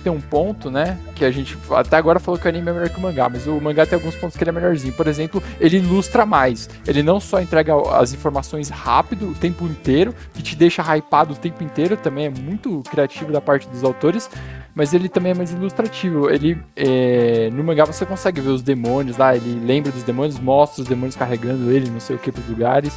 tem 0.03 0.11
um 0.11 0.21
ponto, 0.21 0.71
né, 0.71 0.99
que 1.15 1.25
a 1.25 1.31
gente 1.31 1.57
até 1.71 1.97
agora 1.97 2.19
falou 2.19 2.39
que 2.39 2.47
o 2.47 2.49
anime 2.49 2.71
é 2.71 2.73
melhor 2.73 2.89
que 2.89 2.99
o 2.99 3.03
mangá, 3.03 3.29
mas 3.29 3.47
o 3.47 3.61
mangá 3.61 3.85
tem 3.85 3.97
alguns 3.97 4.15
pontos 4.15 4.37
que 4.37 4.43
ele 4.45 4.51
é 4.51 4.53
melhorzinho. 4.53 4.93
Por 4.93 5.07
exemplo, 5.07 5.43
ele 5.59 5.79
ilustra 5.79 6.25
mais. 6.25 6.69
Ele 6.87 7.03
não 7.03 7.19
só 7.19 7.41
entrega 7.41 7.75
as 7.99 8.13
informações 8.13 8.69
rápido, 8.69 9.31
o 9.31 9.35
tempo 9.35 9.65
inteiro, 9.65 10.15
que 10.35 10.43
te 10.43 10.55
deixa 10.55 10.83
hypado 10.95 11.35
o 11.35 11.37
tempo 11.37 11.63
inteiro, 11.63 11.97
também 11.97 12.27
é 12.27 12.31
muito 12.31 12.83
criativo 12.91 13.33
da 13.33 13.41
parte 13.41 13.69
dos 13.69 13.83
autores, 13.83 14.31
mas 14.75 14.93
ele 14.93 15.09
também 15.09 15.33
é 15.33 15.35
mais 15.35 15.53
ilustrativo. 15.53 16.31
Ele 16.31 16.59
é, 16.77 17.51
no 17.53 17.65
mangá 17.65 17.85
você 17.85 18.05
consegue 18.05 18.41
ver 18.41 18.51
os 18.51 18.63
demônios 18.63 19.17
lá, 19.17 19.35
ele 19.35 19.61
lembra 19.65 19.91
dos 19.91 20.03
demônios, 20.03 20.39
mostra 20.39 20.83
os 20.83 20.89
demônios 20.89 21.17
carregando 21.17 21.71
ele, 21.71 21.91
não 21.91 22.01
sei 22.01 22.17
o 22.17 22.19
que, 22.19 22.31
pros 22.31 22.47
lugares. 22.49 22.93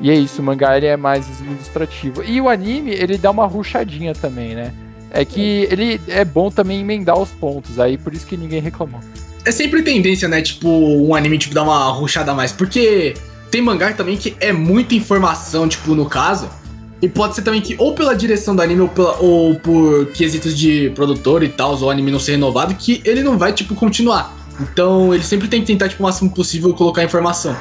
E 0.00 0.10
é 0.10 0.14
isso, 0.14 0.42
o 0.42 0.44
mangá 0.44 0.76
ele 0.76 0.86
é 0.86 0.96
mais 0.96 1.40
ilustrativo. 1.40 2.22
E 2.22 2.40
o 2.40 2.48
anime, 2.48 2.90
ele 2.90 3.16
dá 3.16 3.30
uma 3.30 3.46
ruchadinha 3.46 4.14
também, 4.14 4.54
né? 4.54 4.72
É 5.10 5.24
que 5.24 5.66
ele 5.70 6.00
é 6.08 6.24
bom 6.24 6.50
também 6.50 6.80
emendar 6.80 7.18
os 7.18 7.30
pontos, 7.30 7.78
aí 7.78 7.96
por 7.96 8.12
isso 8.12 8.26
que 8.26 8.36
ninguém 8.36 8.60
reclamou. 8.60 9.00
É 9.44 9.52
sempre 9.52 9.80
tendência, 9.82 10.28
né? 10.28 10.42
Tipo, 10.42 10.68
um 10.68 11.14
anime 11.14 11.38
tipo, 11.38 11.54
dar 11.54 11.62
uma 11.62 11.88
ruchada 11.92 12.32
a 12.32 12.34
mais. 12.34 12.52
Porque 12.52 13.14
tem 13.50 13.62
mangá 13.62 13.92
também 13.92 14.16
que 14.16 14.36
é 14.40 14.52
muita 14.52 14.94
informação, 14.94 15.68
tipo, 15.68 15.94
no 15.94 16.06
caso. 16.06 16.50
E 17.00 17.08
pode 17.08 17.34
ser 17.34 17.42
também 17.42 17.60
que, 17.60 17.76
ou 17.78 17.94
pela 17.94 18.14
direção 18.14 18.56
do 18.56 18.62
anime, 18.62 18.80
ou, 18.80 18.88
pela, 18.88 19.18
ou 19.18 19.54
por 19.56 20.06
quesitos 20.12 20.56
de 20.56 20.90
produtor 20.90 21.42
e 21.42 21.48
tal, 21.48 21.74
ou 21.74 21.82
o 21.84 21.90
anime 21.90 22.10
não 22.10 22.18
ser 22.18 22.32
renovado, 22.32 22.74
que 22.74 23.02
ele 23.04 23.22
não 23.22 23.36
vai, 23.36 23.52
tipo, 23.52 23.74
continuar. 23.74 24.34
Então, 24.60 25.12
ele 25.12 25.22
sempre 25.22 25.48
tem 25.48 25.60
que 25.60 25.66
tentar, 25.66 25.88
tipo, 25.88 26.02
o 26.02 26.06
máximo 26.06 26.30
possível 26.30 26.72
colocar 26.72 27.04
informação. 27.04 27.54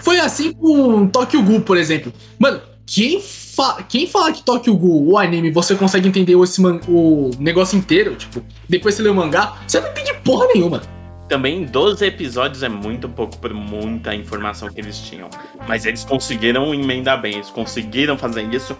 Foi 0.00 0.18
assim 0.18 0.52
com 0.52 1.06
Tokyo 1.06 1.42
Ghoul, 1.42 1.60
por 1.60 1.76
exemplo. 1.76 2.12
Mano, 2.38 2.60
quem, 2.86 3.20
fa 3.20 3.82
quem 3.86 4.06
fala 4.06 4.32
que 4.32 4.42
Tokyo 4.42 4.74
Ghoul, 4.74 5.12
o 5.12 5.18
anime, 5.18 5.50
você 5.50 5.74
consegue 5.74 6.08
entender 6.08 6.34
esse 6.42 6.62
o 6.88 7.30
negócio 7.38 7.76
inteiro, 7.76 8.14
tipo, 8.14 8.42
depois 8.66 8.94
você 8.94 9.02
lê 9.02 9.10
o 9.10 9.14
mangá, 9.14 9.58
você 9.66 9.80
não 9.80 9.90
entende 9.90 10.14
porra 10.24 10.46
nenhuma 10.54 10.80
também 11.28 11.64
12 11.64 12.04
episódios 12.04 12.62
é 12.62 12.68
muito 12.68 13.08
pouco 13.08 13.36
por 13.38 13.52
muita 13.52 14.14
informação 14.14 14.68
que 14.68 14.80
eles 14.80 14.98
tinham. 14.98 15.28
Mas 15.68 15.84
eles 15.84 16.04
conseguiram 16.04 16.74
emendar 16.74 17.20
bem, 17.20 17.34
eles 17.34 17.50
conseguiram 17.50 18.16
fazer 18.16 18.42
isso. 18.52 18.76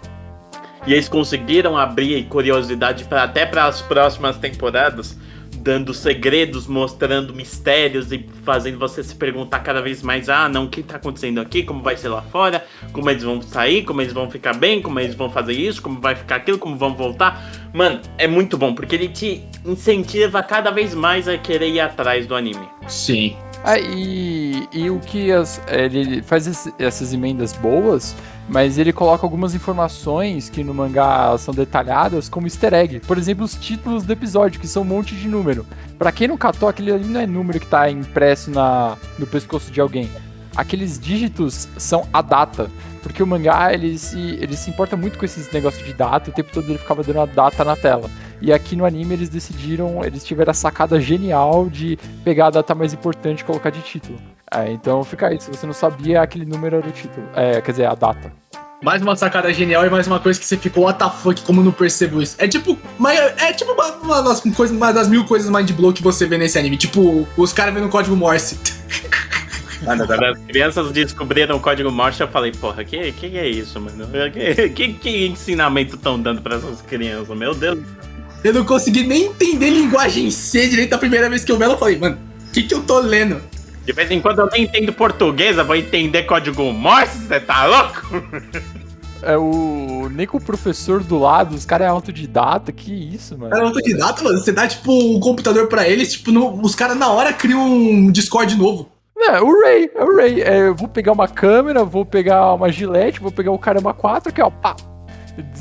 E 0.87 0.93
eles 0.93 1.07
conseguiram 1.07 1.77
abrir 1.77 2.23
curiosidade 2.25 3.05
até 3.11 3.45
para 3.45 3.65
as 3.65 3.81
próximas 3.81 4.37
temporadas 4.37 5.17
dando 5.59 5.93
segredos, 5.93 6.67
mostrando 6.67 7.33
mistérios 7.33 8.11
e 8.11 8.25
fazendo 8.43 8.79
você 8.79 9.03
se 9.03 9.15
perguntar 9.15 9.59
cada 9.59 9.81
vez 9.81 10.01
mais: 10.01 10.29
ah, 10.29 10.47
não, 10.47 10.65
o 10.65 10.69
que 10.69 10.81
tá 10.81 10.95
acontecendo 10.95 11.39
aqui? 11.39 11.63
Como 11.63 11.83
vai 11.83 11.97
ser 11.97 12.09
lá 12.09 12.21
fora? 12.21 12.65
Como 12.91 13.09
eles 13.09 13.23
vão 13.23 13.41
sair? 13.41 13.83
Como 13.83 14.01
eles 14.01 14.13
vão 14.13 14.29
ficar 14.29 14.55
bem? 14.55 14.81
Como 14.81 14.99
eles 14.99 15.15
vão 15.15 15.29
fazer 15.29 15.53
isso? 15.53 15.81
Como 15.81 15.99
vai 15.99 16.15
ficar 16.15 16.37
aquilo? 16.37 16.57
Como 16.57 16.75
vão 16.75 16.95
voltar? 16.95 17.41
Mano, 17.73 18.01
é 18.17 18.27
muito 18.27 18.57
bom 18.57 18.73
porque 18.73 18.95
ele 18.95 19.09
te 19.09 19.43
incentiva 19.65 20.41
cada 20.41 20.71
vez 20.71 20.93
mais 20.93 21.27
a 21.27 21.37
querer 21.37 21.69
ir 21.69 21.79
atrás 21.79 22.25
do 22.25 22.35
anime. 22.35 22.67
Sim. 22.87 23.35
Ah, 23.63 23.77
e, 23.77 24.67
e 24.71 24.89
o 24.89 24.99
que 24.99 25.31
as, 25.31 25.61
ele 25.67 26.21
faz 26.21 26.47
esse, 26.47 26.73
essas 26.79 27.13
emendas 27.13 27.53
boas 27.53 28.15
mas 28.49 28.79
ele 28.79 28.91
coloca 28.91 29.25
algumas 29.25 29.53
informações 29.53 30.49
que 30.49 30.63
no 30.63 30.73
mangá 30.73 31.37
são 31.37 31.53
detalhadas 31.53 32.27
como 32.27 32.47
easter 32.47 32.73
egg. 32.73 32.99
Por 33.01 33.17
exemplo, 33.17 33.45
os 33.45 33.53
títulos 33.53 34.03
do 34.03 34.11
episódio, 34.11 34.59
que 34.59 34.67
são 34.67 34.81
um 34.81 34.85
monte 34.85 35.15
de 35.15 35.27
número. 35.27 35.65
Para 35.99 36.11
quem 36.11 36.27
não 36.27 36.35
catou, 36.35 36.67
aquele 36.67 36.91
ali 36.91 37.05
não 37.05 37.19
é 37.19 37.27
número 37.27 37.59
que 37.59 37.67
tá 37.67 37.89
impresso 37.89 38.49
na, 38.49 38.97
no 39.19 39.27
pescoço 39.27 39.71
de 39.71 39.79
alguém. 39.79 40.09
Aqueles 40.59 40.99
dígitos 40.99 41.69
são 41.77 42.05
a 42.11 42.21
data. 42.21 42.69
Porque 43.01 43.23
o 43.23 43.25
mangá, 43.25 43.73
ele 43.73 43.97
se, 43.97 44.19
ele 44.41 44.57
se 44.57 44.69
importa 44.69 44.97
muito 44.97 45.17
com 45.17 45.23
esses 45.23 45.49
negócios 45.53 45.87
de 45.87 45.93
data, 45.93 46.29
o 46.29 46.33
tempo 46.33 46.51
todo 46.51 46.69
ele 46.69 46.77
ficava 46.77 47.01
dando 47.01 47.21
a 47.21 47.25
data 47.25 47.63
na 47.63 47.77
tela. 47.77 48.11
E 48.41 48.51
aqui 48.51 48.75
no 48.75 48.83
anime 48.83 49.13
eles 49.13 49.29
decidiram, 49.29 50.03
eles 50.03 50.21
tiveram 50.21 50.51
a 50.51 50.53
sacada 50.53 50.99
genial 50.99 51.69
de 51.69 51.97
pegar 52.25 52.47
a 52.47 52.49
data 52.49 52.75
mais 52.75 52.93
importante 52.93 53.39
e 53.39 53.45
colocar 53.45 53.69
de 53.69 53.79
título. 53.81 54.19
É, 54.51 54.69
então 54.69 55.01
fica 55.05 55.27
aí, 55.27 55.39
se 55.39 55.49
você 55.49 55.65
não 55.65 55.71
sabia, 55.71 56.21
aquele 56.21 56.45
número 56.45 56.75
era 56.75 56.87
o 56.89 56.91
título. 56.91 57.25
É, 57.33 57.61
quer 57.61 57.71
dizer, 57.71 57.85
a 57.85 57.95
data. 57.95 58.29
Mais 58.83 59.01
uma 59.01 59.15
sacada 59.15 59.53
genial 59.53 59.85
e 59.85 59.89
mais 59.89 60.07
uma 60.07 60.19
coisa 60.19 60.37
que 60.37 60.45
você 60.45 60.57
ficou, 60.57 60.83
what 60.83 60.99
the 60.99 61.09
fuck, 61.09 61.41
como 61.43 61.63
não 61.63 61.71
percebo 61.71 62.21
isso? 62.21 62.35
É 62.37 62.49
tipo, 62.49 62.77
é 63.37 63.53
tipo 63.53 63.71
uma, 63.71 63.91
uma, 63.93 64.21
das, 64.23 64.43
uma 64.43 64.91
das 64.91 65.07
mil 65.07 65.23
coisas 65.23 65.49
mind 65.49 65.71
blow 65.71 65.93
que 65.93 66.03
você 66.03 66.25
vê 66.25 66.37
nesse 66.37 66.59
anime. 66.59 66.75
Tipo, 66.75 67.25
os 67.37 67.53
caras 67.53 67.73
vendo 67.73 67.87
código 67.87 68.13
Morse. 68.17 68.59
Mano, 69.81 70.05
quando 70.05 70.23
as 70.25 70.37
crianças 70.39 70.91
descobriram 70.91 71.55
o 71.55 71.59
código 71.59 71.91
Morse, 71.91 72.19
eu 72.21 72.27
falei, 72.27 72.51
porra, 72.51 72.83
que, 72.83 73.11
que 73.13 73.37
é 73.37 73.47
isso, 73.47 73.79
mano? 73.79 74.05
Que, 74.31 74.69
que, 74.69 74.93
que 74.93 75.27
ensinamento 75.27 75.95
estão 75.95 76.19
dando 76.21 76.41
pra 76.41 76.55
essas 76.57 76.81
crianças? 76.81 77.35
Meu 77.37 77.55
Deus. 77.55 77.79
Eu 78.43 78.53
não 78.53 78.65
consegui 78.65 79.05
nem 79.05 79.25
entender 79.25 79.69
linguagem 79.69 80.29
C 80.31 80.67
direito 80.67 80.93
a 80.93 80.97
primeira 80.97 81.29
vez 81.29 81.43
que 81.43 81.51
eu 81.51 81.57
vi 81.57 81.63
ela. 81.63 81.73
Eu 81.73 81.77
falei, 81.77 81.97
mano, 81.97 82.17
o 82.47 82.51
que, 82.51 82.63
que 82.63 82.73
eu 82.73 82.81
tô 82.83 82.99
lendo? 82.99 83.41
De 83.85 83.93
vez 83.93 84.11
em 84.11 84.21
quando 84.21 84.39
eu 84.39 84.49
nem 84.51 84.63
entendo 84.63 84.93
português, 84.93 85.57
eu 85.57 85.65
vou 85.65 85.75
entender 85.75 86.23
código 86.23 86.71
Morse, 86.71 87.17
você 87.17 87.39
tá 87.39 87.65
louco? 87.65 88.23
é 89.23 89.37
o. 89.37 90.09
Nem 90.11 90.25
com 90.27 90.37
o 90.37 90.41
professor 90.41 91.03
do 91.03 91.17
lado, 91.19 91.55
os 91.55 91.65
caras 91.65 91.87
é 91.87 91.89
autodidata, 91.89 92.71
que 92.71 92.91
isso, 92.91 93.37
mano. 93.37 93.51
Cara, 93.51 93.63
autodidata, 93.65 94.23
mano. 94.23 94.37
Você 94.39 94.51
dá, 94.51 94.67
tipo, 94.67 94.91
o 94.91 95.19
computador 95.19 95.67
pra 95.67 95.87
eles, 95.87 96.11
tipo, 96.13 96.31
no- 96.31 96.61
os 96.61 96.75
caras 96.75 96.97
na 96.97 97.09
hora 97.09 97.31
criam 97.33 97.61
um 97.65 98.11
Discord 98.11 98.55
novo. 98.57 98.89
É, 99.21 99.41
o 99.41 99.61
Ray, 99.61 99.91
é 99.93 100.03
o 100.03 100.15
Ray. 100.15 100.41
É, 100.41 100.59
eu 100.67 100.75
vou 100.75 100.87
pegar 100.87 101.11
uma 101.11 101.27
câmera, 101.27 101.83
vou 101.83 102.05
pegar 102.05 102.53
uma 102.53 102.71
gilete, 102.71 103.19
vou 103.19 103.31
pegar 103.31 103.51
o 103.51 103.59
Caramba 103.59 103.93
4, 103.93 104.31
que 104.33 104.39
é, 104.41 104.43
ó, 104.45 104.49
pá. 104.49 104.75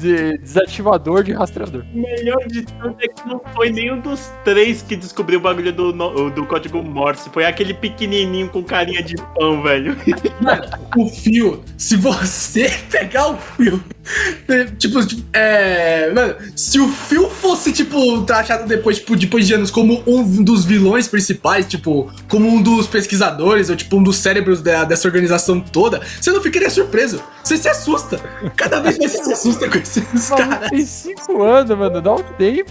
de- 0.01 0.39
desativador 0.39 1.23
de 1.23 1.33
rastreador. 1.33 1.85
O 1.95 2.01
melhor 2.01 2.39
de 2.47 2.63
tudo 2.63 2.97
é 3.01 3.09
que 3.09 3.29
não 3.29 3.41
foi 3.55 3.71
nenhum 3.71 4.01
dos 4.01 4.31
três 4.45 4.81
que 4.83 4.97
descobriu 4.97 5.39
o 5.39 5.43
bagulho 5.43 5.73
do, 5.73 5.93
do 6.31 6.47
código 6.47 6.83
Morse. 6.83 7.29
Foi 7.31 7.45
aquele 7.45 7.75
pequenininho 7.75 8.49
com 8.49 8.63
carinha 8.63 9.03
de 9.03 9.15
pão, 9.37 9.63
velho. 9.63 9.97
O 10.97 11.07
fio, 11.09 11.63
se 11.77 11.97
você 11.97 12.69
pegar 12.91 13.29
o 13.29 13.37
fio, 13.37 13.83
tipo, 14.79 15.05
tipo, 15.07 15.23
é. 15.33 16.11
Mano, 16.15 16.35
se 16.57 16.79
o 16.81 16.89
fio 16.89 17.29
fosse, 17.29 17.73
tipo, 17.73 18.23
taxado 18.23 18.67
depois, 18.67 18.99
tipo, 18.99 19.17
depois 19.17 19.47
de 19.47 19.55
anos 19.55 19.71
como 19.71 20.03
um 20.07 20.43
dos 20.43 20.65
vilões 20.65 21.07
principais, 21.09 21.67
tipo, 21.67 22.11
como 22.29 22.49
um 22.49 22.63
dos 22.63 22.87
pesquisadores, 22.87 23.69
ou 23.71 23.77
tipo, 23.77 23.97
um 23.97 24.03
dos 24.03 24.17
cérebros 24.17 24.61
da- 24.63 24.85
dessa 24.85 25.07
organização 25.07 25.61
toda, 25.61 26.01
você 26.21 26.31
não 26.31 26.41
ficaria 26.43 26.71
surpreso. 26.71 27.23
Você 27.45 27.57
se 27.57 27.69
assusta. 27.69 28.19
Cada 28.57 28.81
vez 28.81 28.99
mais 28.99 29.13
você 29.13 29.25
se 29.25 29.33
assusta 29.33 29.69
com 29.69 29.79
esses 29.79 30.29
caras. 30.29 30.71
tem 30.71 30.85
5 30.85 31.43
anos, 31.43 31.77
mano, 31.79 32.01
dá 32.01 32.15
um 32.15 32.23
tempo. 32.37 32.71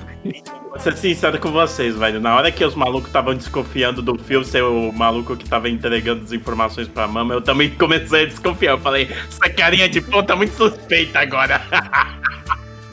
Ser 0.80 0.96
sincero 0.96 1.40
com 1.40 1.52
vocês, 1.52 1.96
velho. 1.98 2.20
Na 2.20 2.36
hora 2.36 2.52
que 2.52 2.64
os 2.64 2.76
malucos 2.76 3.08
estavam 3.08 3.36
desconfiando 3.36 4.02
do 4.02 4.18
Phil 4.18 4.44
ser 4.44 4.64
o 4.64 4.92
maluco 4.92 5.36
que 5.36 5.48
tava 5.48 5.70
entregando 5.70 6.24
as 6.24 6.32
informações 6.32 6.88
pra 6.88 7.08
mama, 7.08 7.34
eu 7.34 7.42
também 7.42 7.70
comecei 7.72 8.24
a 8.24 8.26
desconfiar. 8.26 8.72
Eu 8.74 8.78
falei, 8.78 9.10
essa 9.28 9.50
carinha 9.50 9.90
de 9.90 10.00
pão 10.00 10.24
tá 10.24 10.36
muito 10.36 10.54
suspeita 10.54 11.20
agora. 11.20 11.62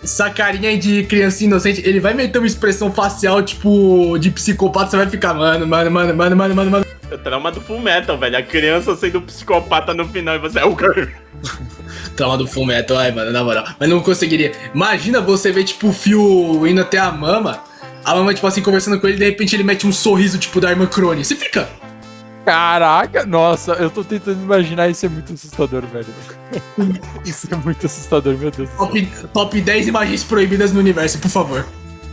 Essa 0.02 0.28
carinha 0.28 0.76
de 0.76 1.04
criança 1.04 1.44
inocente, 1.44 1.80
ele 1.82 1.98
vai 1.98 2.12
meter 2.12 2.36
uma 2.36 2.46
expressão 2.46 2.92
facial, 2.92 3.42
tipo, 3.42 4.18
de 4.18 4.30
psicopata, 4.30 4.90
você 4.90 4.96
vai 4.98 5.08
ficar, 5.08 5.32
mano, 5.32 5.66
mano, 5.66 5.90
mano, 5.90 6.14
mano, 6.14 6.36
mano, 6.36 6.54
mano, 6.54 6.70
mano. 6.70 6.86
É 7.10 7.16
trauma 7.16 7.50
do 7.50 7.58
Full 7.58 7.80
Metal, 7.80 8.18
velho. 8.18 8.36
A 8.36 8.42
criança 8.42 8.94
sendo 8.96 9.22
psicopata 9.22 9.94
no 9.94 10.06
final 10.06 10.34
e 10.34 10.38
você 10.38 10.58
é 10.58 10.64
o 10.64 10.76
quê? 10.76 11.08
Trauma 12.16 12.36
do 12.36 12.46
Full 12.46 12.66
Metal, 12.66 12.98
ai, 12.98 13.12
mano, 13.12 13.32
na 13.32 13.42
moral. 13.42 13.64
Mas 13.80 13.88
não 13.88 14.00
conseguiria. 14.00 14.52
Imagina 14.74 15.22
você 15.22 15.50
ver, 15.50 15.64
tipo, 15.64 15.88
o 15.88 15.92
fio 15.92 16.66
indo 16.66 16.82
até 16.82 16.98
a 16.98 17.10
mama, 17.10 17.62
a 18.04 18.14
mama, 18.14 18.34
tipo 18.34 18.46
assim, 18.46 18.60
conversando 18.60 19.00
com 19.00 19.06
ele, 19.06 19.16
e 19.16 19.18
de 19.18 19.24
repente 19.24 19.56
ele 19.56 19.64
mete 19.64 19.86
um 19.86 19.92
sorriso, 19.92 20.38
tipo, 20.38 20.60
da 20.60 20.70
irmã 20.70 20.86
Crone. 20.86 21.24
Você 21.24 21.34
fica. 21.34 21.68
Caraca, 22.44 23.24
nossa, 23.24 23.72
eu 23.72 23.88
tô 23.88 24.04
tentando 24.04 24.42
imaginar 24.42 24.88
isso 24.90 25.06
é 25.06 25.08
muito 25.08 25.32
assustador, 25.32 25.82
velho. 25.86 26.06
Isso 27.24 27.48
é 27.50 27.56
muito 27.56 27.86
assustador, 27.86 28.36
meu 28.36 28.50
Deus. 28.50 28.68
Top, 28.76 29.08
top 29.32 29.60
10 29.60 29.88
imagens 29.88 30.22
proibidas 30.22 30.70
no 30.70 30.78
universo, 30.78 31.18
por 31.18 31.30
favor. 31.30 31.66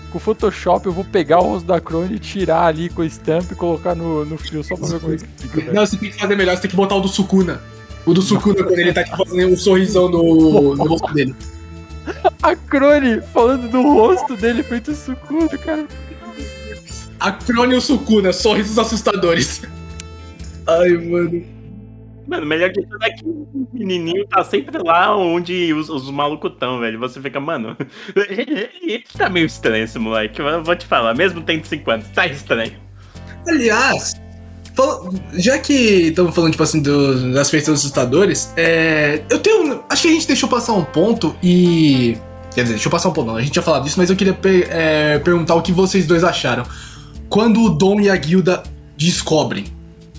Com 0.09 0.17
o 0.17 0.21
Photoshop 0.21 0.85
eu 0.85 0.93
vou 0.93 1.03
pegar 1.03 1.39
o 1.39 1.43
rosto 1.43 1.65
da 1.65 1.81
Crone, 1.81 2.17
tirar 2.17 2.65
ali 2.65 2.89
com 2.89 3.01
a 3.01 3.05
estampa 3.05 3.51
e 3.51 3.55
colocar 3.55 3.93
no, 3.93 4.25
no 4.25 4.37
fio 4.37 4.63
só 4.63 4.75
pra 4.75 4.87
ver 4.87 4.99
como 5.01 5.13
é 5.13 5.17
que 5.17 5.25
fica, 5.37 5.59
velho. 5.59 5.73
Não, 5.73 5.85
você 5.85 5.97
tem 5.97 6.09
que 6.09 6.17
fazer 6.17 6.35
melhor, 6.35 6.55
você 6.55 6.61
tem 6.61 6.71
que 6.71 6.77
botar 6.77 6.95
o 6.95 7.01
do 7.01 7.09
Sukuna. 7.09 7.61
O 8.05 8.13
do 8.13 8.21
Sukuna, 8.21 8.63
quando 8.63 8.79
ele 8.79 8.93
tá, 8.93 9.03
tipo, 9.03 9.17
fazendo 9.17 9.53
um 9.53 9.57
sorrisão 9.57 10.09
no, 10.09 10.75
no 10.75 10.85
rosto 10.85 11.13
dele. 11.13 11.35
A 12.41 12.55
Crone 12.55 13.21
falando 13.21 13.69
do 13.69 13.81
rosto 13.81 14.35
dele 14.35 14.63
feito 14.63 14.93
sucudo, 14.93 15.57
cara. 15.59 15.87
A 17.19 17.31
Crone 17.31 17.75
e 17.75 17.77
o 17.77 17.81
Sukuna, 17.81 18.33
sorrisos 18.33 18.79
assustadores. 18.79 19.61
Ai, 20.67 20.89
mano. 20.89 21.61
Mano, 22.27 22.45
melhor 22.45 22.69
de 22.69 22.81
tudo 22.81 23.03
é 23.03 23.09
que 23.09 23.25
o 23.25 23.67
menininho 23.73 24.25
tá 24.27 24.43
sempre 24.43 24.77
lá 24.77 25.15
onde 25.15 25.73
os, 25.73 25.89
os 25.89 26.09
malucos 26.09 26.53
tão, 26.59 26.79
velho. 26.79 26.99
Você 26.99 27.19
fica, 27.19 27.39
mano, 27.39 27.75
ele 28.15 29.03
tá 29.17 29.29
meio 29.29 29.45
estranho 29.45 29.83
esse 29.83 29.99
moleque. 29.99 30.39
Eu 30.39 30.63
vou 30.63 30.75
te 30.75 30.85
falar, 30.85 31.13
mesmo 31.13 31.41
tendo 31.41 31.65
5 31.65 31.91
anos, 31.91 32.07
tá 32.09 32.25
estranho. 32.27 32.73
Aliás, 33.47 34.20
já 35.33 35.57
que 35.57 35.73
estamos 35.73 36.33
falando, 36.33 36.51
tipo 36.51 36.63
assim, 36.63 36.81
do- 36.81 37.33
das 37.33 37.49
feitas 37.49 37.69
assustadores, 37.69 38.51
é, 38.55 39.21
eu 39.29 39.39
tenho. 39.39 39.83
Acho 39.89 40.03
que 40.03 40.07
a 40.07 40.11
gente 40.11 40.27
deixou 40.27 40.47
passar 40.49 40.73
um 40.73 40.83
ponto 40.83 41.35
e. 41.43 42.17
Quer 42.53 42.63
dizer, 42.63 42.73
deixa 42.73 42.87
eu 42.87 42.91
passar 42.91 43.09
um 43.09 43.13
ponto, 43.13 43.27
não. 43.27 43.35
A 43.37 43.41
gente 43.41 43.51
tinha 43.53 43.63
falado 43.63 43.83
disso, 43.83 43.95
mas 43.97 44.09
eu 44.09 44.15
queria 44.15 44.33
per- 44.33 44.67
é, 44.69 45.19
perguntar 45.19 45.55
o 45.55 45.61
que 45.61 45.71
vocês 45.71 46.05
dois 46.05 46.23
acharam. 46.23 46.63
Quando 47.29 47.61
o 47.63 47.69
Dom 47.69 47.99
e 48.01 48.09
a 48.09 48.15
Guilda 48.15 48.63
descobrem 48.97 49.65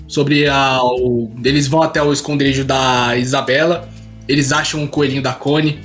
sobre 0.07 0.47
a. 0.47 0.79
O, 0.83 1.31
eles 1.43 1.67
vão 1.67 1.81
até 1.83 2.01
o 2.01 2.11
esconderijo 2.11 2.63
da 2.63 3.15
Isabela, 3.17 3.87
eles 4.27 4.51
acham 4.51 4.81
um 4.81 4.87
coelhinho 4.87 5.21
da 5.21 5.33
Cone. 5.33 5.79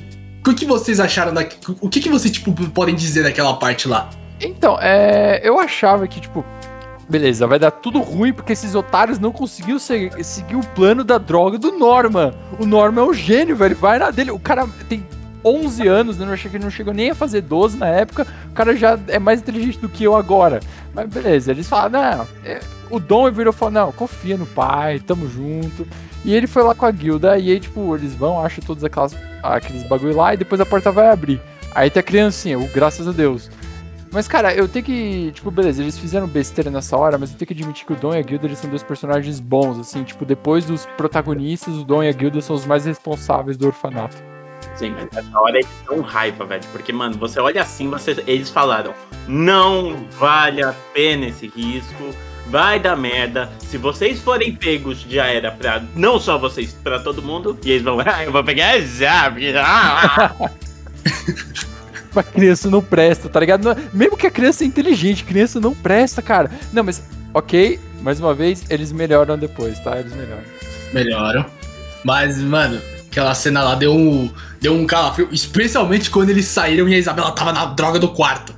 O 0.47 0.55
que 0.55 0.65
vocês 0.65 0.99
acharam 0.99 1.35
da. 1.35 1.47
O 1.81 1.89
que, 1.91 2.01
que 2.01 2.09
vocês, 2.09 2.33
tipo, 2.33 2.51
podem 2.71 2.95
dizer 2.95 3.23
daquela 3.23 3.53
parte 3.55 3.87
lá? 3.87 4.09
Então, 4.41 4.79
é, 4.81 5.41
eu 5.45 5.59
achava 5.61 6.07
que, 6.09 6.21
tipo, 6.21 6.43
beleza, 7.09 7.47
vai 7.47 7.59
dar 7.59 7.71
tudo 7.71 8.01
ruim 8.01 8.33
porque 8.33 8.53
esses 8.53 8.75
otários 8.75 9.19
não 9.19 9.33
conseguiram 9.33 9.79
se- 9.79 10.11
seguir 10.23 10.57
o 10.57 10.61
plano 10.75 11.03
da 11.05 11.19
droga 11.19 11.59
do 11.59 11.73
Norman. 11.73 12.33
O 12.59 12.67
Norman 12.67 13.03
é 13.03 13.05
um 13.05 13.15
gênio, 13.15 13.57
velho. 13.57 13.77
Vai 13.77 13.99
na 13.99 14.11
dele. 14.11 14.31
O 14.31 14.39
cara 14.39 14.67
tem 14.89 15.05
11 15.45 15.87
anos, 15.87 16.19
né? 16.19 16.27
Eu 16.27 16.33
achei 16.33 16.51
que 16.51 16.57
ele 16.57 16.65
não 16.65 16.71
chegou 16.71 16.93
nem 16.93 17.11
a 17.11 17.15
fazer 17.15 17.41
12 17.43 17.77
na 17.79 17.87
época. 17.89 18.27
O 18.51 18.53
cara 18.53 18.77
já 18.77 18.99
é 19.09 19.19
mais 19.19 19.41
inteligente 19.41 19.79
do 19.79 19.89
que 19.89 20.05
eu 20.05 20.15
agora. 20.17 20.61
Mas 20.95 21.09
beleza, 21.09 21.51
eles 21.51 21.69
falam, 21.69 21.91
não. 21.91 22.27
é- 22.45 22.61
o 22.91 22.99
Dom 22.99 23.31
virou 23.31 23.53
e 23.53 23.57
falou: 23.57 23.73
não, 23.73 23.93
confia 23.93 24.37
no 24.37 24.47
pai, 24.47 24.99
tamo 24.99 25.29
junto. 25.29 25.87
E 26.25 26.35
ele 26.35 26.47
foi 26.47 26.63
lá 26.63 26.75
com 26.75 26.85
a 26.85 26.91
guilda, 26.91 27.39
e 27.39 27.51
aí, 27.53 27.61
tipo, 27.61 27.95
eles 27.95 28.13
vão, 28.15 28.45
acham 28.45 28.63
todos 28.67 28.83
aquelas, 28.83 29.15
aqueles 29.43 29.83
bagulho 29.85 30.17
lá, 30.17 30.35
e 30.35 30.37
depois 30.37 30.61
a 30.61 30.67
porta 30.67 30.91
vai 30.91 31.09
abrir. 31.09 31.41
Aí 31.75 31.89
tem 31.91 32.01
a 32.01 32.03
criancinha, 32.03 32.59
o 32.59 32.67
graças 32.69 33.07
a 33.07 33.13
Deus. 33.13 33.49
Mas, 34.11 34.27
cara, 34.27 34.55
eu 34.55 34.67
tenho 34.69 34.85
que. 34.85 35.33
Tipo, 35.33 35.51
beleza, 35.51 35.83
eles 35.83 35.99
fizeram 35.99 36.27
besteira 36.27 36.71
nessa 36.71 36.97
hora, 36.97 37.19
mas 37.19 37.31
eu 37.31 37.39
tenho 37.39 37.47
que 37.47 37.55
admitir 37.55 37.87
que 37.87 37.93
o 37.93 37.97
Dom 37.97 38.15
e 38.15 38.19
a 38.19 38.23
Guilda 38.23 38.47
eles 38.47 38.59
são 38.59 38.71
dois 38.71 38.83
personagens 38.83 39.41
bons, 39.41 39.79
assim. 39.79 40.03
Tipo, 40.03 40.25
depois 40.25 40.65
dos 40.65 40.87
protagonistas, 40.97 41.75
o 41.75 41.85
Dom 41.85 42.03
e 42.03 42.09
a 42.09 42.13
Guilda 42.13 42.41
são 42.41 42.57
os 42.57 42.65
mais 42.65 42.85
responsáveis 42.85 43.57
do 43.57 43.67
orfanato. 43.67 44.17
Sim, 44.75 44.91
mas 44.91 45.11
nessa 45.13 45.41
hora 45.41 45.57
eles 45.57 45.69
dão 45.89 46.01
raiva, 46.01 46.45
velho. 46.45 46.63
Porque, 46.73 46.93
mano, 46.93 47.17
você 47.19 47.41
olha 47.41 47.63
assim, 47.63 47.89
você, 47.91 48.23
eles 48.27 48.49
falaram: 48.49 48.95
não 49.27 50.07
vale 50.19 50.63
a 50.63 50.75
pena 50.95 51.27
esse 51.27 51.49
risco, 51.49 52.11
vai 52.49 52.79
dar 52.79 52.97
merda. 52.97 53.51
Se 53.59 53.77
vocês 53.77 54.21
forem 54.21 54.55
pegos, 54.55 55.01
já 55.09 55.27
era 55.27 55.51
pra 55.51 55.83
não 55.95 56.19
só 56.19 56.39
vocês, 56.39 56.73
pra 56.73 56.99
todo 57.01 57.23
mundo. 57.23 57.59
E 57.65 57.73
eles 57.73 57.83
vão, 57.83 57.99
ah, 58.05 58.25
eu 58.25 58.33
vou 58.33 58.43
pegar 58.45 58.81
já. 58.81 59.33
ah, 59.63 60.35
ah." 62.19 62.23
Uma 62.25 62.33
criança 62.33 62.69
não 62.71 62.83
presta, 62.83 63.29
tá 63.29 63.39
ligado? 63.41 63.65
Não- 63.65 63.77
Mesmo 63.93 64.17
que 64.17 64.27
a 64.27 64.31
criança 64.31 64.65
é 64.65 64.67
inteligente, 64.67 65.25
criança 65.25 65.61
não 65.61 65.75
presta, 65.75 66.21
cara. 66.21 66.51
Não, 66.73 66.83
mas, 66.83 67.03
ok, 67.33 67.79
mais 68.03 68.19
uma 68.21 68.35
vez, 68.35 68.65
eles 68.71 68.91
melhoram 68.93 69.39
depois, 69.39 69.79
tá? 69.81 69.99
Eles 69.99 70.15
melhoram. 70.15 70.43
Melhoram. 70.93 71.47
Mas, 72.05 72.39
mano, 72.39 72.81
aquela 73.11 73.35
cena 73.35 73.63
lá 73.63 73.75
deu 73.75 73.93
um, 73.93 74.31
deu 74.61 74.73
um 74.73 74.87
calafrio, 74.87 75.29
especialmente 75.33 76.11
quando 76.11 76.31
eles 76.31 76.47
saíram 76.47 76.89
e 76.89 76.95
a 76.95 76.99
Isabela 76.99 77.33
tava 77.33 77.53
na 77.53 77.67
droga 77.67 77.99
do 77.99 78.09
quarto. 78.09 78.57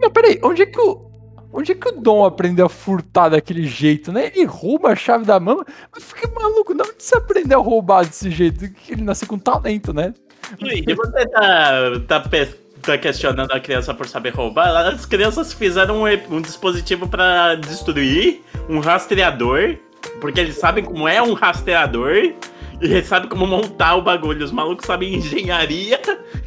Não, 0.00 0.10
peraí, 0.10 0.38
onde 0.42 0.62
é 0.62 0.66
que 0.66 0.80
o. 0.80 1.08
Onde 1.52 1.72
é 1.72 1.74
que 1.74 1.88
o 1.88 1.92
Dom 2.00 2.24
aprendeu 2.24 2.66
a 2.66 2.68
furtar 2.68 3.28
daquele 3.30 3.66
jeito, 3.66 4.12
né? 4.12 4.30
Ele 4.32 4.44
rouba 4.44 4.90
a 4.90 4.94
chave 4.96 5.24
da 5.24 5.40
mama, 5.40 5.64
mas 5.92 6.04
fica 6.04 6.30
maluco, 6.32 6.72
de 6.72 6.80
onde 6.80 6.94
você 6.96 7.16
aprendeu 7.16 7.58
a 7.58 7.62
roubar 7.62 8.04
desse 8.06 8.30
jeito? 8.30 8.68
Que 8.72 8.92
Ele 8.92 9.02
nasceu 9.02 9.26
com 9.26 9.36
talento, 9.36 9.92
né? 9.92 10.14
E 10.60 10.94
você 10.94 11.26
tá, 11.26 11.82
tá, 12.06 12.20
pe- 12.20 12.54
tá 12.80 12.98
questionando 12.98 13.52
a 13.52 13.60
criança 13.60 13.94
por 13.94 14.06
saber 14.06 14.30
roubar? 14.34 14.68
As 14.86 15.06
crianças 15.06 15.52
fizeram 15.52 16.02
um, 16.02 16.36
um 16.36 16.40
dispositivo 16.40 17.08
pra 17.08 17.54
destruir 17.54 18.42
um 18.68 18.80
rastreador, 18.80 19.76
porque 20.20 20.40
eles 20.40 20.56
sabem 20.56 20.84
como 20.84 21.06
é 21.06 21.22
um 21.22 21.32
rastreador. 21.32 22.32
E 22.82 22.86
eles 22.86 23.06
sabem 23.06 23.28
como 23.28 23.46
montar 23.46 23.96
o 23.96 24.02
bagulho. 24.02 24.42
Os 24.42 24.50
malucos 24.50 24.86
sabem 24.86 25.16
engenharia. 25.16 26.00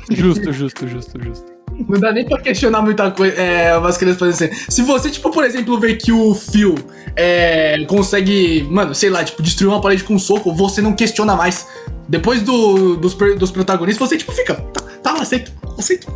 Justo, 0.10 0.52
justo, 0.52 0.88
justo, 0.88 1.24
justo. 1.24 1.54
Não 1.88 2.00
dá 2.00 2.12
nem 2.12 2.26
pra 2.26 2.40
questionar 2.40 2.82
muita 2.82 3.10
coisa. 3.12 3.36
É, 3.36 3.78
umas 3.78 3.98
crianças 3.98 4.20
fazendo 4.20 4.52
assim. 4.52 4.72
Se 4.72 4.82
você, 4.82 5.10
tipo, 5.10 5.32
por 5.32 5.44
exemplo, 5.44 5.80
vê 5.80 5.96
que 5.96 6.12
o 6.12 6.34
Phil 6.34 6.76
é, 7.16 7.84
consegue, 7.86 8.64
mano, 8.70 8.94
sei 8.94 9.10
lá, 9.10 9.24
tipo, 9.24 9.42
destruir 9.42 9.70
uma 9.70 9.82
parede 9.82 10.04
com 10.04 10.16
um 10.16 10.20
soco, 10.20 10.54
você 10.54 10.82
não 10.82 10.94
questiona 10.94 11.36
mais. 11.36 11.68
Depois 12.08 12.42
do- 12.42 12.96
dos, 12.98 13.14
dos 13.16 13.52
protagonistas, 13.52 14.10
você, 14.10 14.18
tipo, 14.18 14.32
fica. 14.32 14.56
Tá, 14.56 14.82
tá 15.02 15.22
aceito, 15.22 15.52
aceito. 15.78 16.08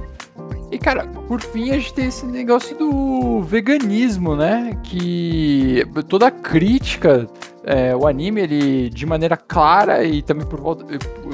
E, 0.72 0.78
cara, 0.78 1.08
por 1.28 1.40
fim, 1.42 1.72
a 1.72 1.74
gente 1.76 1.94
tem 1.94 2.08
esse 2.08 2.26
negócio 2.26 2.78
do 2.78 3.42
veganismo, 3.42 4.36
né? 4.36 4.78
Que 4.84 5.86
toda 6.10 6.30
crítica, 6.30 7.28
é, 7.68 7.94
o 7.94 8.08
anime, 8.08 8.42
ele, 8.42 8.90
de 8.90 9.06
maneira 9.06 9.36
clara 9.36 10.02
e 10.06 10.22
também 10.22 10.48
por 10.48 10.60
volta, 10.60 10.86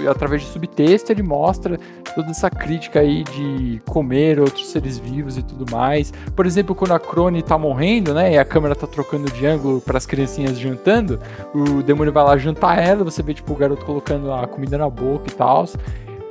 através 0.09 0.41
de 0.41 0.47
subtexto, 0.47 1.11
ele 1.11 1.21
mostra 1.21 1.79
toda 2.15 2.31
essa 2.31 2.49
crítica 2.49 3.01
aí 3.01 3.23
de 3.23 3.79
comer 3.85 4.39
outros 4.39 4.71
seres 4.71 4.97
vivos 4.97 5.37
e 5.37 5.43
tudo 5.43 5.71
mais. 5.71 6.11
Por 6.35 6.47
exemplo, 6.47 6.73
quando 6.73 6.93
a 6.93 6.99
Crone 6.99 7.43
tá 7.43 7.55
morrendo, 7.55 8.15
né? 8.15 8.33
E 8.33 8.37
a 8.39 8.43
câmera 8.43 8.75
tá 8.75 8.87
trocando 8.87 9.31
de 9.31 9.45
ângulo 9.45 9.79
para 9.79 9.95
as 9.95 10.07
criancinhas 10.07 10.57
jantando, 10.57 11.19
o 11.53 11.83
demônio 11.83 12.11
vai 12.11 12.23
lá 12.23 12.35
jantar 12.35 12.79
ela, 12.79 13.03
você 13.03 13.21
vê, 13.21 13.35
tipo, 13.35 13.53
o 13.53 13.55
garoto 13.55 13.85
colocando 13.85 14.33
a 14.33 14.47
comida 14.47 14.75
na 14.75 14.89
boca 14.89 15.25
e 15.27 15.33
tal. 15.33 15.65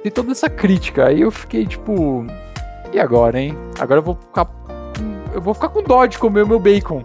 tem 0.03 0.11
toda 0.11 0.33
essa 0.33 0.51
crítica. 0.51 1.07
Aí 1.07 1.21
eu 1.21 1.31
fiquei 1.31 1.65
tipo, 1.65 2.27
e 2.93 2.99
agora, 2.99 3.41
hein? 3.41 3.57
Agora 3.79 4.01
eu 4.01 4.05
vou 4.05 4.17
ficar 4.17 4.51
eu 5.33 5.41
vou 5.41 5.55
ficar 5.55 5.71
com 5.71 5.83
dó 5.83 6.05
de 6.07 6.19
comer 6.19 6.43
o 6.43 6.47
meu 6.47 6.59
bacon. 6.59 7.03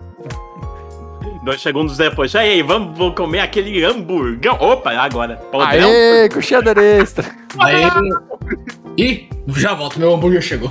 Dois 1.48 1.62
segundos 1.62 1.96
depois, 1.96 2.36
aí, 2.36 2.62
vamos 2.62 2.98
vou 2.98 3.16
comer 3.16 3.40
aquele 3.40 3.82
hamburgão. 3.82 4.58
Opa, 4.60 4.92
agora. 4.92 5.38
Podemos? 5.50 5.86
Aê, 5.86 6.28
com 6.28 6.42
cheddar 6.42 6.78
extra. 6.78 7.34
Aê. 7.58 7.86
E 8.98 9.30
já 9.56 9.74
volto, 9.74 9.98
meu 9.98 10.14
hambúrguer 10.14 10.42
chegou. 10.42 10.70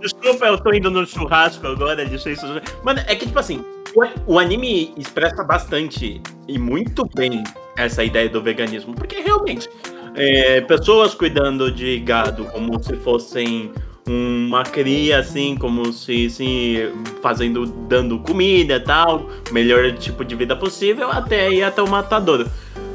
Desculpa, 0.00 0.46
eu 0.46 0.58
tô 0.58 0.72
indo 0.72 0.92
no 0.92 1.04
churrasco 1.04 1.66
agora, 1.66 2.04
deixa 2.04 2.30
isso. 2.30 2.46
Mano, 2.84 3.00
é 3.08 3.16
que 3.16 3.26
tipo 3.26 3.36
assim, 3.36 3.64
o, 3.96 4.34
o 4.34 4.38
anime 4.38 4.94
expressa 4.96 5.42
bastante 5.42 6.22
e 6.46 6.56
muito 6.56 7.04
bem 7.12 7.42
essa 7.76 8.04
ideia 8.04 8.28
do 8.28 8.40
veganismo, 8.40 8.94
porque 8.94 9.16
realmente, 9.16 9.68
é, 10.14 10.60
pessoas 10.60 11.16
cuidando 11.16 11.68
de 11.72 11.98
gado 11.98 12.44
como 12.44 12.80
se 12.80 12.94
fossem 12.98 13.72
uma 14.06 14.64
cria 14.64 15.18
assim, 15.18 15.56
como 15.56 15.92
se, 15.92 16.28
se 16.28 16.92
fazendo, 17.22 17.66
dando 17.66 18.18
comida 18.18 18.76
e 18.76 18.80
tal, 18.80 19.28
melhor 19.50 19.92
tipo 19.92 20.24
de 20.24 20.34
vida 20.34 20.56
possível, 20.56 21.10
até 21.10 21.50
ir 21.50 21.62
até 21.62 21.80
o 21.82 21.88
matador. 21.88 22.46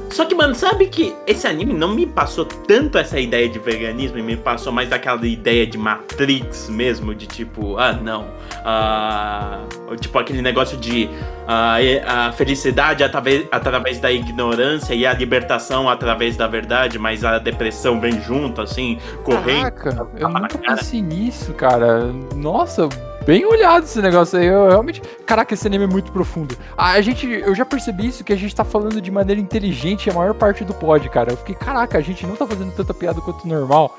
Só 0.10 0.26
que, 0.26 0.34
mano, 0.34 0.56
sabe 0.56 0.88
que 0.88 1.14
esse 1.26 1.46
anime 1.48 1.74
não 1.74 1.90
me 1.94 2.06
passou 2.06 2.46
tanto 2.46 2.98
essa 2.98 3.20
ideia 3.20 3.48
de 3.50 3.60
veganismo 3.60 4.24
me 4.24 4.38
passou 4.38 4.72
mais 4.72 4.92
aquela 4.92 5.26
ideia 5.28 5.68
de 5.68 5.78
Matrix 5.78 6.70
mesmo, 6.70 7.14
de 7.14 7.28
tipo, 7.28 7.78
ah, 7.78 7.94
não. 7.94 8.24
Uh, 8.64 9.96
tipo, 9.98 10.18
aquele 10.18 10.42
negócio 10.42 10.78
de 10.78 11.10
uh, 11.48 12.06
a 12.06 12.32
felicidade 12.34 13.04
através, 13.04 13.48
através 13.52 14.00
da 14.00 14.12
ignorância 14.12 14.94
e 14.94 15.06
a 15.06 15.14
libertação 15.14 15.90
através 15.90 16.36
da 16.36 16.48
verdade, 16.48 17.00
mas 17.00 17.24
a 17.24 17.40
depressão 17.40 18.00
vem 18.00 18.22
junto, 18.22 18.62
assim, 18.62 19.00
correndo. 19.24 19.72
Caraca, 19.72 20.08
eu 20.18 20.30
nunca 20.30 20.58
pensei 20.58 21.02
nisso, 21.02 21.54
cara. 21.54 22.12
Nossa, 22.36 22.90
bem 23.26 23.46
olhado 23.46 23.84
esse 23.84 24.02
negócio 24.02 24.40
aí. 24.40 24.46
Eu 24.46 24.70
realmente. 24.70 25.02
Caraca, 25.26 25.54
esse 25.54 25.68
anime 25.68 25.84
é 25.84 25.88
muito 25.88 26.12
profundo. 26.12 26.58
A 26.78 27.00
gente. 27.02 27.28
Eu 27.28 27.54
já 27.54 27.66
percebi 27.66 28.08
isso 28.08 28.24
que 28.24 28.34
a 28.34 28.38
gente 28.38 28.56
tá 28.56 28.64
falando 28.64 29.02
de 29.02 29.12
maneira 29.12 29.40
inteligente 29.40 30.10
a 30.10 30.14
maior 30.14 30.34
parte 30.34 30.64
do 30.64 30.74
pod, 30.74 31.08
cara. 31.10 31.32
Eu 31.32 31.38
fiquei, 31.38 31.56
caraca, 31.56 31.98
a 31.98 32.02
gente 32.02 32.26
não 32.26 32.36
tá 32.36 32.48
fazendo 32.48 32.72
tanta 32.72 32.94
piada 32.94 33.20
quanto 33.22 33.48
normal. 33.48 33.98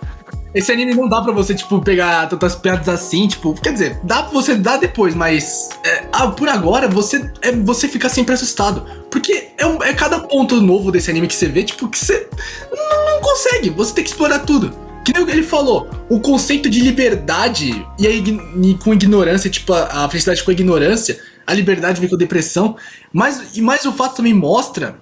Esse 0.55 0.73
anime 0.73 0.95
não 0.95 1.09
dá 1.09 1.21
pra 1.21 1.33
você, 1.33 1.55
tipo, 1.55 1.81
pegar 1.81 2.27
tantas 2.29 2.57
piadas 2.57 2.89
assim, 2.89 3.29
tipo, 3.29 3.55
quer 3.55 3.73
dizer, 3.73 4.01
dá 4.03 4.23
pra 4.23 4.33
você 4.33 4.55
dar 4.55 4.79
depois, 4.79 5.15
mas 5.15 5.69
é, 5.85 6.07
ah, 6.11 6.29
por 6.29 6.49
agora 6.49 6.89
você 6.89 7.31
é 7.43 7.53
você 7.53 7.87
fica 7.87 8.09
sempre 8.09 8.35
assustado. 8.35 8.85
Porque 9.11 9.49
é, 9.59 9.89
é 9.89 9.93
cada 9.93 10.21
ponto 10.21 10.61
novo 10.61 10.91
desse 10.91 11.11
anime 11.11 11.29
que 11.29 11.35
você 11.35 11.47
vê, 11.47 11.63
tipo, 11.65 11.89
que 11.89 11.99
você 11.99 12.29
não, 12.71 13.15
não 13.15 13.21
consegue, 13.21 13.71
você 13.71 13.95
tem 13.95 14.05
que 14.05 14.11
explorar 14.11 14.41
tudo. 14.41 14.73
Que 15.05 15.13
nem 15.13 15.29
ele 15.31 15.43
falou, 15.43 15.89
o 16.09 16.21
conceito 16.21 16.69
de 16.69 16.81
liberdade 16.81 17.87
e, 17.99 18.07
aí, 18.07 18.23
e 18.63 18.75
com 18.75 18.93
ignorância, 18.93 19.49
tipo, 19.49 19.73
a, 19.73 20.05
a, 20.05 20.09
felicidade 20.09 20.43
com 20.43 20.51
a 20.51 20.55
ignorância, 20.55 21.19
a 21.47 21.55
liberdade 21.55 22.01
vem 22.01 22.09
com 22.09 22.17
a 22.17 22.19
depressão, 22.19 22.77
mas, 23.13 23.57
e 23.57 23.63
mais 23.63 23.85
o 23.85 23.93
fato 23.93 24.17
também 24.17 24.35
mostra 24.35 24.97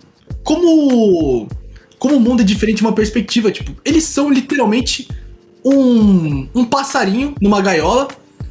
como, 0.45 1.49
como 2.07 2.18
o 2.18 2.20
mundo 2.20 2.42
é 2.42 2.44
diferente 2.44 2.76
de 2.76 2.82
uma 2.84 2.92
perspectiva. 2.92 3.50
Tipo, 3.50 3.72
eles 3.84 4.04
são 4.04 4.30
literalmente 4.30 5.09
um, 5.64 6.48
um 6.54 6.64
passarinho 6.64 7.34
numa 7.42 7.61
gaiola 7.61 8.07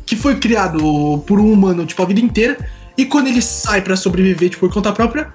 que 0.05 0.15
foi 0.15 0.35
criado 0.35 1.23
por 1.25 1.39
um 1.39 1.51
humano, 1.51 1.85
tipo, 1.85 2.03
a 2.03 2.05
vida 2.05 2.19
inteira, 2.19 2.57
e 2.97 3.05
quando 3.05 3.27
ele 3.27 3.41
sai 3.41 3.81
para 3.81 3.95
sobreviver, 3.95 4.49
tipo, 4.49 4.67
por 4.67 4.73
conta 4.73 4.91
própria, 4.91 5.33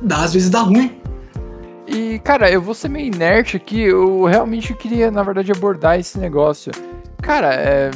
dá, 0.00 0.22
às 0.22 0.32
vezes 0.32 0.48
dá 0.48 0.60
ruim. 0.60 0.92
E, 1.86 2.20
cara, 2.20 2.48
eu 2.48 2.62
vou 2.62 2.72
ser 2.72 2.88
meio 2.88 3.12
inerte 3.12 3.56
aqui, 3.56 3.80
eu 3.80 4.24
realmente 4.24 4.72
queria, 4.72 5.10
na 5.10 5.22
verdade, 5.22 5.50
abordar 5.50 5.98
esse 5.98 6.18
negócio. 6.18 6.70
Cara, 7.20 7.52
é. 7.52 7.90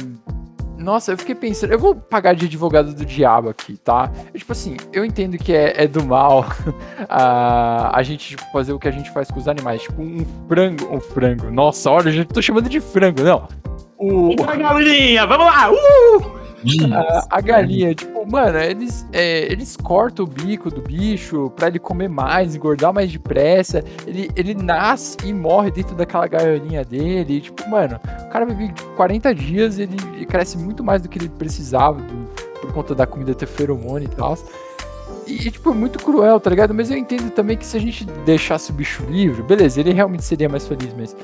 Nossa, 0.77 1.13
eu 1.13 1.17
fiquei 1.17 1.35
pensando, 1.35 1.71
eu 1.71 1.79
vou 1.79 1.95
pagar 1.95 2.35
de 2.35 2.45
advogado 2.45 2.93
do 2.93 3.05
diabo 3.05 3.49
aqui, 3.49 3.77
tá? 3.77 4.11
Eu, 4.33 4.39
tipo 4.39 4.51
assim, 4.51 4.77
eu 4.91 5.05
entendo 5.05 5.37
que 5.37 5.53
é, 5.53 5.83
é 5.83 5.87
do 5.87 6.03
mal 6.05 6.45
a, 7.09 7.97
a 7.97 8.03
gente 8.03 8.29
tipo, 8.29 8.43
fazer 8.51 8.73
o 8.73 8.79
que 8.79 8.87
a 8.87 8.91
gente 8.91 9.11
faz 9.11 9.31
com 9.31 9.39
os 9.39 9.47
animais. 9.47 9.81
Tipo, 9.81 10.01
um 10.01 10.25
frango, 10.47 10.93
um 10.93 10.99
frango. 10.99 11.49
Nossa, 11.49 11.89
olha, 11.89 12.09
eu 12.09 12.13
já 12.13 12.25
tô 12.25 12.41
chamando 12.41 12.69
de 12.69 12.79
frango, 12.79 13.21
não. 13.21 13.47
O... 13.97 14.35
galinha, 14.35 15.25
vamos 15.25 15.45
lá! 15.45 15.71
Uh! 15.71 16.34
A, 16.93 17.27
a, 17.29 17.41
galinha, 17.41 17.93
tipo, 17.93 18.29
mano, 18.29 18.57
eles, 18.57 19.05
é, 19.11 19.51
eles 19.51 19.75
cortam 19.77 20.25
o 20.25 20.27
bico 20.27 20.69
do 20.69 20.81
bicho 20.81 21.51
pra 21.55 21.67
ele 21.67 21.79
comer 21.79 22.09
mais, 22.09 22.55
engordar 22.55 22.93
mais 22.93 23.11
depressa. 23.11 23.83
Ele, 24.05 24.29
ele 24.35 24.53
nasce 24.53 25.17
e 25.23 25.33
morre 25.33 25.71
dentro 25.71 25.95
daquela 25.95 26.27
gaiolinha 26.27 26.83
dele. 26.83 27.37
E, 27.37 27.41
tipo, 27.41 27.69
mano, 27.69 27.99
o 28.25 28.29
cara 28.29 28.45
vive 28.45 28.73
40 28.95 29.35
dias 29.35 29.79
ele, 29.79 29.97
ele 30.15 30.25
cresce 30.25 30.57
muito 30.57 30.83
mais 30.83 31.01
do 31.01 31.09
que 31.09 31.19
ele 31.19 31.29
precisava 31.29 32.01
do, 32.01 32.25
por 32.61 32.73
conta 32.73 32.95
da 32.95 33.05
comida 33.05 33.33
ter 33.33 33.45
feromônio 33.45 34.07
e 34.11 34.15
tal. 34.15 34.37
E, 35.27 35.49
tipo, 35.49 35.71
é 35.71 35.73
muito 35.73 35.99
cruel, 35.99 36.39
tá 36.39 36.49
ligado? 36.49 36.73
Mas 36.73 36.91
eu 36.91 36.97
entendo 36.97 37.31
também 37.31 37.57
que 37.57 37.65
se 37.65 37.77
a 37.77 37.79
gente 37.79 38.05
deixasse 38.25 38.69
o 38.69 38.73
bicho 38.73 39.03
livre, 39.09 39.41
beleza, 39.41 39.79
ele 39.79 39.91
realmente 39.91 40.23
seria 40.23 40.47
mais 40.47 40.67
feliz, 40.67 40.93
mas 40.95 41.15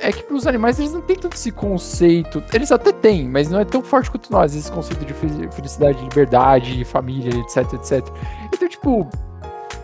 é 0.00 0.12
que 0.12 0.32
os 0.32 0.46
animais 0.46 0.78
eles 0.78 0.92
não 0.92 1.00
têm 1.00 1.16
tanto 1.16 1.34
esse 1.34 1.50
conceito. 1.50 2.42
Eles 2.52 2.70
até 2.70 2.92
têm, 2.92 3.28
mas 3.28 3.48
não 3.48 3.60
é 3.60 3.64
tão 3.64 3.82
forte 3.82 4.10
quanto 4.10 4.30
nós, 4.30 4.54
esse 4.54 4.70
conceito 4.70 5.04
de 5.04 5.14
felicidade, 5.52 6.00
liberdade, 6.02 6.84
família, 6.84 7.30
etc, 7.40 7.72
etc. 7.74 8.06
Então, 8.52 8.68
tipo, 8.68 9.08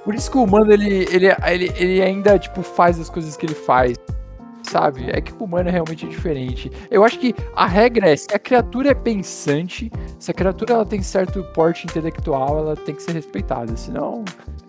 por 0.04 0.14
isso 0.14 0.30
que 0.30 0.36
o 0.36 0.44
humano 0.44 0.72
ele, 0.72 1.06
ele, 1.10 1.26
ele, 1.46 1.72
ele 1.76 2.02
ainda 2.02 2.38
tipo 2.38 2.62
faz 2.62 3.00
as 3.00 3.08
coisas 3.08 3.36
que 3.36 3.46
ele 3.46 3.54
faz. 3.54 3.96
Sabe? 4.64 5.04
É 5.08 5.20
que 5.20 5.32
o 5.32 5.44
humano 5.44 5.68
é 5.68 5.72
realmente 5.72 6.06
diferente. 6.06 6.70
Eu 6.90 7.04
acho 7.04 7.18
que 7.18 7.34
a 7.54 7.66
regra 7.66 8.10
é: 8.10 8.16
se 8.16 8.28
a 8.32 8.38
criatura 8.38 8.90
é 8.90 8.94
pensante, 8.94 9.90
se 10.18 10.30
a 10.30 10.34
criatura 10.34 10.74
ela 10.74 10.86
tem 10.86 11.02
certo 11.02 11.42
porte 11.54 11.86
intelectual, 11.86 12.58
ela 12.58 12.76
tem 12.76 12.94
que 12.94 13.02
ser 13.02 13.12
respeitada. 13.12 13.76
Senão, 13.76 14.24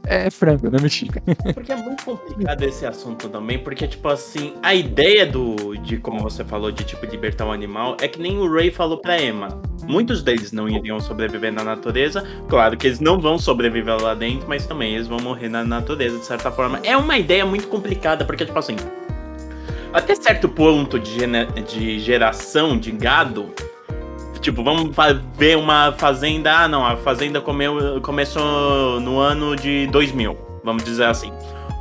é 0.07 0.29
frango, 0.29 0.69
não 0.69 0.79
mentira. 0.79 1.21
Porque 1.53 1.71
é 1.71 1.75
muito 1.75 2.03
complicado 2.03 2.63
esse 2.63 2.85
assunto 2.85 3.27
também, 3.29 3.59
porque, 3.59 3.87
tipo 3.87 4.07
assim, 4.07 4.53
a 4.61 4.73
ideia 4.73 5.25
do, 5.25 5.75
de 5.77 5.97
como 5.97 6.19
você 6.19 6.43
falou, 6.43 6.71
de 6.71 6.83
tipo 6.83 7.05
libertar 7.05 7.45
um 7.45 7.51
animal, 7.51 7.97
é 7.99 8.07
que 8.07 8.19
nem 8.19 8.37
o 8.37 8.51
Ray 8.51 8.71
falou 8.71 8.97
pra 8.97 9.21
Emma. 9.21 9.59
Muitos 9.87 10.23
deles 10.23 10.51
não 10.51 10.67
iriam 10.69 10.99
sobreviver 10.99 11.51
na 11.51 11.63
natureza. 11.63 12.23
Claro 12.47 12.77
que 12.77 12.87
eles 12.87 12.99
não 12.99 13.19
vão 13.19 13.37
sobreviver 13.37 14.01
lá 14.01 14.13
dentro, 14.13 14.47
mas 14.47 14.65
também 14.65 14.95
eles 14.95 15.07
vão 15.07 15.19
morrer 15.19 15.49
na 15.49 15.63
natureza, 15.63 16.17
de 16.17 16.25
certa 16.25 16.51
forma. 16.51 16.79
É 16.83 16.95
uma 16.95 17.17
ideia 17.17 17.45
muito 17.45 17.67
complicada, 17.67 18.25
porque, 18.25 18.45
tipo 18.45 18.57
assim, 18.57 18.75
até 19.97 20.15
certo 20.15 20.49
ponto 20.49 20.99
de, 20.99 21.21
de 21.67 21.99
geração 21.99 22.77
de 22.77 22.91
gado, 22.91 23.53
Tipo, 24.45 24.63
vamos 24.63 24.95
ver 25.35 25.57
uma 25.57 25.91
fazenda. 25.93 26.55
Ah, 26.55 26.67
não, 26.67 26.85
a 26.85 26.95
fazenda 26.97 27.41
comeu, 27.41 27.99
começou 27.99 28.99
no 28.99 29.17
ano 29.17 29.55
de 29.55 29.87
2000, 29.87 30.37
vamos 30.63 30.83
dizer 30.83 31.05
assim. 31.05 31.33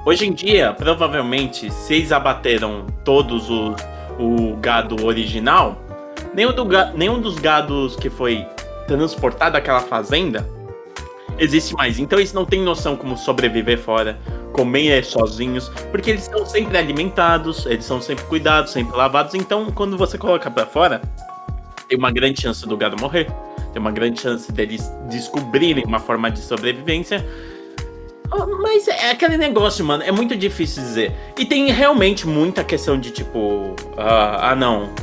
Hoje 0.06 0.26
em 0.26 0.32
dia, 0.32 0.72
provavelmente, 0.72 1.70
se 1.70 1.92
eles 1.92 2.10
abateram 2.10 2.86
todos 3.04 3.50
os, 3.50 3.76
o 4.18 4.56
gado 4.56 5.04
original, 5.04 5.76
nenhum, 6.34 6.54
do, 6.54 6.66
nenhum 6.94 7.20
dos 7.20 7.34
gados 7.34 7.96
que 7.96 8.08
foi 8.08 8.46
transportado 8.86 9.52
daquela 9.52 9.80
fazenda 9.80 10.48
existe 11.38 11.74
mais. 11.74 11.98
Então 11.98 12.18
eles 12.18 12.32
não 12.32 12.46
têm 12.46 12.62
noção 12.62 12.96
como 12.96 13.14
sobreviver 13.14 13.78
fora, 13.78 14.18
comer 14.54 15.04
sozinhos, 15.04 15.68
porque 15.90 16.10
eles 16.10 16.22
são 16.22 16.46
sempre 16.46 16.78
alimentados, 16.78 17.66
eles 17.66 17.84
são 17.84 18.00
sempre 18.00 18.24
cuidados, 18.24 18.72
sempre 18.72 18.96
lavados. 18.96 19.34
Então, 19.34 19.70
quando 19.72 19.98
você 19.98 20.16
coloca 20.16 20.48
para 20.48 20.64
fora, 20.64 21.02
tem 21.88 21.98
uma 21.98 22.12
grande 22.12 22.40
chance 22.40 22.66
do 22.66 22.76
gado 22.76 22.96
morrer, 22.98 23.26
tem 23.72 23.80
uma 23.80 23.90
grande 23.90 24.20
chance 24.20 24.50
deles 24.52 24.88
descobrirem 25.10 25.84
uma 25.84 25.98
forma 25.98 26.30
de 26.30 26.38
sobrevivência. 26.38 27.26
Ah, 28.30 28.46
mas 28.46 28.86
é 28.86 29.10
aquele 29.10 29.36
negócio, 29.36 29.84
mano, 29.84 30.04
é 30.04 30.12
muito 30.12 30.36
difícil 30.36 30.82
dizer. 30.82 31.12
E 31.36 31.44
tem 31.44 31.70
realmente 31.72 32.26
muita 32.26 32.62
questão 32.62 32.98
de 32.98 33.10
tipo, 33.10 33.74
uh, 33.96 34.38
ah 34.40 34.54
não, 34.54 34.94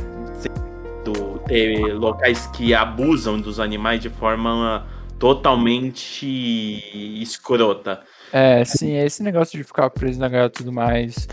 do, 1.04 1.38
ter 1.46 1.94
locais 1.94 2.46
que 2.48 2.72
abusam 2.74 3.38
dos 3.38 3.60
animais 3.60 4.00
de 4.00 4.08
forma 4.08 4.86
totalmente 5.18 6.26
escrota. 7.22 8.02
É, 8.32 8.64
sim, 8.64 8.92
é 8.92 9.04
esse 9.04 9.22
negócio 9.22 9.58
de 9.58 9.64
ficar 9.64 9.90
preso 9.90 10.18
na 10.18 10.28
gaiola 10.28 10.48
e 10.48 10.52
tudo 10.52 10.72
mais. 10.72 11.28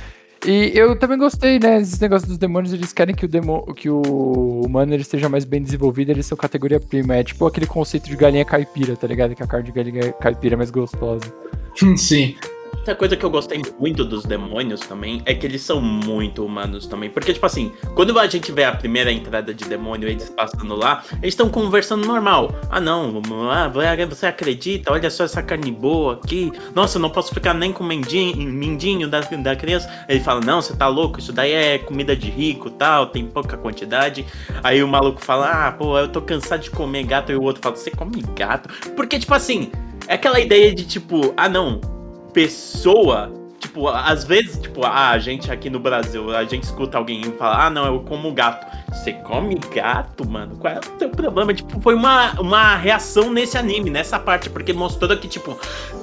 E 0.45 0.71
eu 0.73 0.97
também 0.97 1.17
gostei, 1.17 1.59
né? 1.59 1.79
Esses 1.79 1.99
negócios 1.99 2.27
dos 2.27 2.37
demônios, 2.37 2.71
eles 2.73 2.93
querem 2.93 3.13
que 3.13 3.25
o, 3.25 3.27
demo, 3.27 3.73
que 3.73 3.89
o 3.89 4.61
humano 4.65 4.93
ele 4.93 5.01
esteja 5.01 5.27
mais 5.27 5.43
bem 5.43 5.61
desenvolvido, 5.61 6.11
eles 6.11 6.25
são 6.25 6.37
categoria 6.37 6.79
prima. 6.79 7.15
É 7.15 7.23
tipo 7.23 7.45
aquele 7.45 7.65
conceito 7.65 8.07
de 8.07 8.15
galinha 8.15 8.45
caipira, 8.45 8.95
tá 8.95 9.05
ligado? 9.05 9.35
Que 9.35 9.43
a 9.43 9.47
carne 9.47 9.65
de 9.65 9.71
galinha 9.71 10.13
caipira 10.13 10.55
é 10.55 10.57
mais 10.57 10.71
gostosa. 10.71 11.25
Sim. 11.97 12.35
Outra 12.79 12.95
coisa 12.95 13.15
que 13.15 13.23
eu 13.23 13.29
gostei 13.29 13.61
muito 13.77 14.03
dos 14.05 14.23
demônios 14.23 14.79
também 14.79 15.21
é 15.25 15.33
que 15.35 15.45
eles 15.45 15.61
são 15.61 15.81
muito 15.81 16.43
humanos 16.43 16.87
também. 16.87 17.09
Porque, 17.09 17.33
tipo 17.33 17.45
assim, 17.45 17.71
quando 17.93 18.17
a 18.17 18.25
gente 18.25 18.51
vê 18.51 18.63
a 18.63 18.71
primeira 18.71 19.11
entrada 19.11 19.53
de 19.53 19.65
demônio, 19.65 20.07
eles 20.07 20.29
passando 20.29 20.75
lá, 20.75 21.03
eles 21.21 21.33
estão 21.33 21.49
conversando 21.49 22.07
normal. 22.07 22.55
Ah, 22.69 22.79
não, 22.79 23.21
ah, 23.51 23.67
você 24.07 24.25
acredita? 24.25 24.91
Olha 24.91 25.09
só 25.09 25.25
essa 25.25 25.43
carne 25.43 25.71
boa 25.71 26.13
aqui. 26.13 26.51
Nossa, 26.73 26.97
eu 26.97 27.01
não 27.01 27.09
posso 27.09 27.33
ficar 27.33 27.53
nem 27.53 27.71
com 27.71 27.83
mendinho, 27.83 28.49
mindinho 28.51 29.07
da, 29.07 29.19
da 29.19 29.55
criança. 29.55 29.87
Ele 30.07 30.21
fala, 30.21 30.39
não, 30.39 30.61
você 30.61 30.75
tá 30.75 30.87
louco, 30.87 31.19
isso 31.19 31.33
daí 31.33 31.51
é 31.51 31.77
comida 31.77 32.15
de 32.15 32.29
rico 32.29 32.69
tal, 32.69 33.07
tem 33.07 33.25
pouca 33.25 33.57
quantidade. 33.57 34.25
Aí 34.63 34.81
o 34.81 34.87
maluco 34.87 35.23
fala, 35.23 35.67
ah, 35.67 35.71
pô, 35.71 35.99
eu 35.99 36.07
tô 36.07 36.21
cansado 36.21 36.61
de 36.61 36.71
comer 36.71 37.03
gato. 37.03 37.31
E 37.31 37.35
o 37.35 37.43
outro 37.43 37.61
fala, 37.61 37.75
você 37.75 37.91
come 37.91 38.23
gato? 38.35 38.69
Porque, 38.95 39.19
tipo 39.19 39.33
assim, 39.33 39.69
é 40.07 40.13
aquela 40.13 40.39
ideia 40.39 40.73
de 40.73 40.85
tipo, 40.85 41.33
ah, 41.35 41.49
não 41.49 41.98
pessoa, 42.33 43.31
tipo, 43.59 43.87
às 43.87 44.23
vezes, 44.23 44.57
tipo, 44.57 44.85
ah, 44.85 45.09
a 45.09 45.19
gente 45.19 45.51
aqui 45.51 45.69
no 45.69 45.79
Brasil, 45.79 46.35
a 46.35 46.43
gente 46.43 46.63
escuta 46.63 46.97
alguém 46.97 47.23
falar, 47.37 47.65
ah, 47.65 47.69
não, 47.69 47.85
eu 47.85 47.99
como 48.01 48.31
gato. 48.31 48.65
Você 48.91 49.13
come 49.13 49.55
gato, 49.73 50.27
mano? 50.27 50.57
Qual 50.57 50.73
é 50.73 50.77
o 50.77 50.97
teu 50.97 51.09
problema? 51.09 51.53
Tipo, 51.53 51.79
foi 51.79 51.93
uma, 51.93 52.31
uma 52.39 52.75
reação 52.75 53.31
nesse 53.31 53.57
anime, 53.57 53.89
nessa 53.89 54.17
parte, 54.17 54.49
porque 54.49 54.73
mostrou 54.73 55.15
que, 55.17 55.27
tipo, 55.27 55.57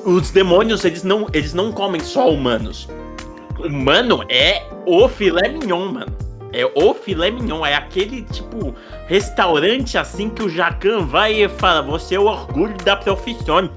os 0.05 0.31
demônios, 0.31 0.85
eles 0.85 1.03
não, 1.03 1.27
eles 1.33 1.53
não 1.53 1.73
comem 1.73 2.01
só 2.01 2.31
humanos. 2.31 2.89
Humano 3.59 4.23
é 4.29 4.63
o 4.87 5.09
filé 5.09 5.49
mignon, 5.49 5.93
mano. 5.93 6.17
É 6.53 6.65
o 6.65 6.95
filé 6.95 7.31
mignon, 7.31 7.67
é 7.67 7.75
aquele, 7.75 8.23
tipo, 8.23 8.75
restaurante 9.07 9.99
assim 9.99 10.31
que 10.31 10.43
o 10.43 10.49
Jacan 10.49 11.01
vai 11.01 11.43
e 11.43 11.49
fala, 11.49 11.83
você 11.83 12.15
é 12.15 12.21
o 12.21 12.27
orgulho 12.27 12.77
da 12.79 12.97
profissão. 12.97 13.69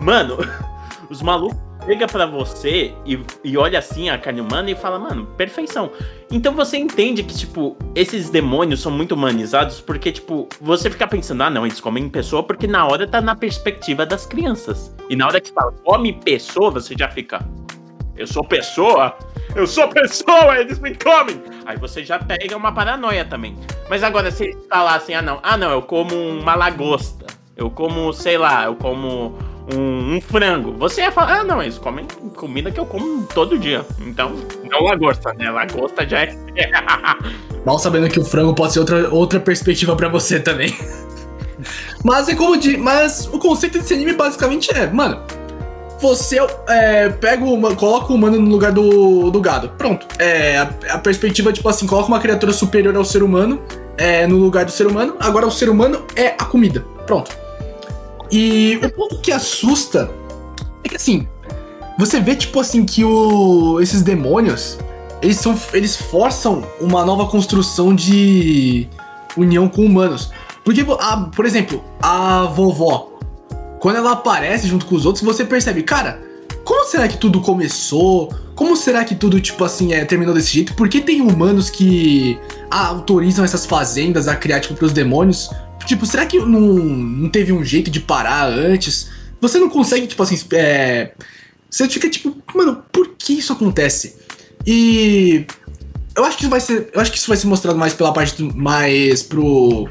Mano, 0.00 0.38
os 1.10 1.22
malucos 1.22 1.65
chega 1.86 2.06
para 2.08 2.26
você 2.26 2.92
e, 3.06 3.18
e 3.44 3.56
olha 3.56 3.78
assim 3.78 4.10
a 4.10 4.18
carne 4.18 4.40
humana 4.40 4.70
e 4.70 4.74
fala, 4.74 4.98
mano, 4.98 5.24
perfeição. 5.36 5.90
Então 6.30 6.52
você 6.52 6.76
entende 6.76 7.22
que, 7.22 7.34
tipo, 7.34 7.76
esses 7.94 8.28
demônios 8.28 8.82
são 8.82 8.90
muito 8.90 9.12
humanizados 9.12 9.80
porque, 9.80 10.10
tipo, 10.10 10.48
você 10.60 10.90
fica 10.90 11.06
pensando, 11.06 11.44
ah, 11.44 11.50
não, 11.50 11.64
eles 11.64 11.80
comem 11.80 12.08
pessoa 12.08 12.42
porque 12.42 12.66
na 12.66 12.84
hora 12.86 13.06
tá 13.06 13.20
na 13.20 13.36
perspectiva 13.36 14.04
das 14.04 14.26
crianças. 14.26 14.92
E 15.08 15.14
na 15.14 15.28
hora 15.28 15.40
que 15.40 15.52
fala, 15.52 15.72
come 15.84 16.12
pessoa, 16.12 16.72
você 16.72 16.94
já 16.98 17.08
fica, 17.08 17.46
eu 18.16 18.26
sou 18.26 18.44
pessoa? 18.44 19.16
Eu 19.54 19.66
sou 19.66 19.88
pessoa, 19.88 20.58
eles 20.58 20.78
me 20.80 20.94
comem! 20.94 21.40
Aí 21.64 21.78
você 21.78 22.04
já 22.04 22.18
pega 22.18 22.56
uma 22.56 22.72
paranoia 22.72 23.24
também. 23.24 23.56
Mas 23.88 24.02
agora, 24.02 24.30
se 24.30 24.44
eles 24.44 24.66
falassem, 24.68 25.14
ah, 25.14 25.22
não, 25.22 25.38
ah, 25.42 25.56
não, 25.56 25.70
eu 25.70 25.82
como 25.82 26.14
uma 26.14 26.54
lagosta. 26.54 27.26
Eu 27.56 27.70
como, 27.70 28.12
sei 28.12 28.36
lá, 28.36 28.64
eu 28.64 28.74
como 28.74 29.38
um, 29.74 30.16
um, 30.16 30.20
frango. 30.20 30.72
Você 30.78 31.00
ia 31.00 31.10
falar, 31.10 31.40
ah, 31.40 31.44
não, 31.44 31.62
eles 31.62 31.78
comem 31.78 32.06
comida 32.34 32.70
que 32.70 32.78
eu 32.78 32.86
como 32.86 33.26
todo 33.26 33.58
dia. 33.58 33.84
Então, 34.00 34.34
não 34.70 34.84
lagosta, 34.84 35.32
né? 35.34 35.50
Lagosta 35.50 36.06
já 36.06 36.20
é. 36.20 36.36
Mal 37.64 37.78
sabendo 37.78 38.08
que 38.08 38.20
o 38.20 38.24
frango 38.24 38.54
pode 38.54 38.72
ser 38.72 38.80
outra, 38.80 39.08
outra 39.12 39.40
perspectiva 39.40 39.96
para 39.96 40.08
você 40.08 40.38
também. 40.38 40.76
mas 42.04 42.28
é 42.28 42.34
como 42.34 42.56
de. 42.56 42.76
Mas 42.76 43.26
o 43.32 43.38
conceito 43.38 43.78
desse 43.78 43.94
anime 43.94 44.12
basicamente 44.12 44.70
é, 44.72 44.86
mano. 44.86 45.22
Você 45.98 46.36
é, 46.68 47.08
pega 47.08 47.42
uma, 47.42 47.74
coloca 47.74 48.12
o 48.12 48.16
humano 48.16 48.38
no 48.38 48.50
lugar 48.50 48.70
do, 48.70 49.30
do 49.30 49.40
gado. 49.40 49.70
Pronto. 49.78 50.06
É, 50.18 50.58
a, 50.58 50.70
a 50.90 50.98
perspectiva, 50.98 51.50
tipo 51.52 51.66
assim, 51.70 51.86
coloca 51.86 52.06
uma 52.06 52.20
criatura 52.20 52.52
superior 52.52 52.94
ao 52.94 53.04
ser 53.04 53.22
humano 53.22 53.62
é, 53.96 54.26
no 54.26 54.36
lugar 54.36 54.66
do 54.66 54.70
ser 54.70 54.86
humano. 54.86 55.16
Agora 55.18 55.46
o 55.46 55.50
ser 55.50 55.70
humano 55.70 56.04
é 56.14 56.34
a 56.38 56.44
comida. 56.44 56.84
Pronto. 57.06 57.45
E 58.30 58.78
o 58.82 58.90
ponto 58.90 59.20
que 59.20 59.30
assusta 59.32 60.10
é 60.84 60.88
que 60.88 60.96
assim, 60.96 61.26
você 61.98 62.20
vê 62.20 62.34
tipo 62.34 62.58
assim 62.60 62.84
que 62.84 63.04
o, 63.04 63.80
esses 63.80 64.02
demônios, 64.02 64.78
eles 65.22 65.38
são 65.38 65.58
eles 65.72 65.96
forçam 65.96 66.64
uma 66.80 67.04
nova 67.04 67.26
construção 67.26 67.94
de 67.94 68.88
união 69.36 69.68
com 69.68 69.84
humanos. 69.84 70.30
Porque, 70.64 70.84
a, 70.98 71.16
por 71.34 71.46
exemplo, 71.46 71.82
a 72.02 72.46
vovó, 72.46 73.12
quando 73.78 73.96
ela 73.96 74.12
aparece 74.12 74.66
junto 74.66 74.84
com 74.86 74.96
os 74.96 75.06
outros, 75.06 75.24
você 75.24 75.44
percebe, 75.44 75.82
cara, 75.84 76.20
como 76.64 76.84
será 76.86 77.06
que 77.06 77.16
tudo 77.16 77.40
começou? 77.40 78.34
Como 78.56 78.74
será 78.76 79.04
que 79.04 79.14
tudo, 79.14 79.40
tipo 79.40 79.62
assim, 79.62 79.92
é, 79.92 80.04
terminou 80.04 80.34
desse 80.34 80.52
jeito? 80.52 80.74
Por 80.74 80.88
que 80.88 81.00
tem 81.00 81.20
humanos 81.20 81.70
que 81.70 82.36
autorizam 82.68 83.44
essas 83.44 83.64
fazendas 83.64 84.26
a 84.26 84.34
criar, 84.34 84.58
tipo, 84.58 84.74
pros 84.74 84.92
demônios? 84.92 85.50
Tipo, 85.86 86.04
será 86.04 86.26
que 86.26 86.38
não, 86.38 86.60
não 86.60 87.28
teve 87.28 87.52
um 87.52 87.64
jeito 87.64 87.90
de 87.90 88.00
parar 88.00 88.46
antes? 88.46 89.08
Você 89.40 89.58
não 89.58 89.70
consegue, 89.70 90.06
tipo 90.06 90.22
assim, 90.22 90.38
é... 90.52 91.12
Você 91.70 91.88
fica 91.88 92.08
tipo, 92.08 92.36
mano, 92.54 92.82
por 92.92 93.14
que 93.16 93.34
isso 93.34 93.52
acontece? 93.52 94.16
E 94.66 95.46
eu 96.16 96.24
acho 96.24 96.36
que 96.36 96.42
isso 96.42 96.50
vai 96.50 96.60
ser, 96.60 96.90
eu 96.92 97.00
acho 97.00 97.12
que 97.12 97.18
isso 97.18 97.28
vai 97.28 97.36
ser 97.36 97.46
mostrado 97.46 97.78
mais 97.78 97.92
pela 97.92 98.12
parte 98.12 98.42
do, 98.42 98.56
mais 98.56 99.22
pro 99.22 99.88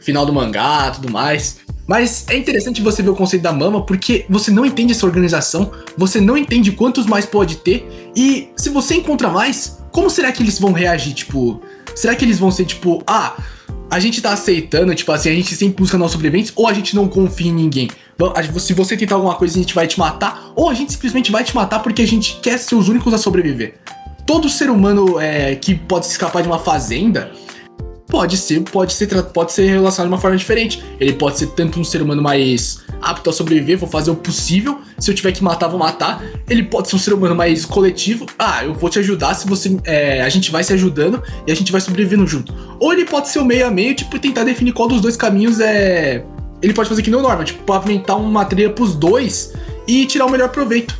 final 0.00 0.24
do 0.24 0.32
mangá, 0.32 0.90
tudo 0.92 1.10
mais. 1.10 1.58
Mas 1.86 2.24
é 2.28 2.36
interessante 2.36 2.80
você 2.80 3.02
ver 3.02 3.10
o 3.10 3.16
conceito 3.16 3.42
da 3.42 3.52
mama 3.52 3.84
porque 3.84 4.24
você 4.28 4.50
não 4.50 4.64
entende 4.64 4.92
essa 4.92 5.04
organização, 5.04 5.70
você 5.96 6.20
não 6.20 6.36
entende 6.36 6.72
quantos 6.72 7.06
mais 7.06 7.26
pode 7.26 7.56
ter 7.56 7.86
e 8.16 8.48
se 8.56 8.70
você 8.70 8.94
encontra 8.94 9.28
mais, 9.28 9.78
como 9.90 10.08
será 10.08 10.32
que 10.32 10.42
eles 10.42 10.58
vão 10.58 10.72
reagir? 10.72 11.12
Tipo, 11.12 11.60
será 11.94 12.14
que 12.14 12.24
eles 12.24 12.38
vão 12.38 12.50
ser 12.50 12.64
tipo, 12.64 13.02
ah, 13.06 13.36
a 13.90 14.00
gente 14.00 14.20
tá 14.20 14.32
aceitando, 14.32 14.94
tipo 14.94 15.12
assim, 15.12 15.28
a 15.30 15.34
gente 15.34 15.54
sempre 15.54 15.76
busca 15.82 15.96
nossos 15.96 16.12
sobreviventes, 16.12 16.52
ou 16.56 16.66
a 16.66 16.72
gente 16.72 16.96
não 16.96 17.06
confia 17.06 17.48
em 17.48 17.54
ninguém. 17.54 17.88
Se 18.60 18.72
você 18.72 18.96
tentar 18.96 19.16
alguma 19.16 19.34
coisa, 19.34 19.58
a 19.58 19.60
gente 19.60 19.74
vai 19.74 19.86
te 19.86 19.98
matar, 19.98 20.52
ou 20.54 20.68
a 20.68 20.74
gente 20.74 20.92
simplesmente 20.92 21.30
vai 21.30 21.44
te 21.44 21.54
matar 21.54 21.80
porque 21.80 22.02
a 22.02 22.06
gente 22.06 22.38
quer 22.42 22.58
ser 22.58 22.74
os 22.74 22.88
únicos 22.88 23.12
a 23.12 23.18
sobreviver. 23.18 23.74
Todo 24.26 24.48
ser 24.48 24.70
humano 24.70 25.20
é, 25.20 25.54
que 25.54 25.74
pode 25.74 26.06
se 26.06 26.12
escapar 26.12 26.42
de 26.42 26.48
uma 26.48 26.58
fazenda 26.58 27.30
pode 28.14 28.36
ser, 28.36 28.60
pode 28.60 28.92
ser, 28.92 29.08
pode 29.24 29.52
ser 29.52 29.66
relacionado 29.66 30.08
de 30.08 30.14
uma 30.14 30.20
forma 30.20 30.36
diferente. 30.36 30.80
Ele 31.00 31.14
pode 31.14 31.36
ser 31.36 31.48
tanto 31.48 31.80
um 31.80 31.82
ser 31.82 32.00
humano 32.00 32.22
mais 32.22 32.78
apto 33.02 33.28
a 33.28 33.32
sobreviver, 33.32 33.76
vou 33.76 33.88
fazer 33.88 34.12
o 34.12 34.14
possível. 34.14 34.78
Se 35.00 35.10
eu 35.10 35.14
tiver 35.16 35.32
que 35.32 35.42
matar, 35.42 35.66
vou 35.66 35.80
matar. 35.80 36.22
Ele 36.48 36.62
pode 36.62 36.88
ser 36.88 36.94
um 36.94 36.98
ser 37.00 37.12
humano 37.12 37.34
mais 37.34 37.64
coletivo. 37.64 38.24
Ah, 38.38 38.64
eu 38.64 38.72
vou 38.72 38.88
te 38.88 39.00
ajudar 39.00 39.34
se 39.34 39.48
você. 39.48 39.76
É, 39.82 40.22
a 40.22 40.28
gente 40.28 40.52
vai 40.52 40.62
se 40.62 40.72
ajudando 40.72 41.20
e 41.44 41.50
a 41.50 41.56
gente 41.56 41.72
vai 41.72 41.80
sobrevivendo 41.80 42.24
junto. 42.24 42.54
Ou 42.78 42.92
ele 42.92 43.04
pode 43.04 43.28
ser 43.30 43.40
o 43.40 43.44
meio 43.44 43.66
a 43.66 43.70
meio, 43.72 43.96
tipo, 43.96 44.16
tentar 44.16 44.44
definir 44.44 44.72
qual 44.72 44.86
dos 44.86 45.00
dois 45.00 45.16
caminhos 45.16 45.58
é. 45.58 46.24
Ele 46.62 46.72
pode 46.72 46.88
fazer 46.88 47.02
que 47.02 47.10
não 47.10 47.20
norma, 47.20 47.42
tipo, 47.42 47.64
pavimentar 47.64 48.16
uma 48.16 48.44
trilha 48.44 48.70
pros 48.70 48.94
dois 48.94 49.54
e 49.88 50.06
tirar 50.06 50.26
o 50.26 50.30
melhor 50.30 50.50
proveito. 50.50 50.96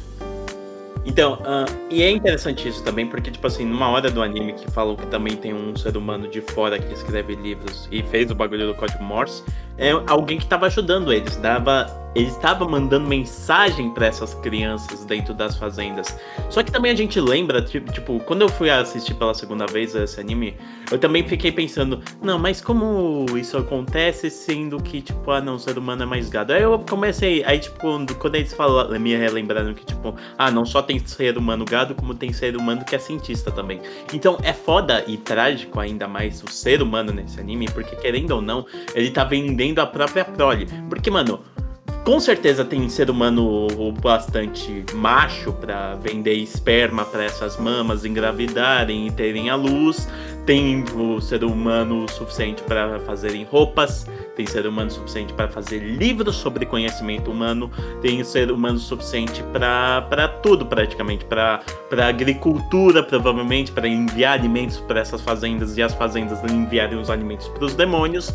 Então, 1.06 1.34
uh, 1.34 1.70
e 1.90 2.02
é 2.02 2.10
interessante 2.10 2.66
isso 2.66 2.82
também, 2.82 3.06
porque, 3.06 3.30
tipo 3.30 3.46
assim, 3.46 3.64
numa 3.64 3.88
hora 3.90 4.10
do 4.10 4.22
anime 4.22 4.54
que 4.54 4.70
falou 4.70 4.96
que 4.96 5.06
também 5.06 5.36
tem 5.36 5.52
um 5.52 5.76
ser 5.76 5.96
humano 5.96 6.26
de 6.28 6.40
fora 6.40 6.78
que 6.78 6.92
escreve 6.94 7.34
livros 7.34 7.86
e 7.92 8.02
fez 8.02 8.30
o 8.30 8.34
bagulho 8.34 8.66
do 8.66 8.74
código 8.74 9.04
Morse, 9.04 9.44
é 9.78 9.90
alguém 10.06 10.38
que 10.38 10.44
estava 10.44 10.66
ajudando 10.66 11.12
eles, 11.12 11.36
dava 11.36 12.04
ele 12.14 12.28
estava 12.28 12.66
mandando 12.66 13.08
mensagem 13.08 13.90
para 13.90 14.06
essas 14.06 14.34
crianças 14.34 15.04
dentro 15.04 15.34
das 15.34 15.56
fazendas. 15.56 16.16
Só 16.48 16.62
que 16.62 16.70
também 16.70 16.92
a 16.92 16.94
gente 16.94 17.20
lembra, 17.20 17.60
tipo, 17.60 18.20
quando 18.20 18.42
eu 18.42 18.48
fui 18.48 18.70
assistir 18.70 19.14
pela 19.14 19.34
segunda 19.34 19.66
vez 19.66 19.94
esse 19.94 20.20
anime, 20.20 20.56
eu 20.90 20.98
também 20.98 21.26
fiquei 21.26 21.50
pensando, 21.50 22.00
não, 22.22 22.38
mas 22.38 22.60
como 22.60 23.26
isso 23.36 23.56
acontece 23.56 24.30
sendo 24.30 24.80
que, 24.80 25.02
tipo, 25.02 25.28
ah, 25.30 25.40
não, 25.40 25.56
o 25.56 25.58
ser 25.58 25.76
humano 25.76 26.04
é 26.04 26.06
mais 26.06 26.28
gado? 26.28 26.52
Aí 26.52 26.62
eu 26.62 26.78
comecei, 26.78 27.42
aí, 27.44 27.58
tipo, 27.58 27.80
quando, 27.80 28.34
eles 28.36 28.52
falam, 28.52 28.88
me 29.00 29.16
relembraram 29.16 29.74
que, 29.74 29.84
tipo, 29.84 30.14
ah, 30.38 30.50
não 30.50 30.64
só 30.64 30.80
tem 30.82 31.04
ser 31.04 31.36
humano 31.36 31.64
gado, 31.64 31.94
como 31.94 32.14
tem 32.14 32.32
ser 32.32 32.56
humano 32.56 32.84
que 32.84 32.94
é 32.94 32.98
cientista 32.98 33.50
também. 33.50 33.80
Então 34.12 34.38
é 34.42 34.52
foda 34.52 35.04
e 35.06 35.16
trágico 35.16 35.80
ainda 35.80 36.06
mais 36.06 36.42
o 36.44 36.50
ser 36.50 36.80
humano 36.80 37.12
nesse 37.12 37.40
anime, 37.40 37.68
porque 37.70 37.96
querendo 37.96 38.32
ou 38.32 38.42
não, 38.42 38.64
ele 38.94 39.10
tá 39.10 39.24
vendendo 39.24 39.63
a 39.82 39.86
própria 39.86 40.24
prole. 40.24 40.66
Porque, 40.88 41.10
mano, 41.10 41.40
com 42.04 42.20
certeza 42.20 42.66
tem 42.66 42.86
ser 42.90 43.08
humano 43.08 43.66
bastante 44.02 44.84
macho 44.92 45.52
para 45.54 45.94
vender 45.94 46.34
esperma 46.34 47.02
para 47.02 47.24
essas 47.24 47.58
mamas 47.58 48.04
engravidarem 48.04 49.06
e 49.06 49.10
terem 49.10 49.48
a 49.48 49.56
luz. 49.56 50.06
Tem 50.44 50.84
o 50.94 51.18
ser 51.22 51.42
humano 51.42 52.06
suficiente 52.10 52.62
para 52.64 53.00
fazerem 53.00 53.44
roupas. 53.44 54.06
Tem 54.36 54.44
ser 54.44 54.66
humano 54.66 54.90
suficiente 54.90 55.32
para 55.32 55.48
fazer 55.48 55.78
livros 55.78 56.36
sobre 56.36 56.66
conhecimento 56.66 57.30
humano. 57.30 57.70
Tem 58.02 58.22
ser 58.22 58.52
humano 58.52 58.78
suficiente 58.78 59.42
para 59.50 60.28
tudo, 60.42 60.66
praticamente. 60.66 61.24
Para 61.24 61.62
agricultura, 62.06 63.02
provavelmente. 63.02 63.72
Para 63.72 63.88
enviar 63.88 64.38
alimentos 64.38 64.76
para 64.76 65.00
essas 65.00 65.22
fazendas 65.22 65.78
e 65.78 65.82
as 65.82 65.94
fazendas 65.94 66.44
enviarem 66.52 66.98
os 66.98 67.08
alimentos 67.08 67.48
para 67.48 67.64
os 67.64 67.74
demônios. 67.74 68.34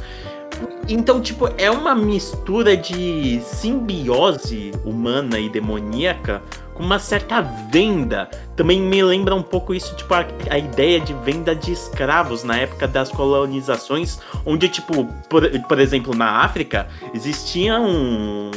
Então, 0.87 1.21
tipo, 1.21 1.47
é 1.57 1.69
uma 1.69 1.93
mistura 1.93 2.75
de 2.75 3.39
simbiose 3.43 4.71
humana 4.83 5.39
e 5.39 5.47
demoníaca 5.49 6.41
com 6.73 6.83
uma 6.83 6.97
certa 6.97 7.41
venda. 7.41 8.29
Também 8.55 8.81
me 8.81 9.03
lembra 9.03 9.35
um 9.35 9.43
pouco 9.43 9.73
isso, 9.73 9.95
tipo, 9.95 10.13
a, 10.13 10.25
a 10.49 10.57
ideia 10.57 10.99
de 10.99 11.13
venda 11.13 11.53
de 11.53 11.71
escravos 11.73 12.43
na 12.43 12.57
época 12.57 12.87
das 12.87 13.09
colonizações, 13.09 14.17
onde, 14.45 14.69
tipo, 14.69 15.05
por, 15.29 15.47
por 15.67 15.79
exemplo, 15.79 16.15
na 16.15 16.37
África, 16.37 16.87
existiam, 17.13 18.49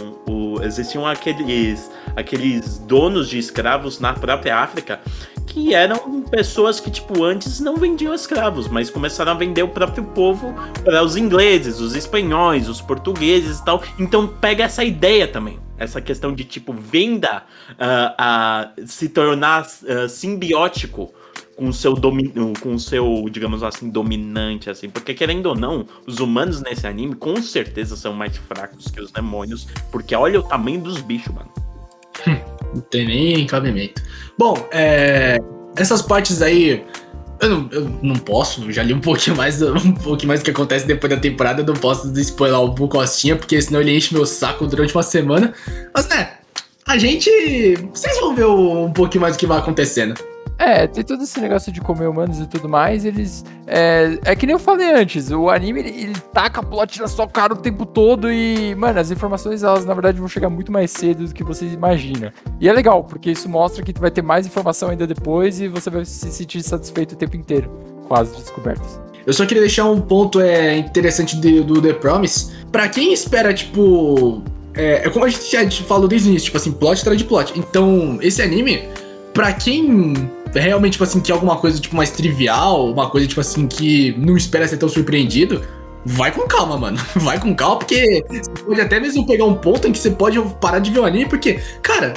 existiam 0.62 1.04
aqueles 1.04 1.90
aqueles 2.14 2.78
donos 2.78 3.28
de 3.28 3.38
escravos 3.38 3.98
na 3.98 4.12
própria 4.12 4.58
África, 4.58 5.00
que 5.46 5.74
eram 5.74 6.22
pessoas 6.22 6.80
que, 6.80 6.90
tipo, 6.90 7.24
antes 7.24 7.60
não 7.60 7.76
vendiam 7.76 8.14
escravos, 8.14 8.68
mas 8.68 8.90
começaram 8.90 9.32
a 9.32 9.34
vender 9.34 9.62
o 9.62 9.68
próprio 9.68 10.04
povo 10.04 10.54
para 10.84 11.02
os 11.02 11.16
ingleses, 11.16 11.80
os 11.80 11.94
espanhóis, 11.94 12.68
os 12.68 12.80
portugueses 12.80 13.58
e 13.58 13.64
tal. 13.64 13.82
Então 13.98 14.26
pega 14.26 14.64
essa 14.64 14.84
ideia 14.84 15.26
também. 15.28 15.58
Essa 15.78 16.00
questão 16.00 16.32
de, 16.32 16.44
tipo, 16.44 16.72
venda 16.72 17.42
uh, 17.70 18.82
uh, 18.82 18.86
se 18.86 19.08
tornar 19.08 19.62
uh, 19.64 20.08
simbiótico 20.08 21.12
com 21.56 21.68
o 21.68 21.72
seu 21.72 21.94
com 22.60 22.74
o 22.74 22.78
seu, 22.78 23.26
digamos 23.30 23.62
assim, 23.62 23.90
dominante, 23.90 24.70
assim. 24.70 24.88
Porque 24.88 25.12
querendo 25.12 25.46
ou 25.46 25.54
não, 25.56 25.86
os 26.06 26.18
humanos 26.18 26.60
nesse 26.60 26.86
anime 26.86 27.14
com 27.14 27.40
certeza 27.42 27.96
são 27.96 28.12
mais 28.12 28.36
fracos 28.36 28.90
que 28.90 29.00
os 29.00 29.10
demônios. 29.10 29.66
Porque 29.90 30.14
olha 30.14 30.40
o 30.40 30.42
tamanho 30.42 30.80
dos 30.80 31.00
bichos, 31.00 31.34
mano. 31.34 31.50
não 32.74 32.80
tem 32.82 33.06
nem 33.06 33.46
cabimento. 33.46 34.02
Bom, 34.38 34.68
é, 34.72 35.38
essas 35.76 36.02
partes 36.02 36.42
aí. 36.42 36.84
Eu 37.40 37.48
não, 37.48 37.68
eu 37.72 37.80
não 38.02 38.14
posso, 38.14 38.70
já 38.70 38.84
li 38.84 38.94
um 38.94 39.00
pouquinho 39.00 39.36
mais 39.36 39.60
um 39.62 39.92
pouquinho 39.92 40.28
mais 40.28 40.40
do 40.40 40.44
que 40.44 40.52
acontece 40.52 40.86
depois 40.86 41.12
da 41.12 41.18
temporada, 41.18 41.62
eu 41.62 41.66
não 41.66 41.74
posso 41.74 42.12
spoiler 42.20 42.60
o 42.60 42.88
Costinha, 42.88 43.34
porque 43.34 43.60
senão 43.60 43.80
ele 43.80 43.96
enche 43.96 44.14
meu 44.14 44.24
saco 44.24 44.64
durante 44.64 44.94
uma 44.94 45.02
semana. 45.02 45.52
Mas 45.92 46.08
né, 46.08 46.34
a 46.86 46.96
gente. 46.98 47.30
Vocês 47.92 48.20
vão 48.20 48.34
ver 48.34 48.46
um 48.46 48.92
pouquinho 48.92 49.22
mais 49.22 49.36
do 49.36 49.40
que 49.40 49.46
vai 49.46 49.58
acontecendo. 49.58 50.14
É, 50.64 50.86
tem 50.86 51.02
todo 51.02 51.24
esse 51.24 51.40
negócio 51.40 51.72
de 51.72 51.80
comer 51.80 52.06
humanos 52.06 52.38
e 52.38 52.46
tudo 52.46 52.68
mais, 52.68 53.04
eles. 53.04 53.44
É, 53.66 54.16
é 54.24 54.36
que 54.36 54.46
nem 54.46 54.52
eu 54.52 54.60
falei 54.60 54.92
antes, 54.92 55.28
o 55.32 55.50
anime 55.50 55.80
ele, 55.80 55.88
ele 55.88 56.14
taca 56.32 56.62
plot 56.62 57.00
na 57.00 57.08
sua 57.08 57.26
cara 57.26 57.52
o 57.52 57.56
tempo 57.56 57.84
todo 57.84 58.30
e, 58.30 58.72
mano, 58.76 59.00
as 59.00 59.10
informações 59.10 59.64
elas 59.64 59.84
na 59.84 59.92
verdade 59.92 60.20
vão 60.20 60.28
chegar 60.28 60.48
muito 60.48 60.70
mais 60.70 60.92
cedo 60.92 61.26
do 61.26 61.34
que 61.34 61.42
você 61.42 61.64
imagina. 61.66 62.32
E 62.60 62.68
é 62.68 62.72
legal, 62.72 63.02
porque 63.02 63.32
isso 63.32 63.48
mostra 63.48 63.82
que 63.82 63.92
vai 63.98 64.12
ter 64.12 64.22
mais 64.22 64.46
informação 64.46 64.90
ainda 64.90 65.04
depois 65.04 65.60
e 65.60 65.66
você 65.66 65.90
vai 65.90 66.04
se 66.04 66.30
sentir 66.30 66.62
satisfeito 66.62 67.12
o 67.12 67.16
tempo 67.16 67.36
inteiro 67.36 67.68
com 68.06 68.14
as 68.14 68.30
descobertas. 68.30 69.00
Eu 69.26 69.32
só 69.32 69.44
queria 69.44 69.62
deixar 69.62 69.90
um 69.90 70.00
ponto 70.00 70.40
é, 70.40 70.76
interessante 70.76 71.36
de, 71.40 71.60
do 71.60 71.82
The 71.82 71.94
Promise. 71.94 72.52
Pra 72.70 72.88
quem 72.88 73.12
espera, 73.12 73.52
tipo. 73.52 74.44
É, 74.74 75.06
é 75.06 75.10
como 75.10 75.24
a 75.24 75.28
gente 75.28 75.50
já 75.50 75.68
falou 75.84 76.06
desde 76.06 76.28
o 76.28 76.30
início, 76.30 76.46
tipo 76.46 76.56
assim, 76.56 76.70
plot 76.70 77.00
atrás 77.00 77.18
de 77.18 77.24
plot. 77.24 77.52
Então, 77.58 78.18
esse 78.22 78.40
anime, 78.40 78.88
pra 79.32 79.52
quem 79.52 80.14
realmente, 80.54 80.92
tipo 80.92 81.04
assim, 81.04 81.20
que 81.20 81.30
é 81.30 81.34
alguma 81.34 81.56
coisa, 81.56 81.80
tipo, 81.80 81.96
mais 81.96 82.10
trivial, 82.10 82.90
uma 82.90 83.08
coisa, 83.08 83.26
tipo 83.26 83.40
assim, 83.40 83.66
que 83.66 84.14
não 84.18 84.36
espera 84.36 84.68
ser 84.68 84.76
tão 84.76 84.88
surpreendido, 84.88 85.62
vai 86.04 86.30
com 86.30 86.46
calma, 86.46 86.76
mano. 86.76 86.98
Vai 87.16 87.38
com 87.38 87.54
calma, 87.54 87.78
porque 87.78 88.24
você 88.28 88.50
pode 88.64 88.80
até 88.80 89.00
mesmo 89.00 89.26
pegar 89.26 89.44
um 89.44 89.54
ponto 89.54 89.86
em 89.86 89.92
que 89.92 89.98
você 89.98 90.10
pode 90.10 90.40
parar 90.60 90.78
de 90.78 90.90
ver 90.90 91.00
o 91.00 91.04
anime, 91.04 91.26
porque, 91.26 91.60
cara, 91.82 92.12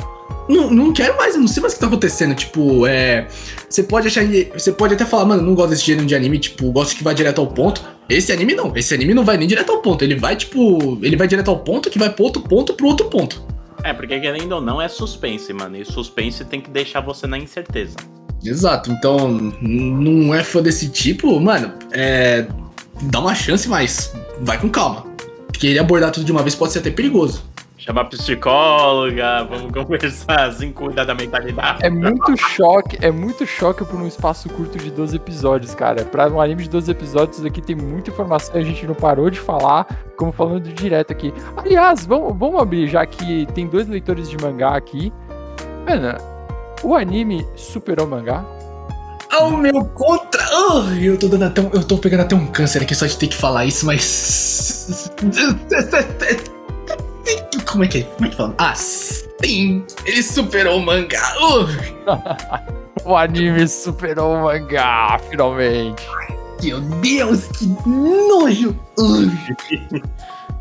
não, 0.47 0.69
não 0.69 0.93
quero 0.93 1.17
mais, 1.17 1.35
não 1.35 1.47
sei 1.47 1.61
mais 1.61 1.73
o 1.73 1.75
que 1.75 1.81
tá 1.81 1.87
acontecendo. 1.87 2.35
Tipo, 2.35 2.85
é. 2.85 3.27
Você 3.69 3.83
pode 3.83 4.07
achar. 4.07 4.23
Você 4.53 4.71
pode 4.71 4.93
até 4.93 5.05
falar, 5.05 5.25
mano, 5.25 5.41
não 5.41 5.55
gosto 5.55 5.71
desse 5.71 5.85
gênero 5.85 6.05
de 6.05 6.15
anime, 6.15 6.39
tipo, 6.39 6.71
gosto 6.71 6.95
que 6.95 7.03
vai 7.03 7.13
direto 7.15 7.39
ao 7.39 7.47
ponto. 7.47 7.83
Esse 8.07 8.31
anime 8.31 8.53
não. 8.53 8.75
Esse 8.75 8.93
anime 8.93 9.13
não 9.13 9.23
vai 9.23 9.37
nem 9.37 9.47
direto 9.47 9.71
ao 9.71 9.79
ponto. 9.79 10.03
Ele 10.03 10.15
vai, 10.15 10.35
tipo. 10.35 10.99
Ele 11.01 11.15
vai 11.15 11.27
direto 11.27 11.49
ao 11.49 11.59
ponto 11.59 11.89
que 11.89 11.97
vai 11.97 12.09
pro 12.09 12.25
outro 12.25 12.41
ponto 12.41 12.73
pro 12.73 12.87
outro 12.87 13.07
ponto. 13.07 13.54
É, 13.85 13.93
porque 13.93 14.19
querendo 14.19 14.53
ou 14.53 14.61
não, 14.61 14.81
é 14.81 14.87
suspense, 14.87 15.53
mano. 15.53 15.77
E 15.77 15.85
suspense 15.85 16.43
tem 16.43 16.59
que 16.59 16.71
deixar 16.71 17.01
você 17.01 17.27
na 17.27 17.37
incerteza. 17.37 17.95
Exato, 18.43 18.91
então 18.91 19.29
não 19.61 20.33
é 20.33 20.43
fã 20.43 20.61
desse 20.61 20.89
tipo, 20.89 21.39
mano, 21.39 21.71
é. 21.91 22.47
Dá 23.03 23.19
uma 23.19 23.35
chance, 23.35 23.69
mas 23.69 24.11
vai 24.41 24.59
com 24.59 24.69
calma. 24.69 25.05
Querer 25.53 25.79
abordar 25.79 26.11
tudo 26.11 26.25
de 26.25 26.31
uma 26.31 26.41
vez 26.41 26.55
pode 26.55 26.73
ser 26.73 26.79
até 26.79 26.89
perigoso. 26.89 27.43
Chama 27.85 28.01
a 28.01 28.05
psicóloga, 28.05 29.43
vamos 29.43 29.71
conversar 29.71 30.47
assim, 30.47 30.71
cuidar 30.71 31.03
da 31.03 31.13
mentalidade. 31.13 31.85
É 31.85 31.89
muito 31.91 32.35
choque, 32.35 32.97
é 32.99 33.11
muito 33.11 33.45
choque 33.45 33.85
por 33.85 34.01
um 34.01 34.07
espaço 34.07 34.49
curto 34.49 34.79
de 34.79 34.89
12 34.89 35.15
episódios, 35.15 35.75
cara. 35.75 36.03
Pra 36.03 36.27
um 36.27 36.41
anime 36.41 36.63
de 36.63 36.69
12 36.71 36.89
episódios 36.89 37.45
aqui 37.45 37.61
tem 37.61 37.75
muita 37.75 38.09
informação, 38.09 38.55
a 38.55 38.61
gente 38.63 38.87
não 38.87 38.95
parou 38.95 39.29
de 39.29 39.39
falar, 39.39 39.85
como 40.17 40.31
falando 40.31 40.63
direto 40.73 41.11
aqui. 41.11 41.31
Aliás, 41.55 42.07
vamos, 42.07 42.35
vamos 42.35 42.59
abrir, 42.59 42.87
já 42.87 43.05
que 43.05 43.45
tem 43.53 43.67
dois 43.67 43.87
leitores 43.87 44.27
de 44.27 44.37
mangá 44.41 44.75
aqui. 44.75 45.13
Mano, 45.87 46.17
o 46.81 46.95
anime 46.95 47.45
superou 47.55 48.07
o 48.07 48.09
mangá? 48.09 48.43
Ao 49.31 49.51
meu 49.51 49.85
contra. 49.89 50.43
Oh, 50.55 50.91
eu 50.99 51.19
tô 51.19 51.27
dando 51.27 51.43
até 51.43 51.61
um, 51.61 51.69
Eu 51.71 51.83
tô 51.83 51.99
pegando 51.99 52.21
até 52.21 52.35
um 52.35 52.47
câncer 52.47 52.81
aqui 52.81 52.95
só 52.95 53.05
de 53.05 53.15
ter 53.15 53.27
que 53.27 53.37
falar 53.37 53.63
isso, 53.65 53.85
mas. 53.85 55.11
Como 57.65 57.83
é 57.83 57.87
que 57.87 57.99
é? 57.99 58.03
Como 58.03 58.25
é 58.25 58.29
que 58.29 58.35
fala? 58.35 58.55
Ah, 58.57 58.75
sim! 58.75 59.83
Ele 60.05 60.23
superou 60.23 60.79
o 60.79 60.85
mangá! 60.85 61.21
Uh. 61.41 61.67
o 63.09 63.15
anime 63.15 63.67
superou 63.67 64.33
o 64.33 64.43
mangá, 64.43 65.19
finalmente! 65.29 66.03
Meu 66.63 66.79
Deus, 66.79 67.47
que 67.47 67.67
nojo! 67.87 68.79
Uh. 68.97 69.31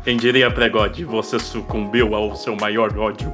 Quem 0.03 0.17
diria, 0.17 0.51
Pregode, 0.51 1.03
você 1.03 1.39
sucumbiu 1.39 2.13
ao 2.13 2.35
seu 2.35 2.55
maior 2.55 2.95
ódio. 2.97 3.31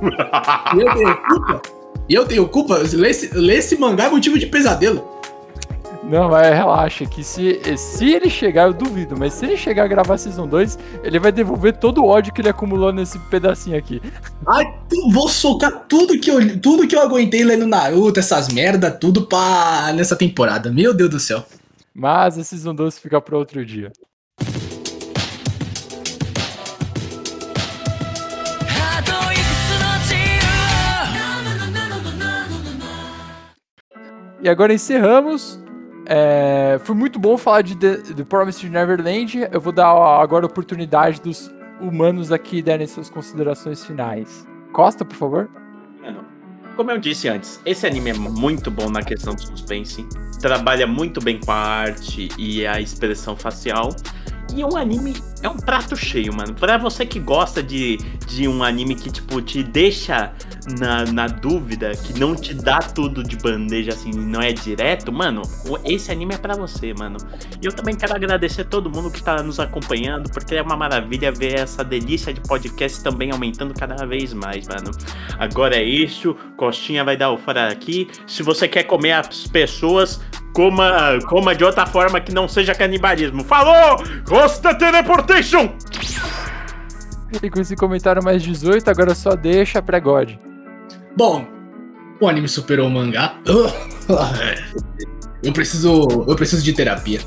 Eu 0.78 0.96
tenho 0.96 1.18
culpa? 1.18 1.62
Eu 2.10 2.26
tenho 2.26 2.48
culpa? 2.48 2.78
Ler 2.94 3.10
esse, 3.10 3.38
ler 3.38 3.58
esse 3.58 3.78
mangá 3.78 4.06
é 4.06 4.10
motivo 4.10 4.40
de 4.40 4.46
pesadelo. 4.46 5.21
Não, 6.04 6.30
mas 6.30 6.54
relaxa, 6.54 7.06
que 7.06 7.24
se, 7.24 7.62
se 7.78 8.10
ele 8.12 8.30
chegar, 8.30 8.68
eu 8.68 8.74
duvido, 8.74 9.16
mas 9.18 9.34
se 9.34 9.46
ele 9.46 9.56
chegar 9.56 9.84
a 9.84 9.88
gravar 9.88 10.18
Season 10.18 10.48
2, 10.48 10.78
ele 11.04 11.20
vai 11.20 11.32
devolver 11.32 11.78
todo 11.78 12.04
o 12.04 12.08
ódio 12.08 12.34
que 12.34 12.42
ele 12.42 12.50
acumulou 12.50 12.92
nesse 12.92 13.20
pedacinho 13.30 13.78
aqui. 13.78 14.02
Ai, 14.48 14.66
vou 15.14 15.30
soltar 15.30 15.86
tudo 15.88 16.20
que 16.20 16.30
eu, 16.30 16.60
tudo 16.60 16.88
que 16.88 16.96
eu 16.96 17.02
aguentei 17.02 17.44
lendo 17.44 17.68
Naruto, 17.68 18.20
essas 18.20 18.50
merda, 18.50 18.90
tudo 18.90 19.28
pra 19.28 19.94
nessa 19.94 20.16
temporada. 20.16 20.72
Meu 20.72 20.94
Deus 20.94 21.10
do 21.10 21.20
céu. 21.20 21.46
Mas 21.94 22.38
a 22.38 22.44
Season 22.44 22.74
2 22.74 22.98
fica 22.98 23.22
para 23.22 23.38
outro 23.38 23.64
dia. 23.64 23.92
E 34.44 34.50
agora 34.50 34.74
encerramos 34.74 35.61
é, 36.14 36.78
foi 36.84 36.94
muito 36.94 37.18
bom 37.18 37.38
falar 37.38 37.62
de 37.62 37.74
The, 37.74 37.98
The 38.16 38.24
Promised 38.26 38.70
Neverland. 38.70 39.48
Eu 39.50 39.62
vou 39.62 39.72
dar 39.72 39.92
agora 40.22 40.46
a 40.46 40.50
oportunidade 40.50 41.22
dos 41.22 41.50
humanos 41.80 42.34
aqui 42.34 42.62
darem 42.62 42.86
suas 42.86 43.10
considerações 43.10 43.86
finais. 43.86 44.46
Costa, 44.74 45.06
por 45.06 45.16
favor. 45.16 45.50
Como 46.76 46.92
eu 46.92 46.98
disse 46.98 47.30
antes, 47.30 47.62
esse 47.66 47.88
anime 47.88 48.10
é 48.10 48.14
muito 48.14 48.70
bom 48.70 48.90
na 48.90 49.02
questão 49.02 49.36
do 49.36 49.42
suspense. 49.42 50.06
Trabalha 50.42 50.86
muito 50.86 51.22
bem 51.22 51.40
com 51.40 51.52
a 51.52 51.56
arte 51.56 52.28
e 52.38 52.68
a 52.68 52.82
expressão 52.82 53.36
facial. 53.38 53.96
E 54.56 54.64
um 54.64 54.76
anime 54.76 55.14
é 55.42 55.50
um 55.50 55.58
prato 55.58 55.96
cheio, 55.96 56.34
mano. 56.34 56.54
Pra 56.54 56.78
você 56.78 57.06
que 57.06 57.20
gosta 57.20 57.64
de, 57.64 57.98
de 58.28 58.48
um 58.48 58.64
anime 58.64 58.96
que, 58.96 59.10
tipo, 59.10 59.42
te 59.42 59.64
deixa 59.64 60.34
na, 60.80 61.06
na 61.06 61.28
dúvida, 61.28 61.92
que 61.92 62.20
não 62.20 62.36
te 62.36 62.54
dá 62.54 62.80
tudo 62.80 63.24
de 63.24 63.36
bandeja, 63.38 63.92
assim, 63.92 64.12
não 64.12 64.42
é 64.42 64.52
direto, 64.52 65.12
mano, 65.12 65.42
esse 65.84 66.12
anime 66.12 66.36
é 66.36 66.38
para 66.38 66.56
você, 66.56 66.94
mano. 66.94 67.18
E 67.62 67.66
eu 67.66 67.72
também 67.72 67.96
quero 67.96 68.14
agradecer 68.14 68.66
todo 68.66 68.90
mundo 68.90 69.10
que 69.10 69.24
tá 69.24 69.42
nos 69.42 69.60
acompanhando, 69.60 70.30
porque 70.32 70.56
é 70.56 70.62
uma 70.62 70.76
maravilha 70.76 71.32
ver 71.32 71.60
essa 71.60 71.84
delícia 71.84 72.34
de 72.34 72.42
podcast 72.42 73.02
também 73.04 73.32
aumentando 73.32 73.74
cada 73.74 74.06
vez 74.06 74.34
mais, 74.34 74.68
mano. 74.68 74.92
Agora 75.40 75.76
é 75.76 75.84
isso, 75.84 76.36
Costinha 76.56 77.04
vai 77.04 77.18
dar 77.18 77.32
o 77.32 77.38
fora 77.38 77.72
aqui. 77.72 78.08
Se 78.28 78.44
você 78.44 78.68
quer 78.68 78.84
comer 78.84 79.14
as 79.14 79.48
pessoas, 79.48 80.22
coma, 80.54 81.20
coma 81.28 81.56
de 81.56 81.64
outra 81.64 81.86
forma 81.86 82.20
que 82.20 82.34
não 82.34 82.48
seja 82.48 82.74
canibalismo. 82.74 83.44
Falou! 83.44 84.04
Costa 84.26 84.74
Teleportation! 84.74 85.74
E 87.42 87.50
com 87.50 87.62
esse 87.62 87.76
comentário 87.76 88.24
mais 88.24 88.44
18, 88.44 88.90
agora 88.90 89.16
só 89.16 89.36
deixa 89.36 89.82
pra 89.82 90.00
God. 90.00 90.32
Bom, 91.16 91.46
o 92.20 92.28
anime 92.28 92.48
superou 92.48 92.88
o 92.88 92.92
mangá. 92.92 93.36
Eu 95.44 95.52
preciso, 95.52 96.08
eu 96.28 96.36
preciso 96.36 96.64
de 96.64 96.72
terapia. 96.72 97.20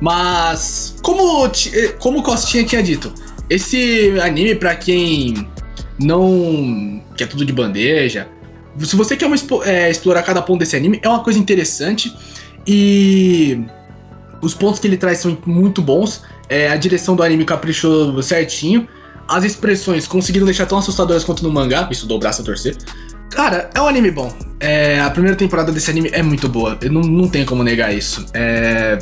Mas 0.00 0.96
como 1.02 1.50
como 1.98 2.22
Costinha 2.22 2.62
tinha 2.62 2.80
dito, 2.80 3.12
esse 3.50 4.14
anime 4.20 4.54
para 4.54 4.76
quem 4.76 5.48
não 5.98 7.02
quer 7.16 7.26
tudo 7.26 7.44
de 7.44 7.52
bandeja, 7.52 8.28
se 8.78 8.94
você 8.94 9.16
quer 9.16 9.26
uma, 9.26 9.36
é, 9.64 9.90
explorar 9.90 10.22
cada 10.22 10.42
ponto 10.42 10.60
desse 10.60 10.76
anime, 10.76 11.00
é 11.02 11.08
uma 11.08 11.24
coisa 11.24 11.38
interessante 11.38 12.14
e 12.66 13.64
os 14.42 14.54
pontos 14.54 14.80
que 14.80 14.86
ele 14.86 14.96
traz 14.96 15.18
são 15.18 15.36
muito 15.46 15.80
bons. 15.80 16.22
É, 16.48 16.68
a 16.68 16.76
direção 16.76 17.16
do 17.16 17.22
anime 17.22 17.44
caprichou 17.44 18.22
certinho. 18.22 18.88
As 19.28 19.44
expressões 19.44 20.06
conseguiram 20.06 20.44
deixar 20.44 20.66
tão 20.66 20.78
assustadoras 20.78 21.24
quanto 21.24 21.42
no 21.42 21.50
mangá. 21.50 21.88
Isso 21.90 22.06
dou 22.06 22.16
o 22.16 22.20
braço 22.20 22.42
a 22.42 22.44
torcer. 22.44 22.76
Cara, 23.30 23.70
é 23.74 23.80
um 23.80 23.86
anime 23.86 24.10
bom. 24.10 24.32
É, 24.60 25.00
a 25.00 25.10
primeira 25.10 25.36
temporada 25.36 25.72
desse 25.72 25.90
anime 25.90 26.10
é 26.12 26.22
muito 26.22 26.48
boa. 26.48 26.78
Eu 26.80 26.92
não, 26.92 27.02
não 27.02 27.28
tenho 27.28 27.44
como 27.44 27.62
negar 27.62 27.94
isso. 27.94 28.24
É, 28.32 28.98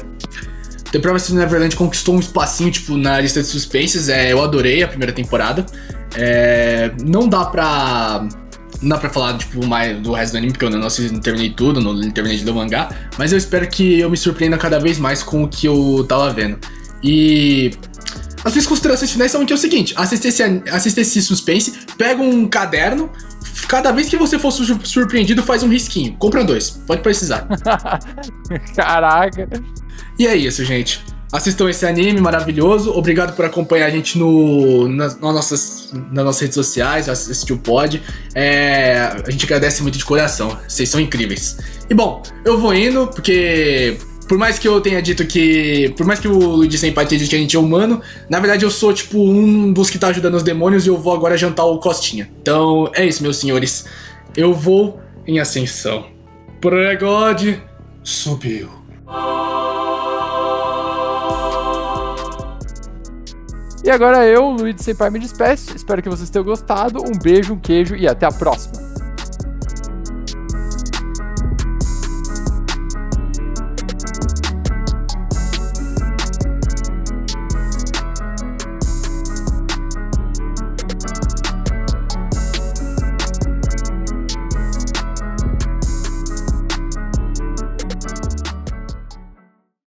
The 0.91 0.99
Promised 0.99 1.35
Neverland 1.35 1.77
conquistou 1.77 2.15
um 2.15 2.21
espacinho, 2.21 2.71
tipo, 2.71 2.97
na 2.97 3.21
lista 3.21 3.41
de 3.41 3.47
suspenses. 3.47 4.09
É, 4.09 4.33
eu 4.33 4.43
adorei 4.43 4.83
a 4.83 4.89
primeira 4.89 5.13
temporada. 5.13 5.67
É, 6.17 6.91
não 7.05 7.29
dá 7.29 7.45
pra 7.45 8.27
Não 8.83 8.91
dá 8.91 8.99
pra 8.99 9.11
falar, 9.11 9.39
tipo, 9.39 9.65
mais 9.67 9.99
do 10.01 10.13
resto 10.13 10.33
do 10.33 10.39
anime, 10.39 10.53
porque 10.53 10.65
eu 10.65 10.71
não, 10.71 10.87
assisti, 10.87 11.13
não 11.13 11.21
terminei 11.21 11.51
tudo, 11.51 11.81
não 11.81 12.11
terminei 12.11 12.39
de 12.39 12.45
ler 12.45 12.51
o 12.51 12.55
mangá. 12.55 12.91
Mas 13.17 13.33
eu 13.33 13.39
espero 13.39 13.67
que 13.69 14.01
eu 14.01 14.11
me 14.11 14.17
surpreenda 14.17 14.59
cada 14.59 14.79
vez 14.79 14.99
mais 14.99 15.23
com 15.23 15.45
o 15.45 15.49
que 15.49 15.67
eu 15.67 16.05
tava 16.09 16.33
vendo. 16.33 16.59
E 17.03 17.73
as 18.45 18.53
minhas 18.53 18.67
considerações 18.67 19.11
finais 19.11 19.33
são 19.33 19.45
que 19.47 19.53
é 19.53 19.57
o 19.57 19.59
seguinte: 19.59 19.95
assista 19.97 20.29
esse, 20.29 20.43
assista 20.71 21.01
esse 21.01 21.23
suspense, 21.23 21.73
pega 21.97 22.23
um 22.23 22.47
caderno, 22.47 23.11
cada 23.69 23.91
vez 23.91 24.09
que 24.09 24.17
você 24.17 24.39
for 24.39 24.51
surpreendido, 24.53 25.43
faz 25.43 25.63
um 25.63 25.69
risquinho. 25.69 26.15
Compra 26.19 26.45
dois, 26.45 26.71
pode 26.71 27.03
precisar. 27.03 27.47
Caraca. 28.77 29.49
E 30.19 30.27
é 30.27 30.37
isso, 30.37 30.65
gente. 30.65 31.03
Assistam 31.35 31.69
esse 31.69 31.85
anime 31.85 32.21
maravilhoso. 32.21 32.93
Obrigado 32.97 33.35
por 33.35 33.45
acompanhar 33.45 33.87
a 33.87 33.91
gente 33.91 34.17
no, 34.17 34.87
nas, 34.89 35.19
nas 35.19 35.35
nossas, 35.35 35.93
nas 36.13 36.25
nossas 36.25 36.43
redes 36.43 36.55
sociais, 36.55 37.09
assistir 37.09 37.53
o 37.53 37.59
pod. 37.59 38.01
É, 38.37 39.17
a 39.27 39.29
gente 39.33 39.45
agradece 39.45 39.83
muito 39.83 39.99
de 39.99 40.05
coração. 40.05 40.57
Vocês 40.69 40.89
são 40.89 41.01
incríveis. 41.01 41.59
E 41.91 41.95
bom, 41.95 42.23
eu 42.45 42.57
vou 42.57 42.73
indo, 42.73 43.09
porque 43.09 43.99
por 44.29 44.39
mais 44.39 44.61
que 44.61 44.69
eu 44.69 44.81
tenha 44.81 45.03
dito 45.03 45.27
que. 45.27 45.93
Por 45.97 46.07
mais 46.07 46.21
que 46.21 46.29
o 46.29 46.39
Luigi 46.39 46.79
Senpai 46.79 47.05
tenha 47.05 47.19
dito 47.19 47.31
que 47.31 47.35
a 47.35 47.41
gente 47.41 47.57
é 47.57 47.59
humano, 47.59 48.01
na 48.31 48.39
verdade 48.39 48.65
eu 48.65 48.71
sou, 48.71 48.95
tipo, 48.95 49.19
um 49.19 49.73
dos 49.73 49.91
que 49.91 49.99
tá 49.99 50.07
ajudando 50.07 50.35
os 50.35 50.45
demônios 50.45 50.87
e 50.87 50.89
eu 50.89 50.97
vou 50.97 51.13
agora 51.13 51.37
jantar 51.37 51.65
o 51.65 51.81
Costinha. 51.81 52.31
Então 52.41 52.93
é 52.95 53.05
isso, 53.05 53.25
meus 53.25 53.39
senhores. 53.39 53.87
Eu 54.37 54.55
vou 54.55 55.01
em 55.27 55.41
ascensão. 55.41 56.07
Pregode 56.61 57.61
subiu. 58.05 58.84
E 63.85 63.91
agora 63.91 64.25
eu, 64.25 64.49
Luigi 64.49 64.83
Senpai, 64.83 65.11
me 65.11 65.19
despeço. 65.19 65.77
Espero 65.77 66.03
que 66.03 66.09
vocês 66.09 66.31
tenham 66.31 66.43
gostado. 66.43 67.03
Um 67.05 67.19
beijo, 67.19 67.53
um 67.53 67.59
queijo 67.59 67.95
e 67.95 68.09
até 68.09 68.25
a 68.25 68.33
próxima. 68.33 68.94